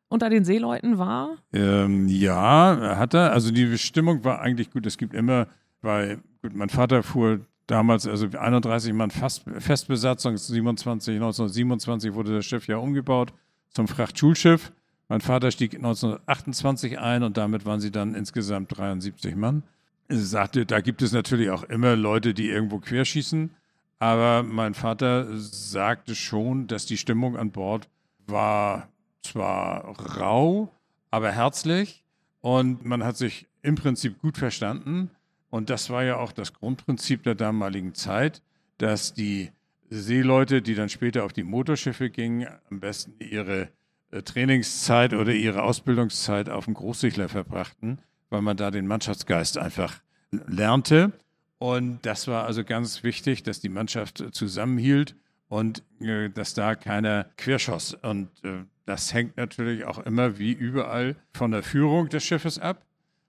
unter 0.08 0.30
den 0.30 0.44
Seeleuten 0.44 0.98
war? 0.98 1.36
Ähm, 1.52 2.08
ja, 2.08 2.96
hat 2.96 3.14
er. 3.14 3.32
Also 3.32 3.50
die 3.50 3.78
Stimmung 3.78 4.24
war 4.24 4.40
eigentlich 4.40 4.70
gut. 4.70 4.86
Es 4.86 4.98
gibt 4.98 5.14
immer, 5.14 5.46
weil, 5.82 6.18
gut, 6.42 6.54
mein 6.54 6.68
Vater 6.68 7.02
fuhr 7.02 7.40
damals, 7.66 8.06
also 8.06 8.26
31 8.26 8.92
Mann 8.92 9.10
Fast, 9.10 9.44
Festbesatzung, 9.58 10.36
27, 10.36 11.14
1927 11.16 12.14
wurde 12.14 12.34
das 12.34 12.46
Schiff 12.46 12.66
ja 12.66 12.78
umgebaut 12.78 13.32
zum 13.70 13.86
Frachtschulschiff. 13.86 14.72
Mein 15.08 15.20
Vater 15.20 15.50
stieg 15.50 15.74
1928 15.74 16.98
ein 16.98 17.22
und 17.22 17.36
damit 17.36 17.64
waren 17.64 17.80
sie 17.80 17.90
dann 17.90 18.14
insgesamt 18.14 18.76
73 18.76 19.36
Mann. 19.36 19.62
Er 20.08 20.16
sagte, 20.16 20.66
da 20.66 20.80
gibt 20.80 21.02
es 21.02 21.12
natürlich 21.12 21.50
auch 21.50 21.62
immer 21.64 21.96
Leute, 21.96 22.34
die 22.34 22.48
irgendwo 22.48 22.78
querschießen. 22.78 23.50
Aber 23.98 24.42
mein 24.42 24.74
Vater 24.74 25.26
sagte 25.36 26.14
schon, 26.14 26.66
dass 26.66 26.86
die 26.86 26.96
Stimmung 26.96 27.36
an 27.36 27.50
Bord 27.50 27.88
war 28.26 28.88
zwar 29.22 29.98
rau, 30.16 30.74
aber 31.10 31.32
herzlich 31.32 32.04
und 32.40 32.84
man 32.84 33.04
hat 33.04 33.16
sich 33.16 33.46
im 33.62 33.74
Prinzip 33.74 34.20
gut 34.20 34.38
verstanden. 34.38 35.10
Und 35.50 35.70
das 35.70 35.90
war 35.90 36.04
ja 36.04 36.16
auch 36.16 36.32
das 36.32 36.52
Grundprinzip 36.52 37.22
der 37.22 37.34
damaligen 37.34 37.94
Zeit, 37.94 38.42
dass 38.78 39.14
die 39.14 39.50
Seeleute, 39.90 40.62
die 40.62 40.74
dann 40.74 40.88
später 40.88 41.24
auf 41.24 41.32
die 41.32 41.42
Motorschiffe 41.42 42.10
gingen, 42.10 42.46
am 42.70 42.80
besten 42.80 43.14
ihre 43.18 43.70
äh, 44.10 44.22
Trainingszeit 44.22 45.14
oder 45.14 45.32
ihre 45.32 45.62
Ausbildungszeit 45.62 46.50
auf 46.50 46.66
dem 46.66 46.74
Großsegler 46.74 47.28
verbrachten, 47.28 47.98
weil 48.28 48.42
man 48.42 48.56
da 48.56 48.70
den 48.70 48.86
Mannschaftsgeist 48.86 49.56
einfach 49.56 50.00
lernte. 50.30 51.12
Und 51.58 52.04
das 52.04 52.28
war 52.28 52.44
also 52.44 52.62
ganz 52.64 53.02
wichtig, 53.02 53.42
dass 53.42 53.60
die 53.60 53.70
Mannschaft 53.70 54.22
zusammenhielt 54.32 55.16
und 55.48 55.82
äh, 56.00 56.28
dass 56.28 56.54
da 56.54 56.74
keiner 56.74 57.24
querschoss. 57.36 57.94
Und 57.94 58.28
äh, 58.44 58.64
das 58.88 59.12
hängt 59.12 59.36
natürlich 59.36 59.84
auch 59.84 59.98
immer 59.98 60.38
wie 60.38 60.52
überall 60.52 61.14
von 61.34 61.50
der 61.50 61.62
Führung 61.62 62.08
des 62.08 62.24
Schiffes 62.24 62.58
ab. 62.58 62.86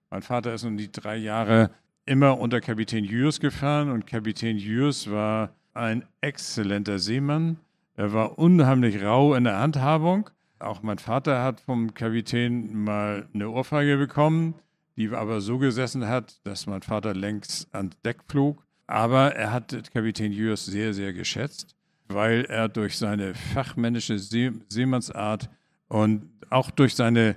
Mein 0.10 0.22
Vater 0.22 0.54
ist 0.54 0.64
nun 0.64 0.78
die 0.78 0.90
drei 0.90 1.18
Jahre 1.18 1.70
immer 2.06 2.40
unter 2.40 2.62
Kapitän 2.62 3.04
Jürs 3.04 3.42
gefahren 3.42 3.92
und 3.92 4.08
Kapitän 4.08 4.58
Jürs 4.58 5.12
war 5.12 5.54
ein 5.74 6.06
exzellenter 6.22 6.98
Seemann. 6.98 7.58
Er 7.96 8.14
war 8.14 8.40
unheimlich 8.40 9.04
rau 9.04 9.36
in 9.36 9.44
der 9.44 9.60
Handhabung. 9.60 10.30
Auch 10.60 10.82
mein 10.82 10.98
Vater 10.98 11.44
hat 11.44 11.60
vom 11.60 11.94
Kapitän 11.94 12.74
mal 12.86 13.28
eine 13.34 13.50
Ohrfeige 13.50 13.98
bekommen, 13.98 14.56
die 14.96 15.10
aber 15.10 15.42
so 15.42 15.58
gesessen 15.58 16.08
hat, 16.08 16.40
dass 16.46 16.68
mein 16.68 16.84
Vater 16.84 17.14
längs 17.14 17.68
an 17.74 17.90
Deck 18.06 18.20
flog. 18.30 18.64
Aber 18.88 19.36
er 19.36 19.52
hat 19.52 19.92
Kapitän 19.92 20.32
Jürs 20.32 20.66
sehr, 20.66 20.94
sehr 20.94 21.12
geschätzt 21.12 21.76
weil 22.10 22.46
er 22.46 22.68
durch 22.68 22.98
seine 22.98 23.34
fachmännische 23.34 24.20
See 24.20 24.52
Seemannsart 24.68 25.50
und 25.88 26.30
auch 26.50 26.72
durch 26.72 26.96
seine 26.96 27.36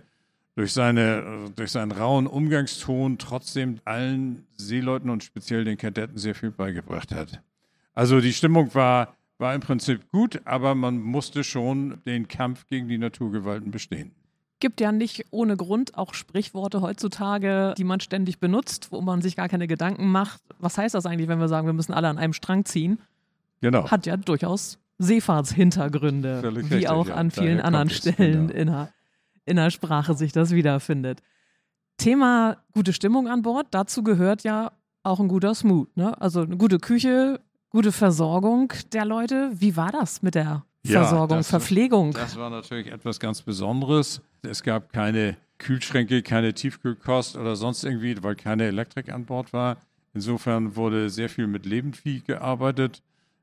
durch, 0.54 0.72
seine, 0.72 1.50
durch 1.56 1.70
seinen 1.70 1.92
rauen 1.92 2.26
Umgangston 2.26 3.18
trotzdem 3.18 3.80
allen 3.84 4.46
Seeleuten 4.56 5.10
und 5.10 5.24
speziell 5.24 5.64
den 5.64 5.78
Kadetten 5.78 6.18
sehr 6.18 6.34
viel 6.34 6.50
beigebracht 6.50 7.12
hat. 7.12 7.40
Also 7.94 8.20
die 8.20 8.32
Stimmung 8.32 8.74
war, 8.74 9.16
war 9.38 9.54
im 9.54 9.60
Prinzip 9.60 10.10
gut, 10.10 10.40
aber 10.44 10.74
man 10.74 11.00
musste 11.00 11.44
schon 11.44 12.02
den 12.06 12.28
Kampf 12.28 12.66
gegen 12.66 12.88
die 12.88 12.98
Naturgewalten 12.98 13.70
bestehen. 13.70 14.12
Gibt 14.60 14.80
ja 14.80 14.92
nicht 14.92 15.26
ohne 15.30 15.56
Grund 15.56 15.98
auch 15.98 16.14
Sprichworte 16.14 16.82
heutzutage, 16.82 17.74
die 17.76 17.84
man 17.84 17.98
ständig 17.98 18.38
benutzt, 18.38 18.92
wo 18.92 19.00
man 19.00 19.20
sich 19.20 19.34
gar 19.34 19.48
keine 19.48 19.66
Gedanken 19.66 20.06
macht. 20.06 20.40
Was 20.58 20.78
heißt 20.78 20.94
das 20.94 21.04
eigentlich, 21.04 21.28
wenn 21.28 21.40
wir 21.40 21.48
sagen, 21.48 21.66
wir 21.66 21.72
müssen 21.72 21.92
alle 21.92 22.08
an 22.08 22.18
einem 22.18 22.32
Strang 22.32 22.64
ziehen? 22.64 23.00
Genau. 23.62 23.90
Hat 23.90 24.04
ja 24.04 24.18
durchaus 24.18 24.78
Seefahrtshintergründe, 24.98 26.40
Völlig 26.40 26.68
wie 26.68 26.74
richtig, 26.74 26.90
auch 26.90 27.06
ja. 27.06 27.14
an 27.14 27.30
vielen 27.30 27.58
Daher 27.58 27.64
anderen 27.64 27.90
Stellen 27.90 28.48
genau. 28.48 28.60
in, 28.60 28.66
der, 28.66 28.92
in 29.46 29.56
der 29.56 29.70
Sprache 29.70 30.14
sich 30.14 30.32
das 30.32 30.50
wiederfindet. 30.50 31.22
Thema 31.96 32.58
gute 32.72 32.92
Stimmung 32.92 33.28
an 33.28 33.42
Bord, 33.42 33.68
dazu 33.70 34.02
gehört 34.02 34.42
ja 34.42 34.72
auch 35.04 35.20
ein 35.20 35.28
guter 35.28 35.54
Smooth. 35.54 35.96
Ne? 35.96 36.20
Also 36.20 36.42
eine 36.42 36.56
gute 36.56 36.78
Küche, 36.78 37.40
gute 37.70 37.92
Versorgung 37.92 38.72
der 38.92 39.04
Leute. 39.04 39.50
Wie 39.54 39.76
war 39.76 39.92
das 39.92 40.22
mit 40.22 40.34
der 40.34 40.64
Versorgung, 40.84 41.36
ja, 41.36 41.38
das, 41.38 41.50
Verpflegung? 41.50 42.12
Das 42.12 42.36
war 42.36 42.50
natürlich 42.50 42.88
etwas 42.88 43.20
ganz 43.20 43.42
Besonderes. 43.42 44.20
Es 44.42 44.62
gab 44.62 44.92
keine 44.92 45.36
Kühlschränke, 45.58 46.22
keine 46.22 46.54
Tiefkühlkost 46.54 47.36
oder 47.36 47.54
sonst 47.54 47.84
irgendwie, 47.84 48.20
weil 48.22 48.34
keine 48.34 48.64
Elektrik 48.64 49.12
an 49.12 49.24
Bord 49.24 49.52
war. 49.52 49.76
Insofern 50.14 50.74
wurde 50.76 51.08
sehr 51.08 51.28
viel 51.28 51.46
mit 51.46 51.64
Lebendvieh 51.64 52.20
gearbeitet. 52.20 53.02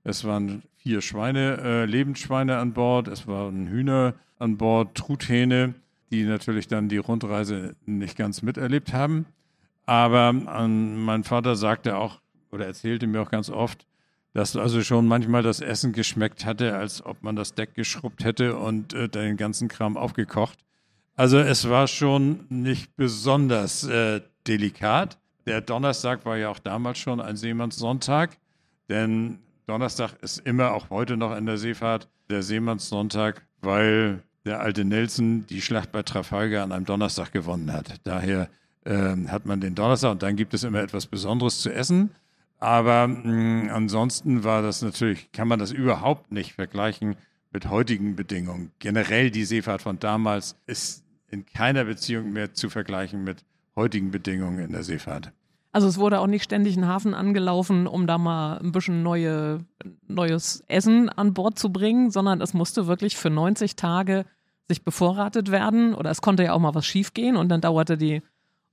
Es 0.10 0.26
waren 0.26 0.64
vier 0.78 1.02
Schweine, 1.02 1.60
äh, 1.64 1.86
Lebendschweine 1.86 2.58
an 2.58 2.74
Bord, 2.74 3.08
es 3.08 3.28
waren 3.28 3.68
Hühner 3.68 4.16
an 4.40 4.58
Bord, 4.58 4.96
Truthähne, 4.96 5.76
die 6.10 6.24
natürlich 6.24 6.68
dann 6.68 6.90
die 6.90 6.98
Rundreise 6.98 7.76
nicht 7.86 8.18
ganz 8.18 8.42
miterlebt 8.42 8.92
haben. 8.92 9.28
Aber 9.86 10.30
ähm, 10.30 11.06
mein 11.06 11.24
Vater 11.24 11.56
sagte 11.56 11.96
auch 11.96 12.22
oder 12.52 12.66
erzählte 12.66 13.06
mir 13.06 13.22
auch 13.22 13.30
ganz 13.30 13.52
oft, 13.52 13.86
dass 14.34 14.56
also 14.56 14.82
schon 14.82 15.08
manchmal 15.08 15.44
das 15.44 15.62
Essen 15.62 15.94
geschmeckt 15.94 16.44
hatte, 16.44 16.76
als 16.76 17.06
ob 17.06 17.22
man 17.22 17.36
das 17.36 17.54
Deck 17.54 17.76
geschrubbt 17.76 18.24
hätte 18.24 18.58
und 18.58 18.94
äh, 18.94 19.10
den 19.10 19.38
ganzen 19.38 19.68
Kram 19.68 19.96
aufgekocht. 19.96 20.58
Also 21.16 21.38
es 21.38 21.70
war 21.70 21.88
schon 21.88 22.46
nicht 22.50 22.96
besonders 22.96 23.84
äh, 23.86 24.22
delikat. 24.48 25.20
Der 25.46 25.62
Donnerstag 25.62 26.26
war 26.26 26.38
ja 26.38 26.50
auch 26.50 26.60
damals 26.60 26.98
schon 26.98 27.20
ein 27.20 27.36
Seemannssonntag, 27.36 28.38
denn 28.88 29.38
Donnerstag 29.70 30.14
ist 30.24 30.40
immer 30.40 30.72
auch 30.72 30.90
heute 30.90 31.16
noch 31.16 31.38
in 31.38 31.46
der 31.46 31.60
Seefahrt 31.60 32.10
der 32.32 32.42
Seemannssonntag, 32.42 33.46
weil 33.62 34.24
der 34.44 34.62
alte 34.62 34.84
Nelson 34.84 35.46
die 35.46 35.62
Schlacht 35.62 35.92
bei 35.92 36.02
Trafalgar 36.02 36.64
an 36.64 36.72
einem 36.72 36.86
Donnerstag 36.86 37.32
gewonnen 37.32 37.72
hat. 37.72 38.02
Daher 38.04 38.50
äh, 38.84 39.16
hat 39.28 39.46
man 39.46 39.62
den 39.62 39.76
Donnerstag 39.76 40.12
und 40.12 40.24
dann 40.24 40.36
gibt 40.36 40.56
es 40.56 40.64
immer 40.64 40.82
etwas 40.82 41.06
Besonderes 41.06 41.62
zu 41.62 41.72
essen. 41.72 42.10
Aber 42.58 43.08
mh, 43.08 43.72
ansonsten 43.72 44.44
war 44.44 44.64
das 44.64 44.82
natürlich, 44.82 45.32
kann 45.34 45.48
man 45.48 45.60
das 45.60 45.72
überhaupt 45.72 46.32
nicht 46.32 46.54
vergleichen 46.54 47.16
mit 47.52 47.70
heutigen 47.70 48.16
Bedingungen. 48.16 48.72
Generell 48.80 49.30
die 49.30 49.46
Seefahrt 49.46 49.84
von 49.84 50.00
damals 50.00 50.56
ist 50.66 51.04
in 51.30 51.46
keiner 51.46 51.86
Beziehung 51.86 52.34
mehr 52.34 52.56
zu 52.56 52.72
vergleichen 52.72 53.24
mit 53.24 53.46
heutigen 53.76 54.10
Bedingungen 54.10 54.58
in 54.58 54.72
der 54.72 54.84
Seefahrt. 54.84 55.32
Also 55.72 55.88
es 55.88 55.98
wurde 56.00 56.20
auch 56.20 56.28
nicht 56.28 56.44
ständig 56.44 56.78
ein 56.78 56.88
Hafen 56.88 57.14
angelaufen, 57.14 57.86
um 57.86 58.08
da 58.08 58.18
mal 58.18 58.58
ein 58.58 58.72
bisschen 58.72 59.04
neue, 59.04 59.60
neues 60.08 60.64
Essen 60.68 61.10
an 61.10 61.34
Bord 61.34 61.60
zu 61.60 61.72
bringen, 61.72 62.10
sondern 62.10 62.42
es 62.42 62.54
musste 62.54 62.88
wirklich 62.88 63.18
für 63.18 63.30
90 63.30 63.76
Tage 63.76 64.26
sich 64.68 64.84
bevorratet 64.84 65.52
werden 65.52 65.94
oder 65.94 66.10
es 66.10 66.22
konnte 66.22 66.44
ja 66.44 66.54
auch 66.54 66.60
mal 66.60 66.76
was 66.76 66.86
schiefgehen 66.86 67.36
und 67.36 67.50
dann 67.50 67.62
dauerte 67.62 67.98
die 67.98 68.22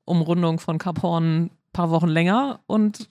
Umrundung 0.05 0.59
von 0.59 0.79
Kap 0.79 1.03
Horn 1.03 1.45
ein 1.45 1.51
paar 1.73 1.91
Wochen 1.91 2.09
länger 2.09 2.61
und 2.67 3.09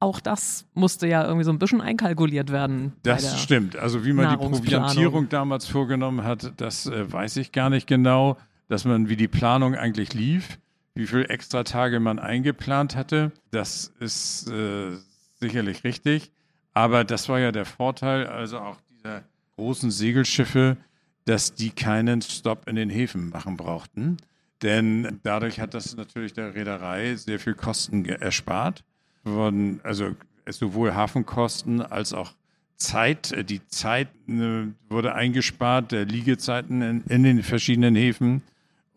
auch 0.00 0.20
das 0.20 0.64
musste 0.74 1.08
ja 1.08 1.24
irgendwie 1.24 1.44
so 1.44 1.50
ein 1.50 1.58
bisschen 1.58 1.80
einkalkuliert 1.80 2.52
werden. 2.52 2.92
Das 3.02 3.40
stimmt. 3.40 3.76
Also 3.76 4.04
wie 4.04 4.12
man 4.12 4.30
die 4.30 4.36
Proviantierung 4.36 5.28
damals 5.28 5.66
vorgenommen 5.66 6.22
hat, 6.22 6.52
das 6.56 6.86
äh, 6.86 7.12
weiß 7.12 7.36
ich 7.38 7.50
gar 7.50 7.70
nicht 7.70 7.86
genau, 7.86 8.36
dass 8.68 8.84
man 8.84 9.08
wie 9.08 9.16
die 9.16 9.28
Planung 9.28 9.74
eigentlich 9.74 10.14
lief, 10.14 10.58
wie 10.98 11.06
viele 11.06 11.28
extra 11.28 11.64
Tage 11.64 12.00
man 12.00 12.18
eingeplant 12.18 12.96
hatte. 12.96 13.32
Das 13.50 13.92
ist 14.00 14.50
äh, 14.50 14.96
sicherlich 15.40 15.84
richtig. 15.84 16.30
Aber 16.74 17.04
das 17.04 17.28
war 17.28 17.38
ja 17.38 17.52
der 17.52 17.64
Vorteil, 17.64 18.26
also 18.26 18.58
auch 18.58 18.76
dieser 18.90 19.22
großen 19.56 19.90
Segelschiffe, 19.90 20.76
dass 21.24 21.54
die 21.54 21.70
keinen 21.70 22.20
Stopp 22.22 22.68
in 22.68 22.76
den 22.76 22.90
Häfen 22.90 23.30
machen 23.30 23.56
brauchten. 23.56 24.18
Denn 24.62 25.20
dadurch 25.22 25.60
hat 25.60 25.72
das 25.72 25.96
natürlich 25.96 26.32
der 26.32 26.54
Reederei 26.54 27.14
sehr 27.14 27.38
viel 27.38 27.54
Kosten 27.54 28.04
erspart 28.04 28.84
wurden 29.24 29.80
also 29.82 30.14
sowohl 30.48 30.94
Hafenkosten 30.94 31.82
als 31.82 32.12
auch 32.12 32.32
Zeit, 32.76 33.32
äh, 33.32 33.44
die 33.44 33.66
Zeit 33.68 34.08
äh, 34.28 34.66
wurde 34.88 35.14
eingespart, 35.14 35.92
der 35.92 36.04
Liegezeiten 36.04 36.82
in, 36.82 37.02
in, 37.08 37.22
den 37.22 37.42
verschiedenen 37.42 37.96
Häfen. 37.96 38.42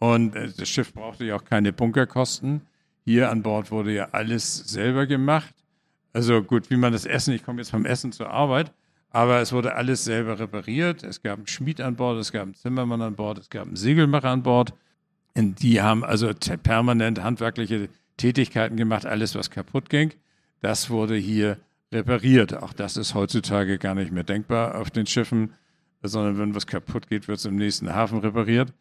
Und 0.02 0.36
äh, 0.36 0.50
das 0.58 0.68
Schiff 0.68 0.94
brauchte 0.94 1.26
ja 1.26 1.36
auch 1.36 1.44
keine 1.44 1.72
Bunkerkosten. 1.72 2.62
Hier 3.06 3.30
an 3.30 3.44
Bord 3.44 3.70
wurde 3.70 3.94
ja 3.94 4.10
alles 4.14 4.58
selber 4.58 5.06
gemacht. 5.06 5.54
Also 6.12 6.42
gut, 6.42 6.72
wie 6.72 6.76
man 6.76 6.92
das 6.92 7.06
Essen, 7.06 7.36
ich 7.36 7.44
komme 7.44 7.62
jetzt 7.62 7.70
vom 7.70 7.86
Essen 7.86 8.12
zur 8.12 8.32
Arbeit, 8.32 8.74
aber 9.12 9.42
es 9.42 9.54
wurde 9.54 9.76
alles 9.76 10.04
selber 10.04 10.40
repariert. 10.40 11.04
Es 11.04 11.22
gab 11.22 11.38
einen 11.38 11.48
Schmied 11.48 11.80
an 11.82 11.98
Bord, 11.98 12.18
es 12.18 12.32
gab 12.32 12.44
einen 12.44 12.56
Zimmermann 12.56 13.04
an 13.04 13.16
Bord, 13.16 13.38
es 13.38 13.52
gab 13.52 13.68
einen 13.68 13.76
Segelmacher 13.76 14.30
an 14.30 14.42
Bord. 14.42 14.74
Und 15.36 15.62
die 15.62 15.84
haben 15.84 16.04
also 16.04 16.32
permanent 16.64 17.22
handwerkliche 17.22 17.88
Tätigkeiten 18.18 18.78
gemacht, 18.78 19.06
alles, 19.06 19.36
was 19.36 19.52
kaputt 19.52 19.92
ging. 19.92 20.14
Das 20.62 20.90
wurde 20.90 21.16
hier 21.16 21.58
repariert. 21.92 22.56
Auch 22.56 22.74
das 22.74 22.98
ist 22.98 23.14
heutzutage 23.14 23.78
gar 23.78 23.94
nicht 23.94 24.12
mehr 24.12 24.24
denkbar 24.24 24.80
auf 24.82 24.90
den 24.90 25.06
Schiffen, 25.06 25.54
sondern 26.02 26.40
wenn 26.40 26.56
was 26.56 26.66
kaputt 26.66 27.08
geht, 27.08 27.28
wird 27.28 27.38
es 27.38 27.46
im 27.46 27.56
nächsten 27.56 27.94
Hafen 27.94 28.18
repariert. 28.18 28.74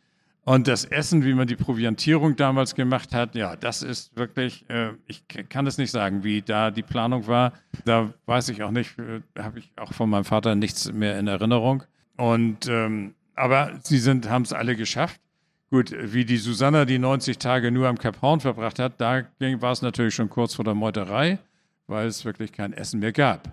Und 0.45 0.67
das 0.67 0.85
Essen, 0.85 1.25
wie 1.25 1.35
man 1.35 1.47
die 1.47 1.57
Proviantierung 1.57 2.35
damals 2.35 2.75
gemacht 2.75 3.15
hat, 3.15 3.35
ja, 3.35 3.57
das 3.57 3.83
ist 3.83 4.17
wirklich, 4.17 4.69
äh, 4.71 4.93
ich 5.07 5.23
kann 5.49 5.67
es 5.67 5.77
nicht 5.77 5.91
sagen, 5.91 6.25
wie 6.25 6.41
da 6.41 6.71
die 6.71 6.83
Planung 6.83 7.27
war. 7.27 7.53
Da 7.85 8.13
weiß 8.27 8.49
ich 8.49 8.63
auch 8.63 8.71
nicht, 8.71 8.99
äh, 8.99 9.21
habe 9.39 9.59
ich 9.59 9.71
auch 9.77 9.93
von 9.93 10.09
meinem 10.09 10.25
Vater 10.25 10.55
nichts 10.55 10.91
mehr 10.93 11.19
in 11.19 11.27
Erinnerung. 11.29 11.85
Und 12.17 12.67
ähm, 12.69 13.15
aber 13.35 13.79
sie 13.83 13.99
sind, 13.99 14.29
haben 14.29 14.43
es 14.43 14.53
alle 14.53 14.77
geschafft. 14.77 15.21
Gut, 15.71 15.95
wie 15.99 16.25
die 16.25 16.37
Susanna 16.37 16.85
die 16.85 16.99
90 16.99 17.39
Tage 17.39 17.71
nur 17.71 17.89
am 17.89 17.97
Cap 17.97 18.21
Horn 18.21 18.41
verbracht 18.41 18.79
hat, 18.79 19.01
da 19.01 19.23
war 19.39 19.73
es 19.73 19.83
natürlich 19.83 20.15
schon 20.15 20.29
kurz 20.29 20.55
vor 20.55 20.65
der 20.65 20.75
Meuterei, 20.75 21.39
weil 21.87 22.09
es 22.09 22.25
wirklich 22.25 22.53
kein 22.53 22.73
Essen 22.73 23.01
mehr 23.01 23.13
gab. 23.13 23.49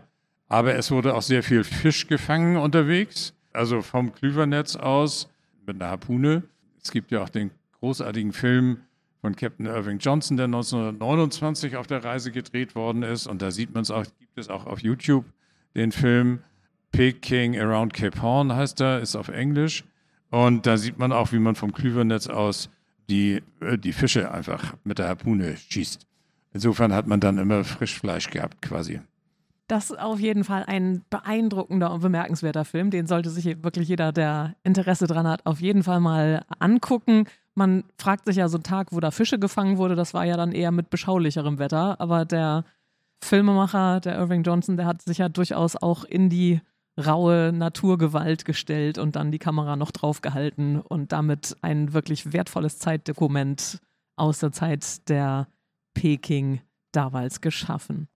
Aber 0.50 0.74
es 0.76 0.90
wurde 0.90 1.14
auch 1.14 1.22
sehr 1.22 1.44
viel 1.44 1.64
Fisch 1.64 2.08
gefangen 2.08 2.58
unterwegs, 2.58 3.34
also 3.54 3.82
vom 3.82 4.14
Klüvernetz 4.14 4.76
aus 4.76 5.30
mit 5.66 5.82
einer 5.82 5.92
Harpune. 5.92 6.44
Es 6.88 6.92
gibt 6.92 7.12
ja 7.12 7.22
auch 7.22 7.28
den 7.28 7.52
großartigen 7.82 8.32
Film 8.32 8.78
von 9.20 9.36
Captain 9.36 9.66
Irving 9.66 9.98
Johnson, 9.98 10.38
der 10.38 10.46
1929 10.46 11.76
auf 11.76 11.86
der 11.86 12.02
Reise 12.02 12.32
gedreht 12.32 12.76
worden 12.76 13.04
ist. 13.04 13.28
Und 13.28 13.42
da 13.42 13.52
sieht 13.52 13.74
man 13.74 13.82
es 13.82 13.92
auch, 13.92 14.06
gibt 14.20 14.38
es 14.38 14.48
auch 14.48 14.66
auf 14.66 14.80
YouTube 14.80 15.26
den 15.76 15.92
Film 15.92 16.40
Peking 16.94 17.60
Around 17.60 17.94
Cape 17.94 18.22
Horn 18.22 18.54
heißt 18.54 18.80
er, 18.80 19.02
ist 19.02 19.18
auf 19.18 19.28
Englisch. 19.28 19.84
Und 20.30 20.66
da 20.66 20.78
sieht 20.78 20.98
man 20.98 21.12
auch, 21.12 21.34
wie 21.34 21.40
man 21.40 21.56
vom 21.56 21.74
Klüvernetz 21.74 22.28
aus 22.28 22.70
die, 23.10 23.44
äh, 23.60 23.78
die 23.78 23.92
Fische 23.92 24.32
einfach 24.32 24.76
mit 24.86 24.98
der 24.98 25.10
Harpune 25.10 25.58
schießt. 25.58 26.08
Insofern 26.54 26.94
hat 26.94 27.06
man 27.06 27.20
dann 27.20 27.38
immer 27.38 27.66
Frischfleisch 27.66 28.30
gehabt 28.30 28.62
quasi. 28.62 29.02
Das 29.68 29.90
ist 29.92 30.00
auf 30.00 30.20
jeden 30.20 30.46
Fall 30.46 30.64
ein 30.66 31.04
beeindruckender 31.10 31.92
und 31.92 32.00
bemerkenswerter 32.00 32.64
Film. 32.64 32.90
Den 32.90 33.06
sollte 33.06 33.30
sich 33.30 33.64
wirklich 33.64 33.90
jeder, 33.90 34.14
der 34.14 34.56
Interesse 34.64 35.08
dran 35.08 35.28
hat, 35.28 35.46
auf 35.46 35.60
jeden 35.60 35.84
Fall 35.84 36.00
mal 36.00 36.46
angucken. 36.60 37.26
Man 37.54 37.84
fragt 37.98 38.26
sich 38.26 38.38
ja 38.38 38.48
so 38.48 38.58
einen 38.58 38.64
Tag, 38.64 38.94
wo 38.94 39.02
da 39.02 39.12
Fische 39.12 39.40
gefangen 39.40 39.78
wurde, 39.78 39.96
das 39.96 40.14
war 40.14 40.24
ja 40.24 40.38
dann 40.38 40.54
eher 40.54 40.72
mit 40.72 40.90
beschaulicherem 40.90 41.60
Wetter. 41.60 42.00
Aber 42.00 42.24
der 42.24 42.64
Filmemacher, 43.22 44.00
der 44.00 44.18
Irving 44.18 44.44
Johnson, 44.44 44.78
der 44.78 44.86
hat 44.86 45.02
sich 45.02 45.18
ja 45.18 45.28
durchaus 45.28 45.76
auch 45.76 46.06
in 46.06 46.30
die 46.30 46.62
raue 46.98 47.52
Naturgewalt 47.54 48.46
gestellt 48.46 48.98
und 48.98 49.16
dann 49.16 49.32
die 49.32 49.40
Kamera 49.40 49.76
noch 49.76 49.92
draufgehalten 49.92 50.80
und 50.80 51.12
damit 51.12 51.58
ein 51.62 51.94
wirklich 51.94 52.32
wertvolles 52.32 52.80
Zeitdokument 52.80 53.80
aus 54.16 54.40
der 54.40 54.52
Zeit 54.52 55.08
der 55.10 55.48
Peking 55.94 56.62
damals 56.92 57.42
geschaffen. 57.42 58.08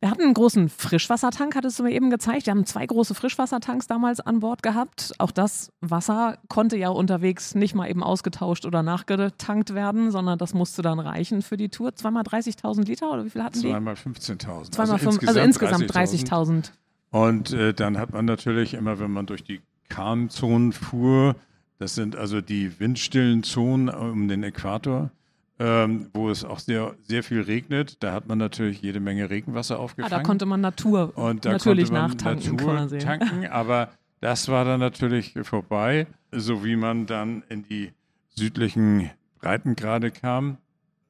Wir 0.00 0.10
hatten 0.10 0.22
einen 0.22 0.34
großen 0.34 0.68
Frischwassertank, 0.68 1.56
hattest 1.56 1.78
du 1.78 1.82
mir 1.82 1.92
eben 1.92 2.10
gezeigt. 2.10 2.46
Wir 2.46 2.50
haben 2.50 2.66
zwei 2.66 2.84
große 2.84 3.14
Frischwassertanks 3.14 3.86
damals 3.86 4.20
an 4.20 4.40
Bord 4.40 4.62
gehabt. 4.62 5.14
Auch 5.18 5.30
das 5.30 5.70
Wasser 5.80 6.38
konnte 6.48 6.76
ja 6.76 6.90
unterwegs 6.90 7.54
nicht 7.54 7.74
mal 7.74 7.88
eben 7.88 8.02
ausgetauscht 8.02 8.66
oder 8.66 8.82
nachgetankt 8.82 9.74
werden, 9.74 10.10
sondern 10.10 10.38
das 10.38 10.52
musste 10.52 10.82
dann 10.82 11.00
reichen 11.00 11.40
für 11.40 11.56
die 11.56 11.70
Tour. 11.70 11.94
Zweimal 11.94 12.24
30.000 12.24 12.84
Liter 12.86 13.10
oder 13.10 13.24
wie 13.24 13.30
viel 13.30 13.42
hatten 13.42 13.62
die? 13.62 13.70
Zweimal 13.70 13.94
15.000. 13.94 14.72
Zweimal 14.72 14.92
also, 14.92 15.06
insgesamt 15.06 15.28
also 15.28 15.40
insgesamt 15.40 15.90
30.000. 15.90 15.90
30 15.90 16.72
Und 17.10 17.52
äh, 17.54 17.72
dann 17.72 17.96
hat 17.96 18.12
man 18.12 18.26
natürlich 18.26 18.74
immer, 18.74 18.98
wenn 18.98 19.10
man 19.10 19.24
durch 19.24 19.44
die 19.44 19.62
Kahn-Zonen 19.88 20.72
fuhr, 20.72 21.36
das 21.78 21.94
sind 21.94 22.16
also 22.16 22.42
die 22.42 22.78
windstillen 22.78 23.42
Zonen 23.44 23.88
um 23.88 24.28
den 24.28 24.42
Äquator, 24.42 25.10
ähm, 25.58 26.10
wo 26.12 26.30
es 26.30 26.44
auch 26.44 26.58
sehr, 26.58 26.94
sehr 27.02 27.22
viel 27.22 27.40
regnet. 27.40 28.02
Da 28.02 28.12
hat 28.12 28.28
man 28.28 28.38
natürlich 28.38 28.82
jede 28.82 29.00
Menge 29.00 29.30
Regenwasser 29.30 29.78
aufgefangen. 29.78 30.12
Ah, 30.12 30.18
da 30.18 30.22
konnte 30.22 30.46
man 30.46 30.60
Natur 30.60 31.16
und 31.16 31.44
da 31.44 31.52
natürlich 31.52 31.88
konnte 31.88 32.00
man 32.00 32.10
nachtanken 32.10 32.56
Natur 32.56 32.74
quasi. 32.74 32.98
tanken, 32.98 33.46
aber 33.50 33.90
das 34.20 34.48
war 34.48 34.64
dann 34.64 34.80
natürlich 34.80 35.34
vorbei, 35.42 36.06
so 36.32 36.64
wie 36.64 36.76
man 36.76 37.06
dann 37.06 37.42
in 37.48 37.62
die 37.62 37.92
südlichen 38.28 39.10
Breitengrade 39.40 40.10
kam. 40.10 40.58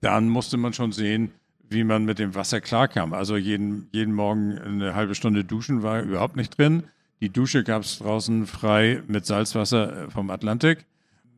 Dann 0.01 0.29
musste 0.29 0.57
man 0.57 0.73
schon 0.73 0.93
sehen, 0.93 1.33
wie 1.69 1.83
man 1.83 2.05
mit 2.05 2.19
dem 2.19 2.35
Wasser 2.35 2.61
klarkam. 2.61 3.13
Also 3.13 3.37
jeden, 3.37 3.89
jeden 3.93 4.15
Morgen 4.15 4.59
eine 4.59 4.95
halbe 4.95 5.15
Stunde 5.15 5.45
duschen 5.45 5.83
war 5.83 6.03
überhaupt 6.03 6.37
nicht 6.37 6.57
drin. 6.57 6.85
Die 7.21 7.31
Dusche 7.31 7.65
gab 7.65 7.83
es 7.83 7.99
draußen 7.99 8.47
frei 8.47 9.03
mit 9.09 9.27
Salzwasser 9.27 10.05
äh, 10.05 10.11
vom 10.11 10.31
Atlantik 10.31 10.85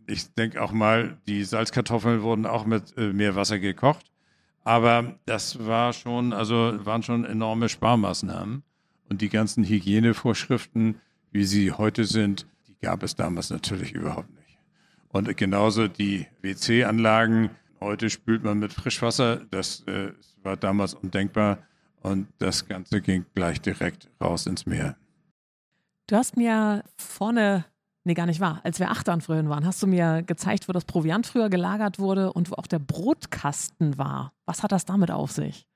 ich 0.09 0.33
denke 0.35 0.63
auch 0.63 0.73
mal, 0.73 1.19
die 1.29 1.45
Salzkartoffeln 1.45 2.23
wurden 2.23 2.47
auch 2.47 2.65
mit 2.65 2.97
äh, 2.97 3.13
Meerwasser 3.13 3.59
gekocht. 3.59 4.11
Aber 4.65 5.15
das 5.27 5.67
war 5.67 5.93
schon, 5.93 6.33
also 6.33 6.75
waren 6.85 7.03
schon 7.03 7.25
enorme 7.25 7.69
Sparmaßnahmen. 7.69 8.63
Und 9.09 9.21
die 9.23 9.29
ganzen 9.29 9.65
Hygienevorschriften, 9.65 11.01
wie 11.31 11.45
sie 11.45 11.73
heute 11.73 12.05
sind, 12.05 12.47
die 12.67 12.77
gab 12.81 13.03
es 13.03 13.17
damals 13.17 13.51
natürlich 13.51 13.93
überhaupt 13.93 14.31
nicht. 14.35 14.59
Und 15.09 15.35
genauso 15.37 15.89
die 15.89 16.27
WC-Anlagen. 16.43 17.51
Heute 17.81 18.11
spült 18.11 18.45
man 18.45 18.59
mit 18.59 18.73
Frischwasser. 18.73 19.43
Das 19.51 19.83
äh, 19.87 20.13
war 20.43 20.57
damals 20.57 20.95
undenkbar. 20.95 21.59
Und 22.03 22.29
das 22.39 22.67
Ganze 22.67 23.01
ging 23.01 23.25
gleich 23.35 23.61
direkt 23.61 24.09
raus 24.21 24.47
ins 24.47 24.67
Meer. 24.67 24.97
Du 26.07 26.17
hast 26.17 26.37
mir 26.37 26.85
vorne, 26.97 27.65
nee, 28.09 28.15
gar 28.15 28.27
nicht 28.27 28.41
wahr, 28.41 28.61
als 28.65 28.81
wir 28.81 28.91
Achtern 28.91 29.21
früher 29.21 29.49
waren, 29.49 29.65
hast 29.65 29.83
du 29.83 29.87
mir 29.87 30.23
gezeigt, 30.23 30.69
wo 30.69 30.73
das 30.73 30.85
Proviant 30.85 31.27
früher 31.27 31.49
gelagert 31.49 31.99
wurde 31.99 32.33
und 32.33 32.51
wo 32.51 32.55
auch 32.55 32.67
der 32.67 32.79
Brotkasten 32.79 33.99
war. 33.99 34.33
Was 34.47 34.63
hat 34.63 34.73
das 34.73 34.85
damit 34.85 35.11
auf 35.11 35.31
sich? 35.31 35.67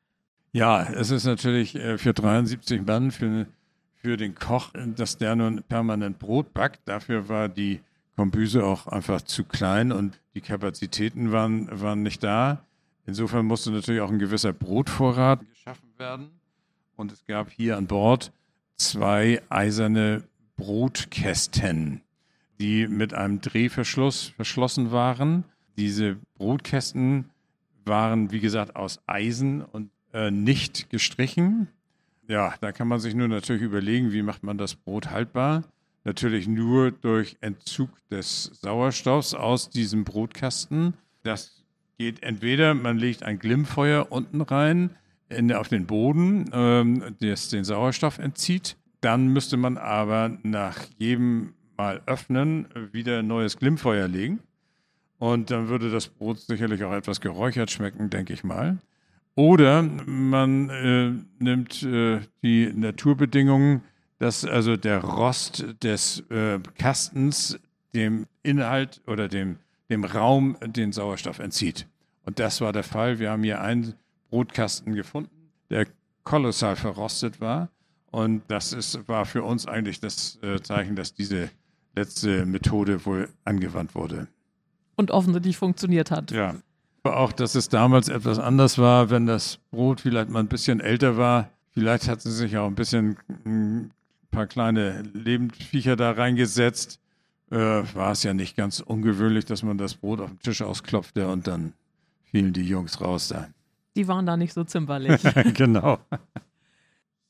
Ja, 0.52 0.82
es 0.82 1.10
ist 1.10 1.24
natürlich 1.24 1.74
äh, 1.76 1.98
für 1.98 2.12
73 2.12 2.84
Mann, 2.86 3.10
für, 3.10 3.46
für 3.94 4.16
den 4.16 4.34
Koch, 4.34 4.70
dass 4.96 5.16
der 5.18 5.36
nun 5.36 5.62
permanent 5.62 6.18
Brot 6.18 6.52
backt. 6.52 6.80
Dafür 6.86 7.28
war 7.28 7.48
die 7.48 7.80
Kombüse 8.16 8.64
auch 8.64 8.86
einfach 8.86 9.22
zu 9.22 9.44
klein 9.44 9.92
und 9.92 10.20
die 10.34 10.40
Kapazitäten 10.40 11.32
waren, 11.32 11.68
waren 11.80 12.02
nicht 12.02 12.22
da. 12.22 12.64
Insofern 13.06 13.46
musste 13.46 13.70
natürlich 13.70 14.00
auch 14.00 14.10
ein 14.10 14.18
gewisser 14.18 14.52
Brotvorrat 14.52 15.40
geschaffen 15.48 15.88
werden. 15.98 16.30
Und 16.96 17.12
es 17.12 17.24
gab 17.24 17.50
hier 17.50 17.76
an 17.76 17.86
Bord 17.86 18.32
zwei 18.76 19.42
eiserne 19.48 20.24
Brotkästen, 20.56 22.02
die 22.62 22.86
mit 22.86 23.12
einem 23.12 23.40
Drehverschluss 23.40 24.32
verschlossen 24.36 24.92
waren. 24.92 25.42
Diese 25.76 26.16
Brotkästen 26.36 27.24
waren, 27.84 28.30
wie 28.30 28.38
gesagt, 28.38 28.76
aus 28.76 29.00
Eisen 29.08 29.62
und 29.62 29.90
äh, 30.12 30.30
nicht 30.30 30.88
gestrichen. 30.88 31.66
Ja, 32.28 32.54
da 32.60 32.70
kann 32.70 32.86
man 32.86 33.00
sich 33.00 33.16
nur 33.16 33.26
natürlich 33.26 33.62
überlegen, 33.62 34.12
wie 34.12 34.22
macht 34.22 34.44
man 34.44 34.58
das 34.58 34.76
Brot 34.76 35.10
haltbar. 35.10 35.64
Natürlich 36.04 36.46
nur 36.46 36.92
durch 36.92 37.36
Entzug 37.40 37.90
des 38.10 38.44
Sauerstoffs 38.60 39.34
aus 39.34 39.68
diesem 39.68 40.04
Brotkasten. 40.04 40.94
Das 41.24 41.64
geht 41.98 42.22
entweder, 42.22 42.74
man 42.74 42.96
legt 42.96 43.24
ein 43.24 43.40
Glimmfeuer 43.40 44.06
unten 44.10 44.40
rein 44.40 44.90
in, 45.28 45.52
auf 45.52 45.66
den 45.66 45.86
Boden, 45.86 46.48
ähm, 46.52 47.16
das 47.20 47.48
den 47.48 47.64
Sauerstoff 47.64 48.18
entzieht. 48.18 48.76
Dann 49.00 49.26
müsste 49.26 49.56
man 49.56 49.78
aber 49.78 50.38
nach 50.44 50.78
jedem 50.98 51.54
Mal 51.76 52.02
öffnen 52.06 52.66
wieder 52.92 53.22
neues 53.22 53.56
Glimmfeuer 53.56 54.08
legen. 54.08 54.40
Und 55.18 55.50
dann 55.50 55.68
würde 55.68 55.90
das 55.90 56.08
Brot 56.08 56.40
sicherlich 56.40 56.82
auch 56.84 56.92
etwas 56.92 57.20
geräuchert 57.20 57.70
schmecken, 57.70 58.10
denke 58.10 58.32
ich 58.32 58.42
mal. 58.42 58.78
Oder 59.34 59.82
man 59.82 60.68
äh, 60.68 61.12
nimmt 61.42 61.82
äh, 61.84 62.20
die 62.42 62.72
Naturbedingungen, 62.74 63.82
dass 64.18 64.44
also 64.44 64.76
der 64.76 65.02
Rost 65.02 65.64
des 65.82 66.20
äh, 66.30 66.58
Kastens 66.76 67.58
dem 67.94 68.26
Inhalt 68.42 69.00
oder 69.06 69.28
dem, 69.28 69.58
dem 69.90 70.04
Raum 70.04 70.56
den 70.64 70.92
Sauerstoff 70.92 71.38
entzieht. 71.38 71.86
Und 72.24 72.38
das 72.38 72.60
war 72.60 72.72
der 72.72 72.84
Fall. 72.84 73.18
Wir 73.18 73.30
haben 73.30 73.42
hier 73.42 73.60
einen 73.60 73.94
Brotkasten 74.30 74.94
gefunden, 74.94 75.50
der 75.70 75.86
kolossal 76.24 76.76
verrostet 76.76 77.40
war. 77.40 77.68
Und 78.10 78.42
das 78.48 78.72
ist, 78.72 79.08
war 79.08 79.24
für 79.24 79.42
uns 79.42 79.66
eigentlich 79.66 80.00
das 80.00 80.38
äh, 80.42 80.60
Zeichen, 80.60 80.96
dass 80.96 81.14
diese 81.14 81.48
letzte 81.94 82.46
Methode 82.46 83.04
wohl 83.06 83.28
angewandt 83.44 83.94
wurde. 83.94 84.28
Und 84.96 85.10
offensichtlich 85.10 85.56
funktioniert 85.56 86.10
hat. 86.10 86.30
Ja. 86.30 86.56
Auch, 87.04 87.32
dass 87.32 87.56
es 87.56 87.68
damals 87.68 88.08
etwas 88.08 88.38
anders 88.38 88.78
war, 88.78 89.10
wenn 89.10 89.26
das 89.26 89.58
Brot 89.70 90.00
vielleicht 90.00 90.30
mal 90.30 90.38
ein 90.38 90.48
bisschen 90.48 90.80
älter 90.80 91.16
war. 91.16 91.50
Vielleicht 91.70 92.06
hat 92.08 92.20
sie 92.20 92.30
sich 92.30 92.56
auch 92.56 92.66
ein 92.66 92.76
bisschen 92.76 93.16
ein 93.44 93.90
paar 94.30 94.46
kleine 94.46 95.02
Lebendviecher 95.12 95.96
da 95.96 96.12
reingesetzt. 96.12 97.00
Äh, 97.50 97.56
war 97.56 98.12
es 98.12 98.22
ja 98.22 98.34
nicht 98.34 98.56
ganz 98.56 98.80
ungewöhnlich, 98.80 99.44
dass 99.44 99.62
man 99.62 99.78
das 99.78 99.94
Brot 99.94 100.20
auf 100.20 100.30
dem 100.30 100.38
Tisch 100.40 100.62
ausklopfte 100.62 101.28
und 101.28 101.46
dann 101.46 101.72
fielen 102.22 102.52
die 102.52 102.66
Jungs 102.66 103.00
raus 103.00 103.28
da. 103.28 103.48
Die 103.96 104.08
waren 104.08 104.24
da 104.24 104.36
nicht 104.36 104.54
so 104.54 104.64
zimperlich. 104.64 105.20
genau. 105.54 105.98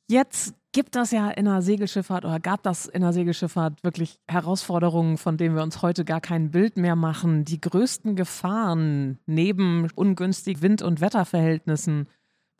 Jetzt 0.09 0.55
gibt 0.73 0.97
das 0.97 1.11
ja 1.11 1.31
in 1.31 1.45
der 1.45 1.63
Segelschifffahrt 1.63 2.25
oder 2.25 2.41
gab 2.41 2.63
das 2.63 2.87
in 2.87 3.03
der 3.03 3.13
Segelschifffahrt 3.13 3.85
wirklich 3.85 4.19
Herausforderungen, 4.27 5.19
von 5.19 5.37
denen 5.37 5.55
wir 5.55 5.63
uns 5.63 5.83
heute 5.83 6.05
gar 6.05 6.21
kein 6.21 6.51
Bild 6.51 6.77
mehr 6.77 6.97
machen. 6.97 7.45
Die 7.45 7.61
größten 7.61 8.17
Gefahren 8.17 9.19
neben 9.27 9.89
ungünstigen 9.95 10.63
Wind- 10.63 10.83
und 10.83 11.01
Wetterverhältnissen. 11.01 12.09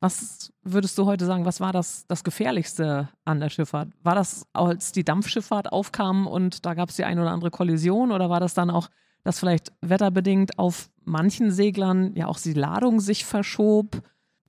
Was 0.01 0.53
würdest 0.63 0.99
du 0.99 1.07
heute 1.07 1.25
sagen, 1.25 1.45
was 1.45 1.61
war 1.61 1.73
das, 1.73 2.07
das 2.07 2.25
Gefährlichste 2.25 3.09
an 3.25 3.41
der 3.41 3.49
Schifffahrt? 3.49 3.89
War 4.03 4.15
das, 4.15 4.47
als 4.53 4.93
die 4.93 5.05
Dampfschifffahrt 5.05 5.73
aufkam 5.73 6.27
und 6.27 6.67
da 6.67 6.75
gab 6.75 6.91
es 6.91 6.97
die 6.97 7.05
eine 7.05 7.23
oder 7.23 7.31
andere 7.31 7.51
Kollision 7.51 8.13
oder 8.13 8.29
war 8.29 8.41
das 8.41 8.53
dann 8.53 8.71
auch, 8.71 8.89
dass 9.25 9.39
vielleicht 9.39 9.73
wetterbedingt 9.81 10.59
auf 10.59 10.91
manchen 11.05 11.51
Seglern 11.53 12.15
ja 12.17 12.27
auch 12.27 12.39
die 12.39 12.53
Ladung 12.53 13.01
sich 13.01 13.25
verschob? 13.25 14.03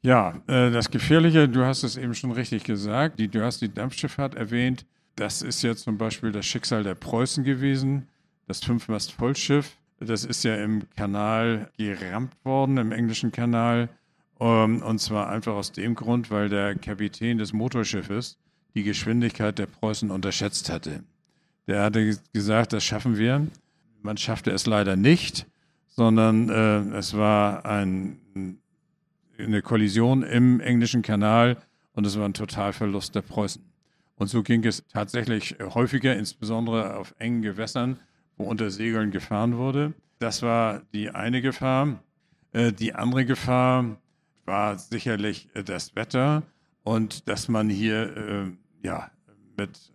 Ja, 0.03 0.41
äh, 0.47 0.69
das 0.69 0.91
Gefährliche, 0.91 1.47
du 1.47 1.65
hast 1.65 1.83
es 1.83 1.95
eben 1.95 2.13
schon 2.13 2.31
richtig 2.31 2.65
gesagt, 2.65 3.19
die, 3.19 3.29
du 3.29 3.43
hast 3.43 3.61
die 3.61 3.73
Dampfschifffahrt 3.73 4.35
erwähnt. 4.35 4.85
Das 5.15 5.41
ist 5.41 5.63
ja 5.63 5.75
zum 5.75 5.97
Beispiel 5.97 6.31
das 6.33 6.45
Schicksal 6.45 6.83
der 6.83 6.95
Preußen 6.95 7.43
gewesen, 7.45 8.09
das 8.45 8.61
Fünfmast-Vollschiff. 8.63 9.77
Das 9.99 10.25
ist 10.25 10.43
ja 10.43 10.55
im 10.55 10.81
Kanal 10.97 11.71
gerammt 11.77 12.33
worden, 12.43 12.77
im 12.77 12.91
englischen 12.91 13.31
Kanal. 13.31 13.89
Um, 14.39 14.81
und 14.81 14.99
zwar 14.99 15.29
einfach 15.29 15.53
aus 15.53 15.71
dem 15.71 15.95
Grund, 15.95 16.29
weil 16.29 16.49
der 16.49 16.75
Kapitän 16.75 17.37
des 17.37 17.53
Motorschiffes 17.53 18.37
die 18.73 18.83
Geschwindigkeit 18.83 19.57
der 19.57 19.67
Preußen 19.67 20.11
unterschätzt 20.11 20.69
hatte. 20.69 21.03
Der 21.67 21.83
hatte 21.83 22.17
gesagt, 22.33 22.73
das 22.73 22.83
schaffen 22.83 23.17
wir. 23.17 23.47
Man 24.01 24.17
schaffte 24.17 24.51
es 24.51 24.65
leider 24.65 24.97
nicht, 24.97 25.45
sondern 25.87 26.49
äh, 26.49 26.97
es 26.97 27.15
war 27.15 27.65
ein 27.65 28.59
eine 29.37 29.61
Kollision 29.61 30.23
im 30.23 30.59
englischen 30.59 31.01
Kanal 31.01 31.57
und 31.93 32.05
es 32.05 32.17
war 32.17 32.25
ein 32.25 32.33
Totalverlust 32.33 33.15
der 33.15 33.21
Preußen. 33.21 33.63
Und 34.15 34.27
so 34.27 34.43
ging 34.43 34.63
es 34.63 34.85
tatsächlich 34.87 35.57
häufiger, 35.59 36.15
insbesondere 36.15 36.97
auf 36.97 37.15
engen 37.19 37.41
Gewässern, 37.41 37.99
wo 38.37 38.45
unter 38.45 38.69
Segeln 38.69 39.11
gefahren 39.11 39.57
wurde. 39.57 39.93
Das 40.19 40.41
war 40.41 40.81
die 40.93 41.09
eine 41.09 41.41
Gefahr. 41.41 42.01
Äh, 42.51 42.71
die 42.71 42.93
andere 42.93 43.25
Gefahr 43.25 43.97
war 44.45 44.77
sicherlich 44.77 45.49
äh, 45.53 45.63
das 45.63 45.95
Wetter 45.95 46.43
und 46.83 47.27
dass 47.27 47.47
man 47.47 47.69
hier 47.69 48.15
äh, 48.15 48.51
ja, 48.85 49.11
mit, 49.57 49.93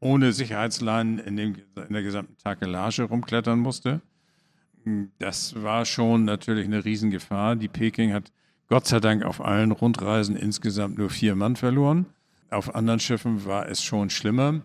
ohne 0.00 0.32
Sicherheitsleinen 0.32 1.18
in, 1.18 1.36
dem, 1.36 1.56
in 1.76 1.92
der 1.92 2.02
gesamten 2.02 2.36
Takelage 2.38 3.02
rumklettern 3.02 3.58
musste. 3.58 4.00
Das 5.18 5.60
war 5.60 5.84
schon 5.84 6.24
natürlich 6.24 6.64
eine 6.64 6.84
Riesengefahr. 6.84 7.56
Die 7.56 7.68
Peking 7.68 8.12
hat 8.12 8.32
Gott 8.68 8.86
sei 8.86 9.00
Dank 9.00 9.24
auf 9.24 9.42
allen 9.42 9.72
Rundreisen 9.72 10.36
insgesamt 10.36 10.98
nur 10.98 11.08
vier 11.08 11.34
Mann 11.34 11.56
verloren. 11.56 12.04
Auf 12.50 12.74
anderen 12.74 13.00
Schiffen 13.00 13.46
war 13.46 13.66
es 13.66 13.82
schon 13.82 14.10
schlimmer, 14.10 14.60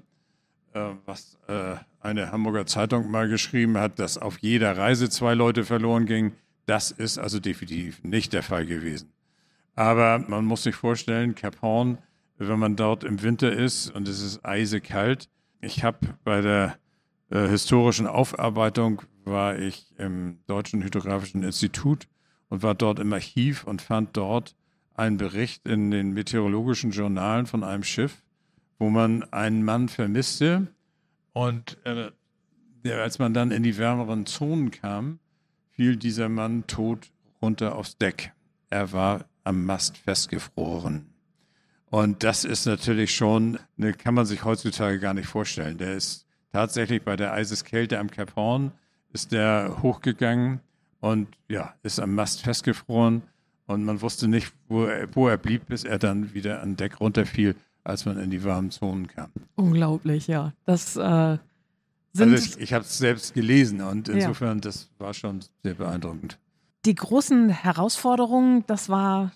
äh, 0.74 0.90
was 1.06 1.38
äh, 1.48 1.76
eine 2.02 2.32
Hamburger 2.32 2.66
Zeitung 2.66 3.10
mal 3.10 3.30
geschrieben 3.30 3.78
hat, 3.78 4.00
dass 4.00 4.18
auf 4.18 4.40
jeder 4.40 4.78
Reise 4.78 5.10
zwei 5.10 5.36
Leute 5.36 5.64
verloren 5.64 6.06
gingen. 6.06 6.34
Das 6.66 6.92
ist 6.92 7.18
also 7.18 7.40
definitiv 7.40 8.04
nicht 8.04 8.34
der 8.34 8.44
Fall 8.44 8.66
gewesen. 8.66 9.10
Aber 9.76 10.20
man 10.20 10.44
muss 10.44 10.64
sich 10.64 10.76
vorstellen, 10.76 11.34
Cap 11.34 11.62
Horn, 11.62 11.98
wenn 12.38 12.60
man 12.60 12.76
dort 12.76 13.06
im 13.06 13.22
Winter 13.22 13.54
ist 13.54 13.90
und 13.90 14.08
es 14.10 14.22
ist 14.22 14.46
eisekalt. 14.46 15.30
Ich 15.62 15.84
habe 15.84 16.00
bei 16.26 16.42
der 16.42 16.78
äh, 17.30 17.48
historischen 17.48 18.08
Aufarbeitung 18.08 19.02
war 19.24 19.58
ich 19.58 19.94
im 19.98 20.40
Deutschen 20.46 20.84
Hydrographischen 20.84 21.44
Institut 21.44 22.08
und 22.54 22.62
war 22.62 22.76
dort 22.76 23.00
im 23.00 23.12
Archiv 23.12 23.64
und 23.64 23.82
fand 23.82 24.16
dort 24.16 24.56
einen 24.94 25.18
Bericht 25.18 25.68
in 25.68 25.90
den 25.90 26.14
meteorologischen 26.14 26.92
Journalen 26.92 27.48
von 27.48 27.64
einem 27.64 27.82
Schiff, 27.82 28.22
wo 28.78 28.92
man 28.92 29.24
einen 29.34 29.64
Mann 29.64 29.90
vermisste. 29.90 30.68
Und 31.32 31.80
äh, 31.84 32.12
als 32.92 33.18
man 33.18 33.34
dann 33.34 33.50
in 33.50 33.64
die 33.64 33.80
wärmeren 33.80 34.28
Zonen 34.28 34.70
kam, 34.70 35.18
fiel 35.72 35.96
dieser 35.96 36.30
Mann 36.30 36.68
tot 36.68 37.12
runter 37.42 37.76
aufs 37.76 37.98
Deck. 37.98 38.34
Er 38.70 38.92
war 38.92 39.26
am 39.44 39.66
Mast 39.66 39.98
festgefroren. 39.98 41.08
Und 41.90 42.22
das 42.22 42.44
ist 42.44 42.68
natürlich 42.68 43.16
schon, 43.16 43.58
ne, 43.78 43.94
kann 43.94 44.14
man 44.14 44.28
sich 44.28 44.46
heutzutage 44.46 45.00
gar 45.00 45.16
nicht 45.16 45.28
vorstellen. 45.28 45.80
Der 45.80 45.96
ist 45.96 46.28
tatsächlich 46.52 47.02
bei 47.02 47.16
der 47.16 47.34
Eiseskälte 47.34 47.98
am 47.98 48.12
Cap 48.12 48.36
Horn, 48.36 48.74
ist 49.12 49.32
der 49.32 49.80
hochgegangen 49.82 50.60
und 51.04 51.28
ja, 51.50 51.74
ist 51.84 52.00
am 52.00 52.16
Mast 52.16 52.44
festgefroren 52.44 53.24
und 53.68 53.84
man 53.84 54.02
wusste 54.02 54.30
nicht, 54.30 54.54
wo 54.70 54.86
er, 54.86 55.14
wo 55.14 55.28
er 55.28 55.38
blieb, 55.38 55.68
bis 55.68 55.84
er 55.84 56.00
dann 56.00 56.34
wieder 56.34 56.62
an 56.62 56.78
Deck 56.78 57.02
runterfiel, 57.02 57.56
als 57.84 58.06
man 58.06 58.18
in 58.18 58.30
die 58.30 58.42
warmen 58.46 58.72
Zonen 58.72 59.08
kam. 59.08 59.30
Unglaublich, 59.56 60.28
ja. 60.28 60.54
Das 60.66 60.96
äh, 60.96 61.38
sind 62.14 62.32
also 62.32 62.36
ich, 62.36 62.58
ich 62.58 62.72
habe 62.72 62.86
es 62.86 62.98
selbst 62.98 63.34
gelesen 63.34 63.82
und 63.82 64.08
insofern, 64.08 64.60
ja. 64.60 64.62
das 64.62 64.90
war 64.98 65.14
schon 65.14 65.42
sehr 65.62 65.74
beeindruckend. 65.74 66.40
Die 66.86 66.96
großen 66.96 67.50
Herausforderungen, 67.50 68.64
das 68.68 68.88
war 68.88 69.34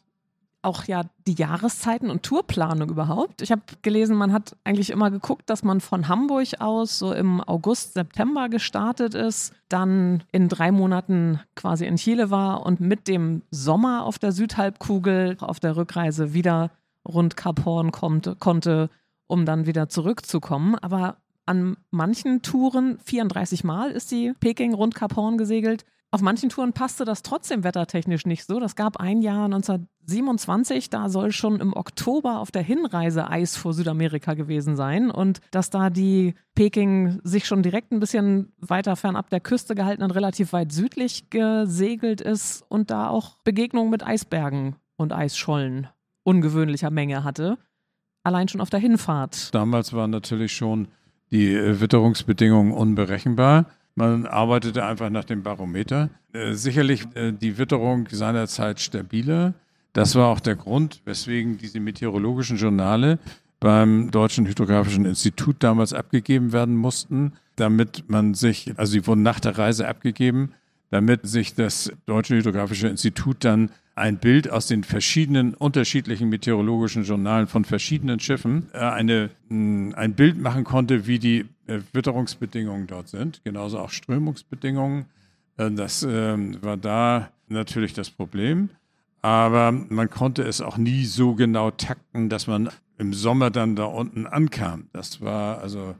auch 0.67 0.83
ja 0.83 1.03
die 1.25 1.33
Jahreszeiten 1.33 2.09
und 2.09 2.23
Tourplanung 2.23 2.89
überhaupt. 2.89 3.41
Ich 3.41 3.51
habe 3.51 3.61
gelesen, 3.81 4.15
man 4.15 4.33
hat 4.33 4.55
eigentlich 4.63 4.89
immer 4.89 5.09
geguckt, 5.09 5.49
dass 5.49 5.63
man 5.63 5.81
von 5.81 6.07
Hamburg 6.07 6.59
aus 6.59 6.99
so 6.99 7.13
im 7.13 7.41
August, 7.41 7.93
September 7.93 8.49
gestartet 8.49 9.15
ist, 9.15 9.53
dann 9.69 10.23
in 10.31 10.49
drei 10.49 10.71
Monaten 10.71 11.39
quasi 11.55 11.85
in 11.85 11.95
Chile 11.95 12.29
war 12.29 12.65
und 12.65 12.79
mit 12.79 13.07
dem 13.07 13.41
Sommer 13.49 14.05
auf 14.05 14.19
der 14.19 14.31
Südhalbkugel 14.31 15.37
auf 15.39 15.59
der 15.59 15.77
Rückreise 15.77 16.33
wieder 16.33 16.71
rund 17.07 17.37
Kap 17.37 17.65
Horn 17.65 17.91
konnte, 17.91 18.35
konnte, 18.35 18.89
um 19.27 19.45
dann 19.45 19.65
wieder 19.65 19.89
zurückzukommen. 19.89 20.75
Aber 20.75 21.17
an 21.45 21.77
manchen 21.91 22.41
Touren, 22.41 22.99
34 23.05 23.63
Mal 23.63 23.91
ist 23.91 24.11
die 24.11 24.33
Peking 24.39 24.73
rund 24.73 24.95
Kap 24.95 25.15
Horn 25.15 25.37
gesegelt, 25.37 25.85
auf 26.09 26.21
manchen 26.21 26.49
Touren 26.49 26.71
passte 26.71 27.03
das 27.03 27.21
trotzdem 27.21 27.63
wettertechnisch 27.63 28.25
nicht 28.25 28.45
so. 28.45 28.59
Das 28.59 28.75
gab 28.75 28.97
ein 28.97 29.21
Jahr 29.21 29.45
1927, 29.45 30.89
da 30.89 31.09
soll 31.09 31.33
schon 31.33 31.59
im 31.59 31.73
Oktober 31.73 32.39
auf 32.39 32.49
der 32.49 32.61
Hinreise 32.61 33.29
Eis 33.29 33.57
vor 33.57 33.73
Südamerika 33.73 34.33
gewesen 34.33 34.77
sein 34.77 35.11
und 35.11 35.41
dass 35.51 35.69
da 35.69 35.89
die 35.89 36.35
Peking 36.55 37.19
sich 37.23 37.45
schon 37.45 37.61
direkt 37.61 37.91
ein 37.91 37.99
bisschen 37.99 38.53
weiter 38.57 38.95
fernab 38.95 39.29
der 39.29 39.41
Küste 39.41 39.75
gehalten 39.75 40.01
und 40.03 40.11
relativ 40.11 40.53
weit 40.53 40.71
südlich 40.71 41.29
gesegelt 41.29 42.21
ist 42.21 42.63
und 42.69 42.89
da 42.89 43.09
auch 43.09 43.37
Begegnungen 43.43 43.91
mit 43.91 44.05
Eisbergen 44.05 44.77
und 44.95 45.11
Eisschollen 45.11 45.87
ungewöhnlicher 46.23 46.89
Menge 46.89 47.25
hatte. 47.25 47.57
Allein 48.23 48.47
schon 48.47 48.61
auf 48.61 48.69
der 48.69 48.79
Hinfahrt. 48.79 49.53
Damals 49.53 49.93
waren 49.93 50.11
natürlich 50.11 50.53
schon 50.53 50.87
die 51.31 51.53
äh, 51.53 51.79
Witterungsbedingungen 51.79 52.73
unberechenbar. 52.73 53.65
Man 53.97 54.27
arbeitete 54.27 54.85
einfach 54.85 55.09
nach 55.09 55.23
dem 55.23 55.41
Barometer. 55.41 56.11
Äh, 56.31 56.53
sicherlich 56.53 57.07
äh, 57.15 57.31
die 57.31 57.57
Witterung 57.57 58.07
seinerzeit 58.11 58.79
stabiler. 58.79 59.55
Das 59.93 60.13
war 60.13 60.27
auch 60.27 60.39
der 60.39 60.55
Grund, 60.55 61.01
weswegen 61.05 61.57
diese 61.57 61.79
meteorologischen 61.79 62.57
Journale 62.57 63.17
beim 63.59 64.11
Deutschen 64.11 64.45
Hydrographischen 64.45 65.05
Institut 65.05 65.63
damals 65.63 65.93
abgegeben 65.93 66.53
werden 66.53 66.75
mussten, 66.75 67.33
damit 67.55 68.03
man 68.07 68.35
sich, 68.35 68.71
also 68.77 68.91
sie 68.91 69.07
wurden 69.07 69.23
nach 69.23 69.39
der 69.39 69.57
Reise 69.57 69.87
abgegeben, 69.87 70.51
damit 70.91 71.25
sich 71.25 71.55
das 71.55 71.91
Deutsche 72.05 72.35
Hydrographische 72.35 72.89
Institut 72.89 73.37
dann 73.39 73.71
ein 73.97 74.17
Bild 74.17 74.49
aus 74.49 74.67
den 74.67 74.83
verschiedenen 74.83 75.55
unterschiedlichen 75.55 76.29
meteorologischen 76.29 77.03
Journalen 77.03 77.47
von 77.47 77.65
verschiedenen 77.65 78.19
Schiffen, 78.19 78.67
äh, 78.73 78.77
eine, 78.77 79.31
ein 79.49 80.13
Bild 80.15 80.39
machen 80.39 80.63
konnte, 80.63 81.07
wie 81.07 81.17
die 81.17 81.45
äh, 81.65 81.79
Witterungsbedingungen 81.93 82.85
dort 82.85 83.09
sind, 83.09 83.41
genauso 83.43 83.79
auch 83.79 83.89
Strömungsbedingungen. 83.89 85.05
Äh, 85.57 85.71
das 85.71 86.05
ähm, 86.07 86.61
war 86.61 86.77
da 86.77 87.31
natürlich 87.47 87.93
das 87.93 88.11
Problem. 88.11 88.69
Aber 89.23 89.71
man 89.71 90.11
konnte 90.11 90.43
es 90.43 90.61
auch 90.61 90.77
nie 90.77 91.05
so 91.05 91.33
genau 91.33 91.71
takten, 91.71 92.29
dass 92.29 92.45
man 92.45 92.69
im 92.99 93.13
Sommer 93.13 93.49
dann 93.49 93.75
da 93.75 93.85
unten 93.85 94.27
ankam. 94.27 94.89
Das 94.93 95.21
war 95.21 95.57
also 95.57 95.95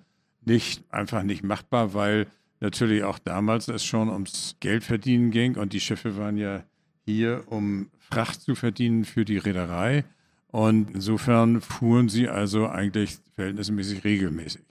nicht, 0.45 0.83
einfach 0.91 1.23
nicht 1.23 1.43
machbar, 1.43 1.95
weil 1.95 2.27
natürlich 2.59 3.03
auch 3.03 3.17
damals 3.17 3.67
es 3.69 3.83
schon 3.83 4.09
ums 4.09 4.55
Geldverdienen 4.59 5.31
ging 5.31 5.57
und 5.57 5.73
die 5.73 5.79
Schiffe 5.79 6.15
waren 6.15 6.37
ja 6.37 6.63
hier, 7.08 7.45
um 7.47 7.89
Fracht 7.97 8.41
zu 8.41 8.53
verdienen 8.53 9.05
für 9.05 9.26
die 9.26 9.38
Reederei. 9.38 10.03
Und 10.49 10.91
insofern 10.91 11.62
fuhren 11.62 12.10
sie 12.10 12.30
also 12.30 12.68
eigentlich 12.68 13.18
verhältnismäßig 13.36 14.03
regelmäßig. 14.03 14.62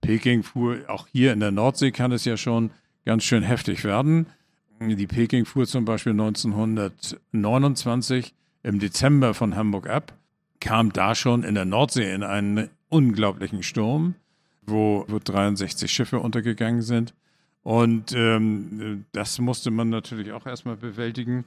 Peking 0.00 0.42
fuhr, 0.42 0.80
auch 0.88 1.06
hier 1.08 1.32
in 1.32 1.40
der 1.40 1.52
Nordsee 1.52 1.92
kann 1.92 2.12
es 2.12 2.24
ja 2.24 2.36
schon 2.36 2.70
ganz 3.04 3.24
schön 3.24 3.42
heftig 3.42 3.84
werden. 3.84 4.26
Die 4.80 5.06
Peking 5.06 5.44
fuhr 5.46 5.66
zum 5.66 5.84
Beispiel 5.84 6.12
1929 6.12 8.34
im 8.62 8.78
Dezember 8.78 9.34
von 9.34 9.56
Hamburg 9.56 9.88
ab, 9.88 10.12
kam 10.60 10.92
da 10.92 11.14
schon 11.14 11.44
in 11.44 11.54
der 11.54 11.64
Nordsee 11.64 12.12
in 12.12 12.22
einen 12.22 12.68
unglaublichen 12.88 13.62
Sturm, 13.62 14.16
wo, 14.62 15.06
wo 15.08 15.18
63 15.18 15.90
Schiffe 15.90 16.18
untergegangen 16.18 16.82
sind. 16.82 17.14
Und 17.62 18.12
ähm, 18.12 19.06
das 19.12 19.38
musste 19.38 19.70
man 19.70 19.88
natürlich 19.88 20.32
auch 20.32 20.44
erstmal 20.46 20.76
bewältigen. 20.76 21.46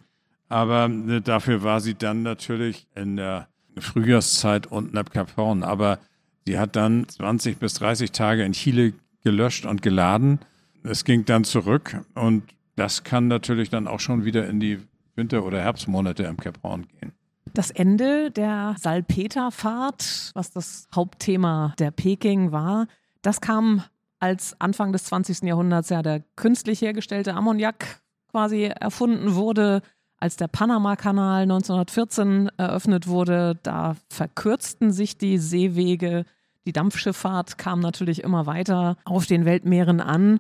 Aber 0.50 0.90
äh, 0.90 1.22
dafür 1.22 1.64
war 1.64 1.80
sie 1.80 1.94
dann 1.94 2.24
natürlich 2.24 2.88
in 2.96 3.16
der 3.16 3.48
Frühjahrszeit 3.78 4.68
unten 4.68 4.98
ab 4.98 5.12
Kap 5.12 5.38
Horn. 5.38 5.64
Aber 5.64 6.00
sie 6.46 6.60
hat 6.60 6.76
dann 6.76 7.08
20 7.08 7.60
bis 7.60 7.76
30 7.76 8.12
Tage 8.12 8.44
in 8.44 8.54
Chile 8.54 8.94
gelöscht 9.24 9.66
und 9.66 9.82
geladen. 9.82 10.40
Es 10.84 11.06
ging 11.06 11.26
dann 11.26 11.44
zurück 11.44 12.02
und 12.16 12.44
das 12.76 13.04
kann 13.04 13.28
natürlich 13.28 13.70
dann 13.70 13.88
auch 13.88 14.00
schon 14.00 14.26
wieder 14.26 14.48
in 14.48 14.60
die 14.60 14.80
Winter- 15.16 15.44
oder 15.44 15.62
Herbstmonate 15.62 16.28
am 16.28 16.38
Kap 16.38 16.58
Horn 16.64 16.88
gehen. 17.00 17.12
Das 17.54 17.72
Ende 17.72 18.32
der 18.32 18.76
Salpeterfahrt, 18.80 20.32
was 20.34 20.52
das 20.52 20.88
Hauptthema 20.96 21.74
der 21.80 21.92
Peking 21.92 22.52
war, 22.52 22.88
das 23.22 23.42
kam 23.42 23.84
als 24.20 24.56
Anfang 24.60 24.92
des 24.94 25.06
20. 25.06 25.44
Jahrhunderts 25.44 25.90
ja 25.90 26.02
der 26.02 26.22
künstlich 26.36 26.82
hergestellte 26.82 27.34
Ammoniak 27.34 28.02
quasi 28.32 28.64
erfunden 28.64 29.36
wurde 29.36 29.82
als 30.20 30.36
der 30.36 30.48
Panama-Kanal 30.48 31.44
1914 31.44 32.50
eröffnet 32.58 33.08
wurde, 33.08 33.58
da 33.64 33.96
verkürzten 34.10 34.92
sich 34.92 35.18
die 35.18 35.38
Seewege. 35.38 36.26
Die 36.66 36.74
Dampfschifffahrt 36.74 37.58
kam 37.58 37.80
natürlich 37.80 38.24
immer 38.24 38.46
weiter 38.46 38.98
auf 39.06 39.26
den 39.26 39.46
Weltmeeren 39.46 40.02
an 40.02 40.40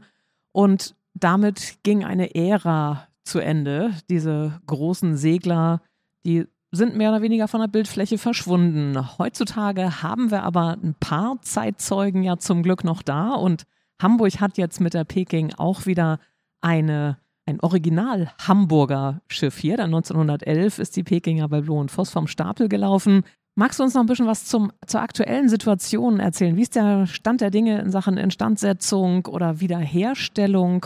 und 0.52 0.96
damit 1.14 1.80
ging 1.84 2.04
eine 2.04 2.36
Ära 2.36 3.08
zu 3.24 3.40
Ende. 3.40 3.94
Diese 4.10 4.60
großen 4.68 5.18
Segler, 5.18 5.82
die 6.26 6.46
sind 6.72 6.96
mehr 6.96 7.10
oder 7.10 7.22
weniger 7.22 7.48
von 7.48 7.62
der 7.62 7.68
Bildfläche 7.68 8.18
verschwunden. 8.18 9.18
Heutzutage 9.18 10.04
haben 10.04 10.30
wir 10.30 10.44
aber 10.44 10.78
ein 10.84 10.96
paar 11.00 11.42
Zeitzeugen 11.42 12.24
ja 12.24 12.38
zum 12.38 12.64
Glück 12.64 12.84
noch 12.84 13.02
da 13.02 13.34
und 13.34 13.64
Hamburg 14.02 14.40
hat 14.40 14.58
jetzt 14.58 14.80
mit 14.80 14.94
der 14.94 15.04
Peking 15.04 15.54
auch 15.56 15.86
wieder 15.86 16.20
eine 16.62 17.18
ein 17.50 17.60
Original 17.62 18.32
Hamburger 18.48 19.22
Schiff 19.28 19.58
hier. 19.58 19.78
Dann 19.78 19.94
1911 19.94 20.80
ist 20.80 20.96
die 20.96 21.04
Pekinger 21.04 21.50
bei 21.50 21.62
Blo 21.62 21.80
und 21.80 21.92
Voss 21.92 22.12
vom 22.12 22.28
Stapel 22.28 22.70
gelaufen. 22.70 23.24
Magst 23.56 23.80
du 23.80 23.84
uns 23.84 23.94
noch 23.94 24.02
ein 24.02 24.08
bisschen 24.08 24.28
was 24.28 24.46
zum, 24.46 24.72
zur 24.86 25.02
aktuellen 25.02 25.50
Situation 25.50 26.20
erzählen? 26.20 26.56
Wie 26.56 26.62
ist 26.62 26.76
der 26.76 27.08
Stand 27.08 27.42
der 27.42 27.50
Dinge 27.50 27.80
in 27.80 27.92
Sachen 27.92 28.18
Instandsetzung 28.18 29.26
oder 29.26 29.60
Wiederherstellung 29.60 30.86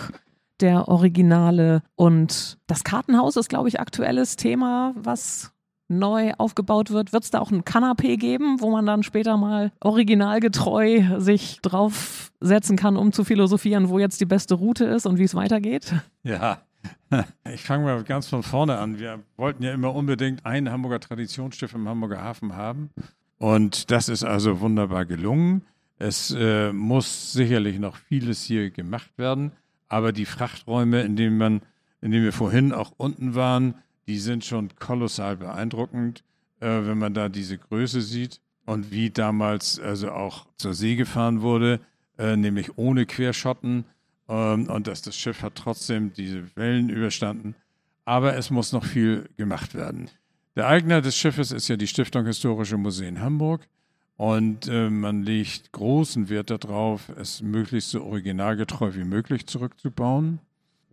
der 0.59 0.87
Originale? 0.87 1.83
Und 1.95 2.57
das 2.65 2.83
Kartenhaus 2.83 3.35
ist, 3.35 3.49
glaube 3.49 3.67
ich, 3.67 3.79
aktuelles 3.79 4.37
Thema, 4.37 4.93
was 4.95 5.51
neu 5.87 6.31
aufgebaut 6.37 6.91
wird, 6.91 7.13
wird 7.13 7.23
es 7.23 7.31
da 7.31 7.39
auch 7.39 7.51
ein 7.51 7.65
Kanapee 7.65 8.17
geben, 8.17 8.61
wo 8.61 8.71
man 8.71 8.85
dann 8.85 9.03
später 9.03 9.37
mal 9.37 9.71
originalgetreu 9.79 11.19
sich 11.19 11.59
draufsetzen 11.61 12.77
kann, 12.77 12.97
um 12.97 13.11
zu 13.11 13.23
philosophieren, 13.23 13.89
wo 13.89 13.99
jetzt 13.99 14.19
die 14.21 14.25
beste 14.25 14.55
Route 14.55 14.85
ist 14.85 15.05
und 15.05 15.19
wie 15.19 15.23
es 15.23 15.35
weitergeht? 15.35 15.93
Ja, 16.23 16.61
ich 17.53 17.63
fange 17.63 17.85
mal 17.85 18.03
ganz 18.03 18.27
von 18.27 18.43
vorne 18.43 18.77
an. 18.77 18.99
Wir 18.99 19.19
wollten 19.37 19.63
ja 19.63 19.73
immer 19.73 19.93
unbedingt 19.93 20.45
ein 20.45 20.69
Hamburger 20.69 20.99
Traditionsschiff 20.99 21.73
im 21.73 21.87
Hamburger 21.87 22.21
Hafen 22.21 22.55
haben. 22.55 22.89
Und 23.37 23.91
das 23.91 24.09
ist 24.09 24.23
also 24.23 24.61
wunderbar 24.61 25.05
gelungen. 25.05 25.63
Es 25.97 26.31
äh, 26.37 26.71
muss 26.71 27.33
sicherlich 27.33 27.79
noch 27.79 27.95
vieles 27.95 28.43
hier 28.43 28.71
gemacht 28.71 29.11
werden. 29.17 29.51
Aber 29.89 30.11
die 30.11 30.25
Frachträume, 30.25 31.01
in 31.01 31.15
denen, 31.15 31.37
man, 31.37 31.61
in 32.01 32.11
denen 32.11 32.23
wir 32.23 32.33
vorhin 32.33 32.71
auch 32.71 32.93
unten 32.97 33.35
waren, 33.35 33.75
die 34.07 34.19
sind 34.19 34.45
schon 34.45 34.69
kolossal 34.79 35.37
beeindruckend, 35.37 36.23
äh, 36.59 36.67
wenn 36.67 36.97
man 36.97 37.13
da 37.13 37.29
diese 37.29 37.57
Größe 37.57 38.01
sieht 38.01 38.39
und 38.65 38.91
wie 38.91 39.09
damals 39.09 39.79
also 39.79 40.11
auch 40.11 40.47
zur 40.57 40.73
See 40.73 40.95
gefahren 40.95 41.41
wurde, 41.41 41.79
äh, 42.17 42.35
nämlich 42.35 42.77
ohne 42.77 43.05
Querschotten 43.05 43.85
ähm, 44.29 44.67
und 44.67 44.87
dass 44.87 45.01
das 45.01 45.15
Schiff 45.15 45.41
hat 45.41 45.55
trotzdem 45.55 46.13
diese 46.13 46.55
Wellen 46.55 46.89
überstanden. 46.89 47.55
Aber 48.05 48.35
es 48.35 48.49
muss 48.49 48.73
noch 48.73 48.83
viel 48.83 49.29
gemacht 49.37 49.75
werden. 49.75 50.09
Der 50.55 50.67
Eigner 50.67 51.01
des 51.01 51.15
Schiffes 51.15 51.51
ist 51.51 51.67
ja 51.67 51.77
die 51.77 51.87
Stiftung 51.87 52.25
Historische 52.25 52.77
Museen 52.77 53.21
Hamburg. 53.21 53.67
Und 54.15 54.67
äh, 54.67 54.89
man 54.89 55.23
legt 55.23 55.71
großen 55.71 56.29
Wert 56.29 56.51
darauf, 56.51 57.09
es 57.09 57.41
möglichst 57.41 57.89
so 57.89 58.03
originalgetreu 58.03 58.93
wie 58.93 59.05
möglich 59.05 59.47
zurückzubauen. 59.47 60.39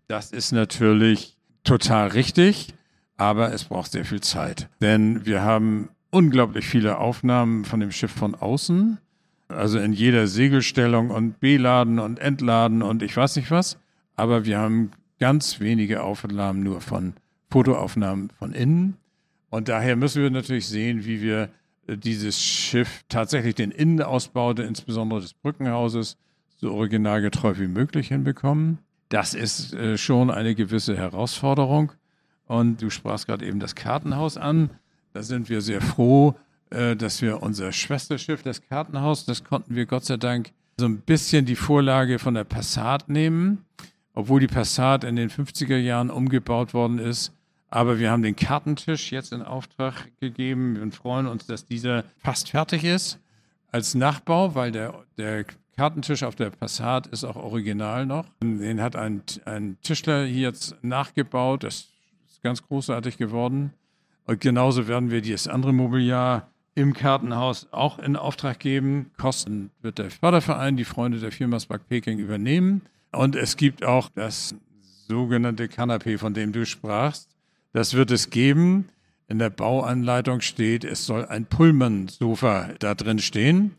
Das 0.06 0.32
ist 0.32 0.52
natürlich 0.52 1.36
total 1.62 2.08
richtig 2.08 2.72
aber 3.20 3.52
es 3.52 3.64
braucht 3.64 3.92
sehr 3.92 4.06
viel 4.06 4.22
Zeit. 4.22 4.70
Denn 4.80 5.26
wir 5.26 5.42
haben 5.42 5.90
unglaublich 6.08 6.66
viele 6.66 6.96
Aufnahmen 6.96 7.66
von 7.66 7.78
dem 7.78 7.92
Schiff 7.92 8.10
von 8.10 8.34
außen, 8.34 8.96
also 9.48 9.78
in 9.78 9.92
jeder 9.92 10.26
Segelstellung 10.26 11.10
und 11.10 11.38
Beladen 11.38 11.98
und 11.98 12.18
Entladen 12.18 12.80
und 12.80 13.02
ich 13.02 13.14
weiß 13.14 13.36
nicht 13.36 13.50
was. 13.50 13.78
Aber 14.16 14.46
wir 14.46 14.58
haben 14.58 14.92
ganz 15.18 15.60
wenige 15.60 16.02
Aufnahmen 16.02 16.62
nur 16.62 16.80
von 16.80 17.12
Fotoaufnahmen 17.50 18.30
von 18.38 18.54
innen. 18.54 18.96
Und 19.50 19.68
daher 19.68 19.96
müssen 19.96 20.22
wir 20.22 20.30
natürlich 20.30 20.66
sehen, 20.66 21.04
wie 21.04 21.20
wir 21.20 21.50
äh, 21.88 21.98
dieses 21.98 22.40
Schiff 22.40 23.02
tatsächlich 23.10 23.54
den 23.54 23.70
Innenausbau, 23.70 24.52
insbesondere 24.52 25.20
des 25.20 25.34
Brückenhauses, 25.34 26.16
so 26.56 26.72
originalgetreu 26.72 27.58
wie 27.58 27.68
möglich 27.68 28.08
hinbekommen. 28.08 28.78
Das 29.10 29.34
ist 29.34 29.74
äh, 29.74 29.98
schon 29.98 30.30
eine 30.30 30.54
gewisse 30.54 30.96
Herausforderung. 30.96 31.92
Und 32.50 32.82
du 32.82 32.90
sprachst 32.90 33.28
gerade 33.28 33.46
eben 33.46 33.60
das 33.60 33.76
Kartenhaus 33.76 34.36
an. 34.36 34.70
Da 35.12 35.22
sind 35.22 35.48
wir 35.48 35.60
sehr 35.60 35.80
froh, 35.80 36.34
äh, 36.70 36.96
dass 36.96 37.22
wir 37.22 37.44
unser 37.44 37.70
Schwesterschiff, 37.70 38.42
das 38.42 38.60
Kartenhaus, 38.60 39.24
das 39.24 39.44
konnten 39.44 39.76
wir 39.76 39.86
Gott 39.86 40.04
sei 40.04 40.16
Dank 40.16 40.50
so 40.76 40.86
ein 40.86 40.98
bisschen 40.98 41.46
die 41.46 41.54
Vorlage 41.54 42.18
von 42.18 42.34
der 42.34 42.42
Passat 42.42 43.08
nehmen, 43.08 43.64
obwohl 44.14 44.40
die 44.40 44.48
Passat 44.48 45.04
in 45.04 45.14
den 45.14 45.30
50er 45.30 45.76
Jahren 45.76 46.10
umgebaut 46.10 46.74
worden 46.74 46.98
ist. 46.98 47.32
Aber 47.68 48.00
wir 48.00 48.10
haben 48.10 48.24
den 48.24 48.34
Kartentisch 48.34 49.12
jetzt 49.12 49.32
in 49.32 49.42
Auftrag 49.42 50.10
gegeben 50.18 50.76
und 50.82 50.92
freuen 50.92 51.28
uns, 51.28 51.46
dass 51.46 51.66
dieser 51.66 52.02
fast 52.18 52.50
fertig 52.50 52.82
ist 52.82 53.20
als 53.70 53.94
Nachbau, 53.94 54.56
weil 54.56 54.72
der, 54.72 55.04
der 55.16 55.44
Kartentisch 55.76 56.24
auf 56.24 56.34
der 56.34 56.50
Passat 56.50 57.06
ist 57.06 57.22
auch 57.22 57.36
original 57.36 58.06
noch. 58.06 58.26
Den 58.42 58.82
hat 58.82 58.96
ein, 58.96 59.22
ein 59.44 59.78
Tischler 59.82 60.24
hier 60.24 60.48
jetzt 60.48 60.74
nachgebaut. 60.82 61.62
Das 61.62 61.86
ganz 62.42 62.62
großartig 62.66 63.16
geworden. 63.16 63.72
Und 64.26 64.40
genauso 64.40 64.88
werden 64.88 65.10
wir 65.10 65.22
das 65.22 65.48
andere 65.48 65.72
Mobiliar 65.72 66.48
im 66.74 66.94
Kartenhaus 66.94 67.68
auch 67.72 67.98
in 67.98 68.16
Auftrag 68.16 68.58
geben. 68.58 69.10
Kosten 69.18 69.70
wird 69.82 69.98
der 69.98 70.10
Förderverein, 70.10 70.76
die 70.76 70.84
Freunde 70.84 71.18
der 71.18 71.32
Firma 71.32 71.58
Spark 71.58 71.88
Peking 71.88 72.18
übernehmen. 72.18 72.82
Und 73.12 73.34
es 73.36 73.56
gibt 73.56 73.84
auch 73.84 74.08
das 74.14 74.54
sogenannte 75.08 75.68
Kanapee, 75.68 76.16
von 76.18 76.34
dem 76.34 76.52
du 76.52 76.64
sprachst. 76.64 77.28
Das 77.72 77.94
wird 77.94 78.10
es 78.10 78.30
geben. 78.30 78.88
In 79.28 79.38
der 79.38 79.50
Bauanleitung 79.50 80.40
steht, 80.40 80.84
es 80.84 81.06
soll 81.06 81.24
ein 81.26 81.46
Pullman-Sofa 81.46 82.70
da 82.78 82.94
drin 82.94 83.18
stehen. 83.18 83.76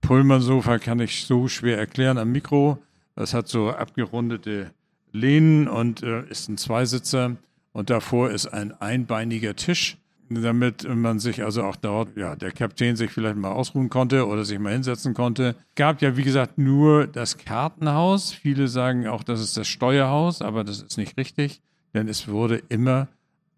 Pullman-Sofa 0.00 0.78
kann 0.78 1.00
ich 1.00 1.24
so 1.24 1.48
schwer 1.48 1.78
erklären 1.78 2.18
am 2.18 2.32
Mikro. 2.32 2.78
Das 3.14 3.34
hat 3.34 3.48
so 3.48 3.70
abgerundete 3.70 4.70
Lehnen 5.12 5.68
und 5.68 6.02
äh, 6.02 6.22
ist 6.28 6.48
ein 6.48 6.56
Zweisitzer. 6.56 7.36
Und 7.72 7.90
davor 7.90 8.30
ist 8.30 8.46
ein 8.46 8.72
einbeiniger 8.72 9.54
Tisch, 9.56 9.98
damit 10.30 10.86
man 10.88 11.18
sich 11.18 11.42
also 11.42 11.62
auch 11.62 11.76
dort, 11.76 12.16
ja, 12.16 12.36
der 12.36 12.50
Kapitän 12.50 12.96
sich 12.96 13.10
vielleicht 13.10 13.36
mal 13.36 13.52
ausruhen 13.52 13.88
konnte 13.88 14.26
oder 14.26 14.44
sich 14.44 14.58
mal 14.58 14.72
hinsetzen 14.72 15.14
konnte. 15.14 15.56
Gab 15.74 16.02
ja, 16.02 16.16
wie 16.16 16.22
gesagt, 16.22 16.58
nur 16.58 17.06
das 17.06 17.38
Kartenhaus. 17.38 18.32
Viele 18.32 18.68
sagen 18.68 19.06
auch, 19.06 19.22
das 19.22 19.40
ist 19.40 19.56
das 19.56 19.68
Steuerhaus, 19.68 20.42
aber 20.42 20.64
das 20.64 20.82
ist 20.82 20.98
nicht 20.98 21.16
richtig, 21.16 21.62
denn 21.94 22.08
es 22.08 22.28
wurde 22.28 22.62
immer 22.68 23.08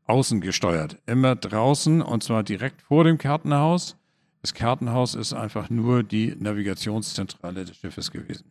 außen 0.06 0.40
gesteuert. 0.40 0.98
Immer 1.06 1.36
draußen 1.36 2.02
und 2.02 2.22
zwar 2.22 2.42
direkt 2.42 2.82
vor 2.82 3.04
dem 3.04 3.18
Kartenhaus. 3.18 3.96
Das 4.42 4.54
Kartenhaus 4.54 5.14
ist 5.14 5.32
einfach 5.32 5.70
nur 5.70 6.02
die 6.02 6.34
Navigationszentrale 6.38 7.64
des 7.64 7.76
Schiffes 7.76 8.10
gewesen. 8.10 8.44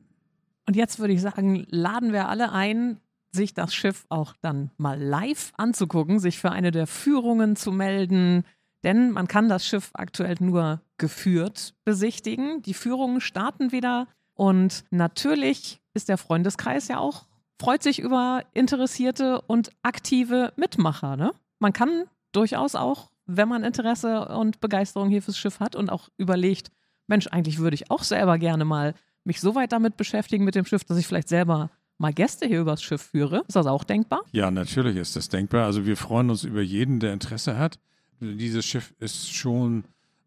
Und 0.68 0.76
jetzt 0.76 1.00
würde 1.00 1.14
ich 1.14 1.22
sagen, 1.22 1.66
laden 1.70 2.14
wir 2.14 2.30
alle 2.30 2.52
ein, 2.52 3.00
sich 3.32 3.54
das 3.54 3.74
Schiff 3.74 4.06
auch 4.10 4.34
dann 4.42 4.72
mal 4.78 5.00
live 5.02 5.52
anzugucken, 5.58 6.20
sich 6.20 6.40
für 6.40 6.52
eine 6.52 6.72
der 6.72 6.88
Führungen 6.88 7.56
zu 7.56 7.72
melden. 7.72 8.44
Denn 8.84 9.12
man 9.12 9.28
kann 9.28 9.50
das 9.50 9.66
Schiff 9.66 9.92
aktuell 9.94 10.36
nur 10.40 10.82
geführt 10.98 11.76
besichtigen. 11.86 12.62
Die 12.62 12.74
Führungen 12.74 13.22
starten 13.22 13.72
wieder. 13.72 14.08
Und 14.34 14.86
natürlich 14.90 15.82
ist 15.94 16.10
der 16.10 16.18
Freundeskreis 16.18 16.88
ja 16.88 16.98
auch, 16.98 17.26
freut 17.60 17.84
sich 17.84 18.00
über 18.00 18.44
interessierte 18.54 19.42
und 19.42 19.72
aktive 19.84 20.54
Mitmacher. 20.56 21.18
Ne? 21.18 21.32
Man 21.60 21.74
kann 21.74 22.06
durchaus 22.32 22.76
auch 22.76 23.10
wenn 23.30 23.48
man 23.48 23.64
Interesse 23.64 24.28
und 24.28 24.60
Begeisterung 24.60 25.10
hier 25.10 25.22
fürs 25.22 25.38
Schiff 25.38 25.60
hat 25.60 25.76
und 25.76 25.90
auch 25.90 26.10
überlegt, 26.18 26.72
Mensch, 27.08 27.28
eigentlich 27.28 27.60
würde 27.60 27.76
ich 27.76 27.92
auch 27.92 28.04
selber 28.04 28.38
gerne 28.40 28.66
mal 28.66 28.96
mich 29.24 29.40
so 29.40 29.54
weit 29.54 29.72
damit 29.72 29.98
beschäftigen 29.98 30.44
mit 30.44 30.56
dem 30.56 30.66
Schiff, 30.66 30.84
dass 30.84 30.98
ich 30.98 31.06
vielleicht 31.06 31.30
selber 31.30 31.70
mal 32.00 32.14
Gäste 32.14 32.48
hier 32.48 32.62
übers 32.62 32.82
Schiff 32.82 33.02
führe. 33.02 33.44
Ist 33.48 33.56
das 33.56 33.68
auch 33.68 33.84
denkbar? 33.84 34.22
Ja, 34.32 34.50
natürlich 34.50 34.96
ist 34.96 35.16
das 35.16 35.30
denkbar. 35.30 35.66
Also 35.66 35.86
wir 35.86 35.98
freuen 35.98 36.30
uns 36.30 36.44
über 36.44 36.62
jeden, 36.62 37.00
der 37.00 37.14
Interesse 37.14 37.58
hat. 37.58 37.80
Dieses 38.20 38.66
Schiff 38.66 38.94
ist 39.00 39.34
schon 39.34 39.84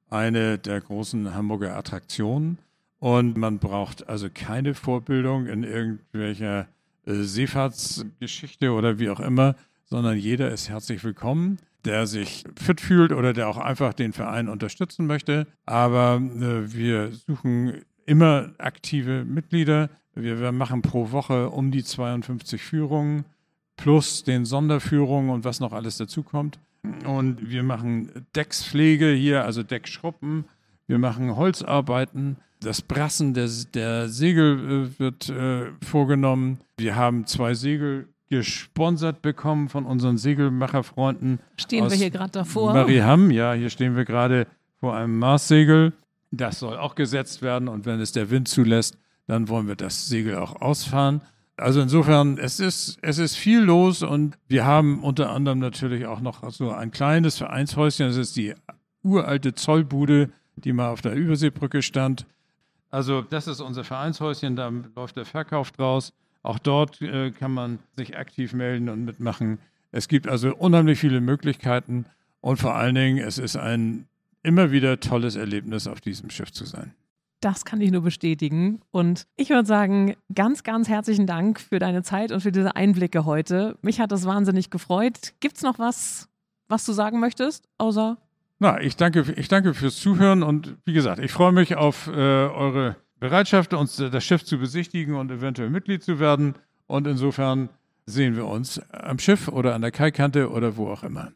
eine 0.09 0.59
der 0.59 0.81
großen 0.81 1.35
Hamburger 1.35 1.77
Attraktionen 1.77 2.59
und 3.01 3.37
man 3.37 3.59
braucht 3.59 4.09
also 4.09 4.29
keine 4.33 4.75
Vorbildung 4.75 5.47
in 5.47 5.65
irgendwelcher 5.65 6.69
äh, 7.07 7.15
Seefahrtsgeschichte 7.15 8.73
oder 8.73 8.99
wie 8.99 9.11
auch 9.11 9.21
immer, 9.21 9.57
sondern 9.85 10.17
jeder 10.17 10.51
ist 10.51 10.69
herzlich 10.69 11.03
willkommen 11.03 11.59
der 11.85 12.07
sich 12.07 12.45
fit 12.57 12.81
fühlt 12.81 13.13
oder 13.13 13.33
der 13.33 13.49
auch 13.49 13.57
einfach 13.57 13.93
den 13.93 14.13
Verein 14.13 14.49
unterstützen 14.49 15.07
möchte. 15.07 15.47
Aber 15.67 16.17
äh, 16.17 16.73
wir 16.73 17.13
suchen 17.13 17.83
immer 18.07 18.51
aktive 18.59 19.25
Mitglieder. 19.25 19.91
Wir, 20.15 20.41
wir, 20.41 20.53
machen 20.53 20.83
pro 20.83 21.11
Woche 21.11 21.51
um 21.51 21.71
die 21.71 21.85
52 21.85 22.63
Führungen 22.63 23.25
plus 23.77 24.25
den 24.25 24.45
Sonderführungen 24.45 25.31
und 25.31 25.45
was 25.45 25.61
noch 25.61 25.73
alles 25.73 25.97
dazukommt. 25.97 26.59
Und 27.07 27.51
wir 27.51 27.63
machen 27.63 28.11
Deckspflege 28.35 29.13
hier, 29.13 29.45
also 29.45 29.63
Deckschruppen. 29.63 30.45
Wir 30.87 30.99
machen 30.99 31.37
Holzarbeiten. 31.37 32.37
Das 32.61 32.83
Brassen 32.83 33.35
der, 33.35 33.49
der 33.75 34.09
Segel 34.09 34.87
äh, 34.95 34.99
wird 34.99 35.29
äh, 35.29 35.71
vorgenommen. 35.85 36.59
Wir 36.77 36.97
haben 36.97 37.27
zwei 37.27 37.55
Segel 37.55 38.09
gesponsert 38.29 39.21
bekommen 39.21 39.69
von 39.69 39.85
unseren 39.85 40.17
Segelmacherfreunden. 40.17 41.39
Stehen 41.57 41.91
wir 41.91 41.97
hier 41.97 42.11
gerade 42.11 42.33
davor? 42.33 42.73
Mariham, 42.73 43.31
ja, 43.31 43.53
hier 43.53 43.69
stehen 43.69 43.95
wir 43.95 44.05
gerade 44.05 44.47
vor 44.81 44.97
einem 44.97 45.19
Marssegel. 45.19 45.93
Das 46.33 46.59
soll 46.59 46.79
auch 46.79 46.95
gesetzt 46.95 47.43
werden 47.43 47.69
und 47.69 47.87
wenn 47.87 48.01
es 48.01 48.13
der 48.13 48.31
Wind 48.31 48.49
zulässt, 48.49 48.97
dann 49.27 49.49
wollen 49.49 49.69
wir 49.69 49.77
das 49.77 50.09
Segel 50.09 50.37
auch 50.37 50.61
ausfahren. 50.61 51.21
Also 51.57 51.81
insofern, 51.81 52.39
es 52.39 52.59
ist, 52.59 52.99
es 53.03 53.19
ist 53.19 53.37
viel 53.37 53.61
los 53.61 54.03
und 54.03 54.39
wir 54.49 54.65
haben 54.65 55.05
unter 55.05 55.31
anderem 55.31 55.59
natürlich 55.59 56.07
auch 56.07 56.21
noch 56.21 56.51
so 56.51 56.73
ein 56.73 56.91
kleines 56.91 57.37
Vereinshäuschen. 57.37 58.07
Das 58.07 58.17
ist 58.17 58.37
die 58.37 58.55
uralte 59.03 59.55
Zollbude, 59.55 60.31
die 60.57 60.73
mal 60.73 60.89
auf 60.89 61.03
der 61.03 61.13
Überseebrücke 61.13 61.83
stand. 61.83 62.27
Also 62.91 63.23
das 63.23 63.47
ist 63.47 63.61
unser 63.61 63.85
Vereinshäuschen, 63.85 64.57
da 64.57 64.73
läuft 64.97 65.17
der 65.17 65.27
Verkauf 65.27 65.71
draus. 65.71 66.15
Auch 66.43 66.59
dort 66.59 67.01
äh, 67.03 67.31
kann 67.31 67.53
man 67.53 67.79
sich 67.97 68.17
aktiv 68.17 68.55
melden 68.55 68.89
und 68.89 69.05
mitmachen. 69.05 69.59
Es 69.93 70.09
gibt 70.09 70.27
also 70.27 70.55
unheimlich 70.57 70.99
viele 70.99 71.21
Möglichkeiten 71.21 72.07
und 72.41 72.57
vor 72.57 72.75
allen 72.75 72.95
Dingen, 72.95 73.19
es 73.19 73.39
ist 73.39 73.57
ein 73.57 74.07
immer 74.43 74.71
wieder 74.71 75.01
tolles 75.01 75.37
Erlebnis, 75.37 75.87
auf 75.87 76.01
diesem 76.01 76.31
Schiff 76.31 76.53
zu 76.53 76.65
sein. 76.65 76.95
Das 77.41 77.65
kann 77.65 77.81
ich 77.81 77.91
nur 77.91 78.03
bestätigen. 78.03 78.81
Und 78.93 79.27
ich 79.37 79.51
würde 79.51 79.67
sagen, 79.67 80.15
ganz, 80.33 80.63
ganz 80.63 80.89
herzlichen 80.89 81.27
Dank 81.27 81.61
für 81.61 81.79
deine 81.79 82.03
Zeit 82.03 82.31
und 82.31 82.41
für 82.41 82.53
diese 82.53 82.77
Einblicke 82.77 83.25
heute. 83.25 83.77
Mich 83.83 83.99
hat 83.99 84.13
das 84.13 84.27
wahnsinnig 84.27 84.71
gefreut. 84.71 85.35
Gibt 85.41 85.57
es 85.57 85.63
noch 85.63 85.79
was, 85.79 86.29
was 86.69 86.85
du 86.85 86.93
sagen 86.93 87.19
möchtest, 87.19 87.69
außer 87.79 88.17
na, 88.63 88.81
ich 88.81 88.95
danke, 88.95 89.25
ich 89.35 89.49
danke 89.49 89.75
fürs 89.75 89.97
Zuhören 89.97 90.45
und 90.45 90.77
wie 90.85 90.93
gesagt, 90.93 91.19
ich 91.19 91.33
freue 91.33 91.51
mich 91.51 91.75
auf 91.75 92.07
äh, 92.07 92.13
eure 92.13 92.95
Bereitschaft, 93.19 93.75
uns 93.75 93.97
das 93.97 94.23
Schiff 94.23 94.45
zu 94.45 94.57
besichtigen 94.57 95.17
und 95.17 95.33
eventuell 95.33 95.69
Mitglied 95.69 96.05
zu 96.05 96.21
werden. 96.21 96.55
Und 96.87 97.09
insofern 97.09 97.71
sehen 98.07 98.37
wir 98.37 98.47
uns 98.47 98.81
am 98.93 99.19
Schiff 99.19 99.49
oder 99.49 99.75
an 99.75 99.83
der 99.83 99.91
Kaikante 99.91 100.49
oder 100.49 100.77
wo 100.77 100.89
auch 100.89 101.03
immer. 101.03 101.33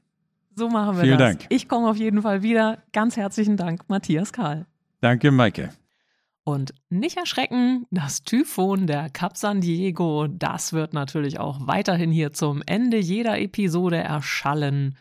So 0.57 0.68
machen 0.68 0.96
wir 0.96 1.04
Vielen 1.04 1.18
das. 1.18 1.36
Dank. 1.36 1.46
Ich 1.50 1.68
komme 1.68 1.88
auf 1.88 1.96
jeden 1.96 2.22
Fall 2.22 2.42
wieder. 2.42 2.82
Ganz 2.92 3.16
herzlichen 3.16 3.57
Dank, 3.57 3.88
Matthias 3.88 4.32
Karl. 4.32 4.66
Danke, 5.02 5.30
Maike. 5.30 5.70
Und 6.44 6.72
nicht 6.88 7.18
erschrecken, 7.18 7.86
das 7.90 8.22
Typhon 8.22 8.86
der 8.86 9.11
Cap 9.11 9.36
San 9.36 9.61
Diego, 9.61 10.28
das 10.28 10.72
wird 10.72 10.94
natürlich 10.94 11.38
auch 11.38 11.66
weiterhin 11.66 12.11
hier 12.11 12.32
zum 12.32 12.62
Ende 12.64 12.98
jeder 12.98 13.38
Episode 13.38 13.98
erschallen. 13.98 14.96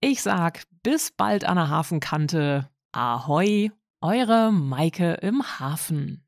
Ich 0.00 0.22
sag 0.22 0.62
bis 0.82 1.10
bald 1.10 1.44
an 1.44 1.56
der 1.56 1.68
Hafenkante. 1.68 2.70
Ahoi 2.92 3.70
eure 4.00 4.52
Maike 4.52 5.14
im 5.14 5.42
Hafen. 5.42 6.22